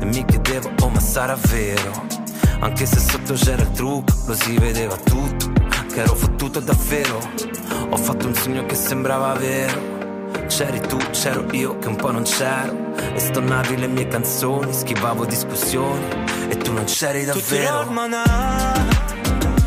e 0.01 0.05
mi 0.05 0.25
chiedevo, 0.25 0.69
oh 0.81 0.89
ma 0.89 0.99
sarà 0.99 1.37
vero? 1.47 2.07
Anche 2.59 2.87
se 2.87 2.99
sotto 2.99 3.35
c'era 3.35 3.63
il 3.63 3.71
trucco, 3.71 4.13
lo 4.27 4.35
si 4.35 4.59
vedeva 4.59 4.97
tutto. 4.97 5.53
che 5.93 6.01
ero 6.01 6.17
fottuto 6.17 6.59
davvero. 6.59 7.21
Ho 7.91 7.97
fatto 7.97 8.27
un 8.27 8.35
sogno 8.35 8.67
che 8.67 8.75
sembrava 8.75 9.33
vero. 9.35 9.94
C'eri 10.47 10.81
tu, 10.81 10.97
c'ero 11.11 11.47
io 11.53 11.79
che 11.79 11.89
un 11.89 11.97
po' 11.97 12.11
non 12.11 12.23
c'ero. 12.23 12.93
E 13.15 13.19
stonavi 13.19 13.77
le 13.77 13.87
mie 13.89 14.07
canzoni, 14.09 14.73
schivavo 14.73 15.25
discussioni. 15.25 16.05
E 16.49 16.57
tu 16.59 16.73
non 16.73 16.85
c'eri 16.85 17.25
davvero. 17.25 17.79
ormana 17.79 18.23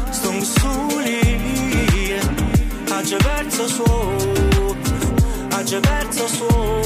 Stong 0.09 0.41
soli 0.41 2.19
Agge 2.89 3.17
verso 3.17 3.67
suo 3.67 4.15
Agge 5.51 5.79
verso 5.79 6.27
suo 6.27 6.79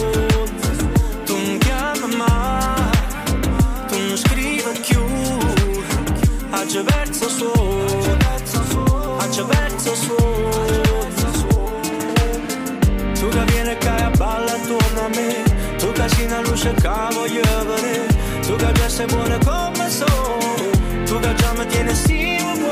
Tu 1.25 1.33
non 1.33 1.57
chiami 1.59 2.15
mai 2.15 2.89
Tu 3.87 3.97
non 3.97 4.17
scrivi 4.17 4.81
più 4.85 5.03
Agge 6.49 6.83
verso 6.83 7.29
suo 7.29 7.60
voglio 16.69 17.41
vedere 17.65 18.07
Tu 18.41 18.55
che 18.55 18.71
piace 18.73 19.05
buona 19.05 19.37
come 19.43 19.89
so 19.89 20.05
Tu 21.05 21.19
che 21.19 21.33
già 21.33 21.53
mi 21.57 21.65
tieni 21.65 21.93
simile 21.95 22.67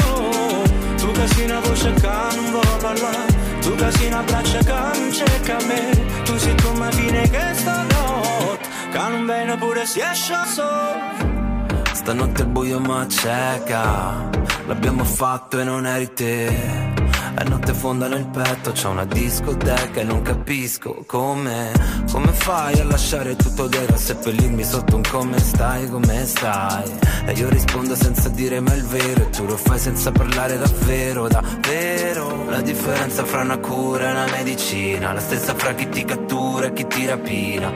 Tu 0.97 1.11
che 1.11 1.27
sei 1.27 1.45
una 1.45 1.59
voce 1.59 1.93
che 1.93 2.07
non 2.35 2.51
vuole 2.51 2.77
parlare. 2.81 3.37
Tu 3.61 3.75
che 3.75 3.91
sei 3.91 4.07
una 4.07 4.21
braccia 4.21 4.59
che 4.59 4.99
non 4.99 5.11
cerca 5.11 5.57
me. 5.65 6.23
Tu 6.23 6.37
sei 6.37 6.55
come 6.61 6.91
fine 6.91 7.29
che 7.29 7.53
stanotte 7.53 8.67
Che 8.91 8.97
non 8.97 9.25
viene 9.25 9.57
pure 9.57 9.85
se 9.85 10.09
esce 10.09 10.33
al 10.33 10.47
sole 10.47 11.93
Stanotte 11.93 12.41
il 12.43 12.47
buio 12.47 12.79
ma 12.79 13.07
cieca 13.07 14.29
L'abbiamo 14.67 15.03
fatto 15.03 15.59
e 15.59 15.63
non 15.63 15.85
eri 15.85 16.13
te 16.13 16.98
È 17.39 17.43
notte 17.45 17.73
fonda 17.73 18.09
nel 18.09 18.25
petto 18.25 18.73
C'è 18.73 18.89
una 18.89 19.05
discoteca 19.05 20.01
e 20.01 20.03
non 20.03 20.21
capisco 20.23 21.05
come 21.07 21.71
Come 22.11 22.33
fai 22.33 22.77
a 22.81 22.83
lasciare 22.83 23.37
tutto 23.37 23.69
nero 23.69 23.93
A 23.93 23.97
seppellirmi 23.97 24.61
sotto 24.61 24.97
un 24.97 25.03
come 25.09 25.39
stai, 25.39 25.89
come 25.89 26.25
stai? 26.25 26.99
E 27.27 27.31
io 27.31 27.47
rispondo 27.47 27.95
senza 27.95 28.27
dire 28.27 28.59
mai 28.59 28.75
il 28.75 28.83
vero 28.83 29.21
E 29.21 29.29
tu 29.29 29.45
lo 29.45 29.55
fai 29.55 29.79
senza 29.79 30.11
parlare 30.11 30.57
davvero, 30.57 31.29
davvero. 31.29 32.43
La 32.49 32.59
differenza 32.59 33.23
fra 33.23 33.39
una 33.39 33.57
cura 33.59 34.09
e 34.09 34.11
una 34.11 34.27
medicina 34.31 35.13
La 35.13 35.21
stessa 35.21 35.55
fra 35.55 35.73
chi 35.73 35.87
ti 35.87 36.03
cattura 36.03 36.65
e 36.65 36.73
chi 36.73 36.85
ti 36.87 37.05
rapina. 37.05 37.71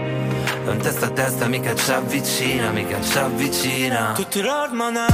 Non 0.66 0.78
testa 0.80 1.06
a 1.06 1.10
testa 1.12 1.48
mica 1.48 1.74
ci 1.74 1.90
avvicina, 1.90 2.70
mica 2.72 3.02
ci 3.02 3.18
avvicina. 3.18 4.12
Tutti 4.14 4.42
l'ormana 4.42 5.06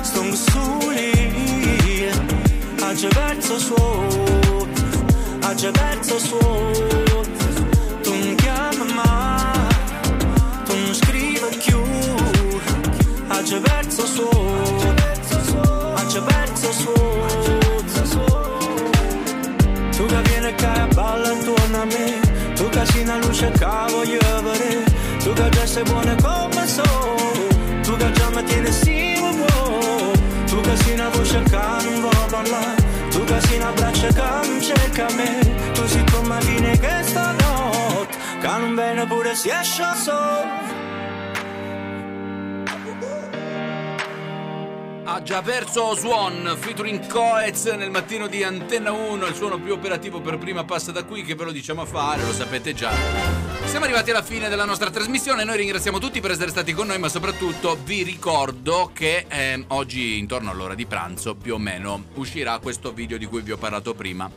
Stong 0.00 0.32
soli 0.32 1.23
Agge 2.86 3.08
verso 3.08 3.58
suo 3.58 4.06
Agge 5.40 5.70
verso 5.70 6.18
suo. 6.18 6.70
Tu 8.02 8.10
non 8.12 8.34
chiami 8.36 8.92
mai 8.92 9.68
Tu 10.66 10.74
non 10.76 10.94
scrivi 10.94 11.56
più. 11.64 11.80
Agge 13.28 13.58
verso 13.60 14.06
suo 14.06 14.30
Agge 15.94 16.20
verso 16.20 16.72
suo. 16.72 17.02
Tu 19.96 20.04
che 20.06 20.22
vieni 20.22 20.54
che 20.54 20.66
a 20.66 20.86
balla 20.94 21.30
attorno 21.30 21.80
a 21.80 21.84
me. 21.86 22.20
Tu 22.54 22.68
che 22.68 22.84
sei 22.84 23.02
una 23.02 23.16
luce 23.16 23.50
che 23.50 23.66
voglio 23.88 24.42
vedere 24.42 24.84
Tu 25.22 25.32
che 25.32 25.48
già 25.48 25.66
sei 25.66 25.82
buona 25.84 26.14
come 26.22 26.66
so. 26.66 26.82
Tu 27.82 27.96
che 27.96 28.12
già 28.12 28.28
mi 28.28 28.44
tieni 28.44 28.72
simile 28.72 29.03
Sei 30.76 30.94
una 30.94 31.08
voce 31.08 31.42
non 31.84 32.00
vuole 32.00 32.26
parlare 32.28 32.82
Tu 33.10 33.24
sei 33.40 33.56
una 33.58 33.70
braccia 33.72 34.08
che 34.08 34.48
non 34.48 34.60
cerca 34.60 35.06
me. 35.14 35.72
Tu 35.72 35.86
sei 35.86 36.04
come 36.10 36.40
fine 36.40 36.78
che 36.78 37.02
stanotte 37.02 38.16
Che 38.40 38.46
non 38.46 38.74
viene 38.74 39.06
pure 39.06 39.34
se 39.34 39.50
esce 39.58 39.82
al 39.82 39.96
Ha 45.14 45.22
già 45.22 45.42
perso 45.42 45.94
Swan 45.94 46.56
featuring 46.58 47.06
Coez 47.06 47.66
nel 47.66 47.92
mattino 47.92 48.26
di 48.26 48.42
Antenna 48.42 48.90
1, 48.90 49.26
il 49.26 49.34
suono 49.36 49.60
più 49.60 49.72
operativo 49.72 50.20
per 50.20 50.38
prima 50.38 50.64
passa 50.64 50.90
da 50.90 51.04
qui 51.04 51.22
che 51.22 51.36
ve 51.36 51.44
lo 51.44 51.52
diciamo 51.52 51.82
a 51.82 51.84
fare, 51.84 52.24
lo 52.24 52.32
sapete 52.32 52.74
già. 52.74 52.90
Siamo 53.64 53.84
arrivati 53.84 54.10
alla 54.10 54.24
fine 54.24 54.48
della 54.48 54.64
nostra 54.64 54.90
trasmissione, 54.90 55.44
noi 55.44 55.58
ringraziamo 55.58 56.00
tutti 56.00 56.20
per 56.20 56.32
essere 56.32 56.50
stati 56.50 56.72
con 56.72 56.88
noi, 56.88 56.98
ma 56.98 57.08
soprattutto 57.08 57.78
vi 57.84 58.02
ricordo 58.02 58.90
che 58.92 59.26
ehm, 59.28 59.66
oggi 59.68 60.18
intorno 60.18 60.50
all'ora 60.50 60.74
di 60.74 60.84
pranzo 60.84 61.36
più 61.36 61.54
o 61.54 61.58
meno 61.58 62.06
uscirà 62.14 62.58
questo 62.58 62.92
video 62.92 63.16
di 63.16 63.26
cui 63.26 63.42
vi 63.42 63.52
ho 63.52 63.56
parlato 63.56 63.94
prima, 63.94 64.28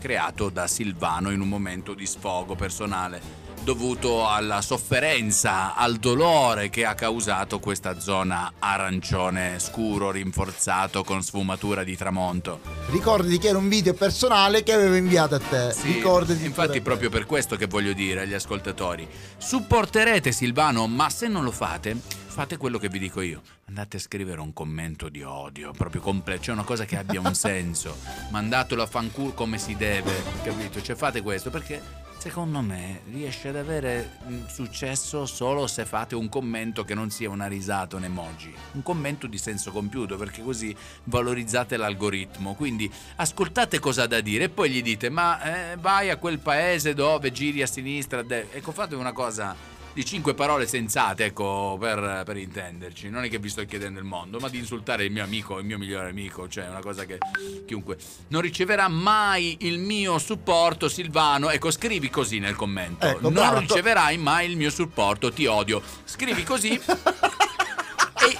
creato 0.00 0.48
da 0.48 0.66
Silvano 0.66 1.30
in 1.30 1.42
un 1.42 1.48
momento 1.48 1.94
di 1.94 2.06
sfogo 2.06 2.56
personale 2.56 3.43
dovuto 3.64 4.28
alla 4.28 4.60
sofferenza, 4.60 5.74
al 5.74 5.96
dolore 5.96 6.68
che 6.68 6.84
ha 6.84 6.94
causato 6.94 7.58
questa 7.60 7.98
zona 7.98 8.52
arancione 8.58 9.58
scuro 9.58 10.10
rinforzato 10.10 11.02
con 11.02 11.22
sfumatura 11.22 11.82
di 11.82 11.96
tramonto. 11.96 12.60
Ricordati 12.90 13.38
che 13.38 13.48
era 13.48 13.58
un 13.58 13.68
video 13.70 13.94
personale 13.94 14.62
che 14.62 14.74
avevo 14.74 14.96
inviato 14.96 15.36
a 15.36 15.40
te. 15.40 15.72
Sì, 15.72 15.94
Ricordati 15.94 16.44
infatti 16.44 16.82
proprio 16.82 17.08
per 17.08 17.24
questo 17.24 17.56
che 17.56 17.66
voglio 17.66 17.94
dire 17.94 18.20
agli 18.20 18.34
ascoltatori, 18.34 19.08
supporterete 19.38 20.30
Silvano, 20.30 20.86
ma 20.86 21.08
se 21.08 21.26
non 21.26 21.42
lo 21.42 21.50
fate, 21.50 21.96
fate 22.26 22.58
quello 22.58 22.76
che 22.76 22.90
vi 22.90 22.98
dico 22.98 23.22
io. 23.22 23.40
Andate 23.68 23.96
a 23.96 24.00
scrivere 24.00 24.42
un 24.42 24.52
commento 24.52 25.08
di 25.08 25.22
odio, 25.22 25.70
proprio 25.70 26.02
completo, 26.02 26.42
cioè 26.42 26.54
una 26.54 26.64
cosa 26.64 26.84
che 26.84 26.98
abbia 26.98 27.18
un 27.18 27.32
senso. 27.34 27.96
Mandatelo 28.30 28.82
a 28.82 28.86
fanculo 28.86 29.32
come 29.32 29.56
si 29.56 29.74
deve, 29.74 30.12
capito? 30.42 30.82
Cioè 30.82 30.94
fate 30.94 31.22
questo 31.22 31.48
perché 31.48 32.03
secondo 32.24 32.62
me 32.62 33.02
riesce 33.12 33.48
ad 33.48 33.56
avere 33.56 34.12
mm, 34.26 34.46
successo 34.46 35.26
solo 35.26 35.66
se 35.66 35.84
fate 35.84 36.14
un 36.14 36.30
commento 36.30 36.82
che 36.82 36.94
non 36.94 37.10
sia 37.10 37.28
una 37.28 37.48
risata, 37.48 37.96
un 37.96 38.04
emoji. 38.04 38.50
Un 38.72 38.82
commento 38.82 39.26
di 39.26 39.36
senso 39.36 39.70
compiuto, 39.70 40.16
perché 40.16 40.42
così 40.42 40.74
valorizzate 41.04 41.76
l'algoritmo. 41.76 42.54
Quindi 42.54 42.90
ascoltate 43.16 43.78
cosa 43.78 44.04
ha 44.04 44.06
da 44.06 44.22
dire 44.22 44.44
e 44.44 44.48
poi 44.48 44.70
gli 44.70 44.80
dite 44.80 45.10
ma 45.10 45.72
eh, 45.72 45.76
vai 45.76 46.08
a 46.08 46.16
quel 46.16 46.38
paese 46.38 46.94
dove 46.94 47.30
giri 47.30 47.60
a 47.60 47.66
sinistra, 47.66 48.20
a. 48.20 48.46
Ecco, 48.52 48.72
fate 48.72 48.94
una 48.94 49.12
cosa 49.12 49.54
di 49.94 50.04
cinque 50.04 50.34
parole 50.34 50.66
sensate, 50.66 51.26
ecco, 51.26 51.76
per, 51.78 52.22
per 52.24 52.36
intenderci. 52.36 53.08
Non 53.08 53.22
è 53.24 53.28
che 53.30 53.38
vi 53.38 53.48
sto 53.48 53.64
chiedendo 53.64 54.00
il 54.00 54.04
mondo, 54.04 54.40
ma 54.40 54.48
di 54.48 54.58
insultare 54.58 55.04
il 55.04 55.12
mio 55.12 55.22
amico, 55.22 55.58
il 55.58 55.64
mio 55.64 55.78
migliore 55.78 56.10
amico, 56.10 56.48
cioè 56.48 56.68
una 56.68 56.80
cosa 56.80 57.04
che 57.04 57.18
chiunque 57.64 57.96
non 58.28 58.40
riceverà 58.40 58.88
mai 58.88 59.56
il 59.60 59.78
mio 59.78 60.18
supporto, 60.18 60.88
Silvano. 60.88 61.48
Ecco, 61.48 61.70
scrivi 61.70 62.10
così 62.10 62.40
nel 62.40 62.56
commento. 62.56 63.06
Ecco, 63.06 63.20
non 63.20 63.32
bravo. 63.32 63.60
riceverai 63.60 64.18
mai 64.18 64.50
il 64.50 64.56
mio 64.56 64.70
supporto, 64.70 65.32
ti 65.32 65.46
odio. 65.46 65.80
Scrivi 66.04 66.42
così. 66.42 66.78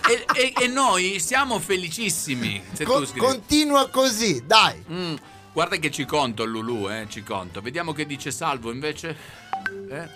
E, 0.06 0.24
e- 0.34 0.52
e- 0.64 0.66
noi 0.66 1.18
siamo 1.18 1.58
felicissimi. 1.58 2.62
Se 2.72 2.84
Co- 2.84 2.98
tu 3.00 3.06
scrivi. 3.06 3.24
continua 3.26 3.88
così, 3.88 4.42
dai. 4.46 4.82
Mm, 4.90 5.14
guarda 5.52 5.76
che 5.76 5.90
ci 5.90 6.04
conto, 6.04 6.44
Lulu, 6.44 6.90
eh, 6.90 7.06
ci 7.08 7.22
conto. 7.22 7.60
Vediamo 7.62 7.92
che 7.92 8.04
dice 8.06 8.30
Salvo 8.30 8.70
invece. 8.70 9.16
Eh? 9.90 10.08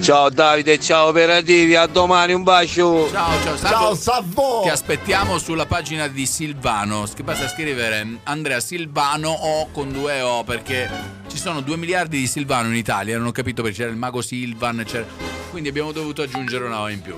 Ciao 0.00 0.30
Davide, 0.30 0.80
ciao 0.80 1.08
operativi, 1.08 1.76
a 1.76 1.86
domani, 1.86 2.32
un 2.32 2.42
bacio. 2.42 3.08
Ciao, 3.10 3.40
ciao, 3.42 3.56
Salvo. 3.56 3.76
Ciao, 3.76 3.94
Salvo. 3.94 4.60
Ti 4.62 4.68
aspettiamo 4.70 5.38
sulla 5.38 5.66
pagina 5.66 6.08
di 6.08 6.24
Silvano. 6.26 7.06
Che 7.14 7.22
basta 7.22 7.46
scrivere 7.46 8.20
Andrea 8.24 8.58
Silvano 8.58 9.28
o 9.30 9.68
con 9.70 9.92
due 9.92 10.22
O 10.22 10.42
perché 10.44 10.88
ci 11.28 11.36
sono 11.36 11.60
due 11.60 11.76
miliardi 11.76 12.18
di 12.18 12.26
Silvano 12.26 12.68
in 12.68 12.74
Italia. 12.74 13.18
Non 13.18 13.26
ho 13.28 13.32
capito 13.32 13.62
perché 13.62 13.76
c'era 13.78 13.90
il 13.90 13.96
mago 13.96 14.22
Silvan. 14.22 14.82
c'era- 14.86 15.04
Quindi 15.50 15.68
abbiamo 15.68 15.92
dovuto 15.92 16.22
aggiungere 16.22 16.64
una 16.64 16.80
O 16.80 16.88
in 16.88 17.00
più. 17.02 17.14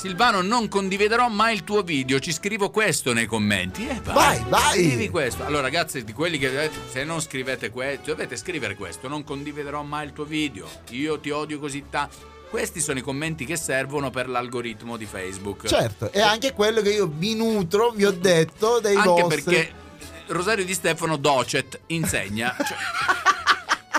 Silvano, 0.00 0.40
non 0.40 0.66
condividerò 0.68 1.28
mai 1.28 1.52
il 1.52 1.62
tuo 1.62 1.82
video. 1.82 2.18
Ci 2.18 2.32
scrivo 2.32 2.70
questo 2.70 3.12
nei 3.12 3.26
commenti. 3.26 3.86
Eh, 3.86 4.00
Vai, 4.02 4.42
vai. 4.48 4.72
Scrivi 4.72 5.10
questo. 5.10 5.44
Allora, 5.44 5.60
ragazzi, 5.60 6.04
di 6.04 6.14
quelli 6.14 6.38
che 6.38 6.70
se 6.88 7.04
non 7.04 7.20
scrivete 7.20 7.68
questo, 7.68 8.04
dovete 8.06 8.38
scrivere 8.38 8.76
questo. 8.76 9.08
Non 9.08 9.24
condividerò 9.24 9.82
mai 9.82 10.06
il 10.06 10.14
tuo 10.14 10.24
video. 10.24 10.66
Io 10.92 11.20
ti 11.20 11.28
odio 11.28 11.58
così 11.58 11.84
tanto. 11.90 12.16
Questi 12.48 12.80
sono 12.80 12.98
i 12.98 13.02
commenti 13.02 13.44
che 13.44 13.56
servono 13.56 14.08
per 14.08 14.26
l'algoritmo 14.30 14.96
di 14.96 15.04
Facebook. 15.04 15.66
Certo, 15.66 16.10
e 16.12 16.22
anche 16.22 16.54
quello 16.54 16.80
che 16.80 16.92
io 16.92 17.06
vi 17.06 17.34
nutro, 17.34 17.90
vi 17.90 18.06
ho 18.06 18.10
detto, 18.10 18.80
dei 18.80 18.96
Anche 18.96 19.20
vostri. 19.20 19.42
perché 19.42 19.72
Rosario 20.28 20.64
Di 20.64 20.72
Stefano 20.72 21.16
Docet 21.18 21.78
insegna. 21.88 22.56
cioè, 22.66 22.76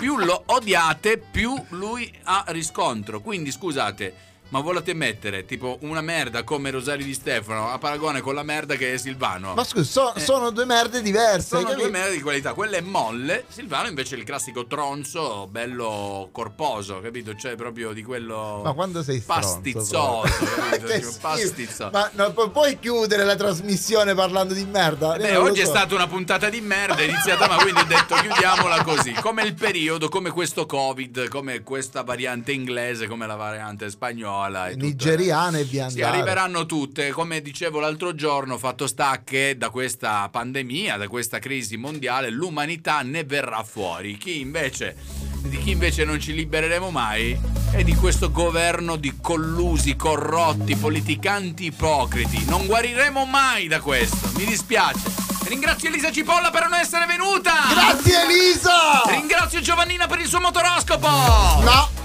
più 0.00 0.18
lo 0.18 0.42
odiate, 0.46 1.16
più 1.16 1.54
lui 1.68 2.12
ha 2.24 2.44
riscontro. 2.48 3.20
Quindi 3.20 3.52
scusate, 3.52 4.30
ma 4.52 4.60
volete 4.60 4.92
mettere 4.92 5.46
tipo 5.46 5.78
una 5.80 6.02
merda 6.02 6.44
come 6.44 6.70
Rosario 6.70 7.06
Di 7.06 7.14
Stefano 7.14 7.70
a 7.70 7.78
paragone 7.78 8.20
con 8.20 8.34
la 8.34 8.42
merda 8.42 8.74
che 8.74 8.92
è 8.92 8.98
Silvano. 8.98 9.54
Ma 9.54 9.64
scusa, 9.64 10.12
so- 10.12 10.18
sono 10.18 10.50
due 10.50 10.66
merde 10.66 11.00
diverse. 11.00 11.56
Sono 11.56 11.72
due 11.74 11.88
merde 11.88 12.16
di 12.16 12.20
qualità, 12.20 12.52
quella 12.52 12.76
è 12.76 12.82
molle, 12.82 13.44
Silvano 13.48 13.88
invece 13.88 14.14
è 14.14 14.18
il 14.18 14.24
classico 14.24 14.66
tronzo, 14.66 15.46
bello 15.50 16.28
corposo, 16.32 17.00
capito? 17.00 17.34
Cioè 17.34 17.54
proprio 17.54 17.92
di 17.92 18.02
quello 18.02 18.60
Ma 18.62 18.74
quando 18.74 19.02
sei 19.02 19.20
stronzo, 19.20 19.48
pastizzoso, 19.54 20.22
capito? 20.22 21.16
Pastizzoso. 21.22 21.90
Ma 21.90 22.30
pu- 22.30 22.50
puoi 22.50 22.78
chiudere 22.78 23.24
la 23.24 23.36
trasmissione 23.36 24.14
parlando 24.14 24.52
di 24.52 24.66
merda? 24.66 25.16
Beh, 25.16 25.32
non 25.32 25.44
lo 25.44 25.50
oggi 25.50 25.60
è 25.60 25.64
so. 25.64 25.70
stata 25.70 25.94
una 25.94 26.06
puntata 26.06 26.50
di 26.50 26.60
merda, 26.60 26.96
è 26.96 27.04
iniziata, 27.04 27.48
ma 27.48 27.56
quindi 27.56 27.80
ho 27.80 27.86
detto 27.86 28.16
chiudiamola 28.16 28.84
così. 28.84 29.12
Come 29.12 29.44
il 29.44 29.54
periodo, 29.54 30.10
come 30.10 30.30
questo 30.30 30.66
Covid, 30.66 31.28
come 31.28 31.62
questa 31.62 32.02
variante 32.02 32.52
inglese, 32.52 33.06
come 33.06 33.26
la 33.26 33.36
variante 33.36 33.88
spagnola. 33.88 34.41
E 34.68 34.72
tutto. 34.72 34.84
nigeriana 34.84 35.58
e 35.58 35.64
via 35.64 35.88
Sì, 35.88 36.00
andare. 36.00 36.16
arriveranno 36.18 36.66
tutte. 36.66 37.10
Come 37.10 37.40
dicevo 37.42 37.80
l'altro 37.80 38.14
giorno, 38.14 38.58
fatto 38.58 38.86
sta 38.86 39.22
che 39.24 39.56
da 39.56 39.70
questa 39.70 40.28
pandemia, 40.30 40.96
da 40.96 41.08
questa 41.08 41.38
crisi 41.38 41.76
mondiale, 41.76 42.30
l'umanità 42.30 43.02
ne 43.02 43.24
verrà 43.24 43.62
fuori. 43.62 44.16
Chi 44.16 44.40
invece, 44.40 44.96
di 45.42 45.58
chi 45.58 45.70
invece 45.72 46.04
non 46.04 46.20
ci 46.20 46.32
libereremo 46.34 46.90
mai 46.90 47.38
è 47.72 47.82
di 47.82 47.94
questo 47.94 48.30
governo 48.30 48.96
di 48.96 49.14
collusi, 49.20 49.96
corrotti, 49.96 50.76
politicanti 50.76 51.66
ipocriti. 51.66 52.44
Non 52.46 52.66
guariremo 52.66 53.24
mai 53.24 53.66
da 53.68 53.80
questo. 53.80 54.30
Mi 54.36 54.44
dispiace. 54.44 55.30
Ringrazio 55.44 55.88
Elisa 55.88 56.10
Cipolla 56.12 56.50
per 56.50 56.68
non 56.68 56.78
essere 56.78 57.04
venuta. 57.06 57.52
Grazie 57.70 58.22
Elisa! 58.22 59.02
Ringrazio 59.06 59.60
Giovannina 59.60 60.06
per 60.06 60.20
il 60.20 60.26
suo 60.26 60.40
motoroscopo. 60.40 61.08
No. 61.08 62.01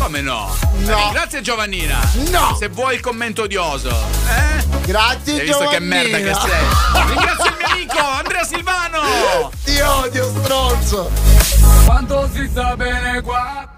Come 0.00 0.22
no? 0.22 0.56
No. 0.78 0.96
Ringrazio 0.96 1.42
Giovannina. 1.42 2.00
No. 2.30 2.56
Se 2.58 2.68
vuoi 2.68 2.94
il 2.94 3.00
commento 3.00 3.42
odioso. 3.42 3.90
Eh? 3.90 4.64
Grazie 4.86 5.34
Hai 5.34 5.40
visto 5.40 5.68
che 5.68 5.78
Giovannina. 5.78 5.94
merda 5.94 6.16
che 6.16 6.34
sei? 6.34 7.06
Ringrazio 7.06 7.44
il 7.50 7.56
mio 7.58 7.66
amico 7.66 7.98
Andrea 7.98 8.44
Silvano. 8.44 9.50
Ti 9.62 9.80
odio 9.80 10.32
stronzo! 10.40 11.10
Quanto 11.84 12.30
si 12.32 12.48
sta 12.50 12.74
bene 12.76 13.20
qua 13.20 13.68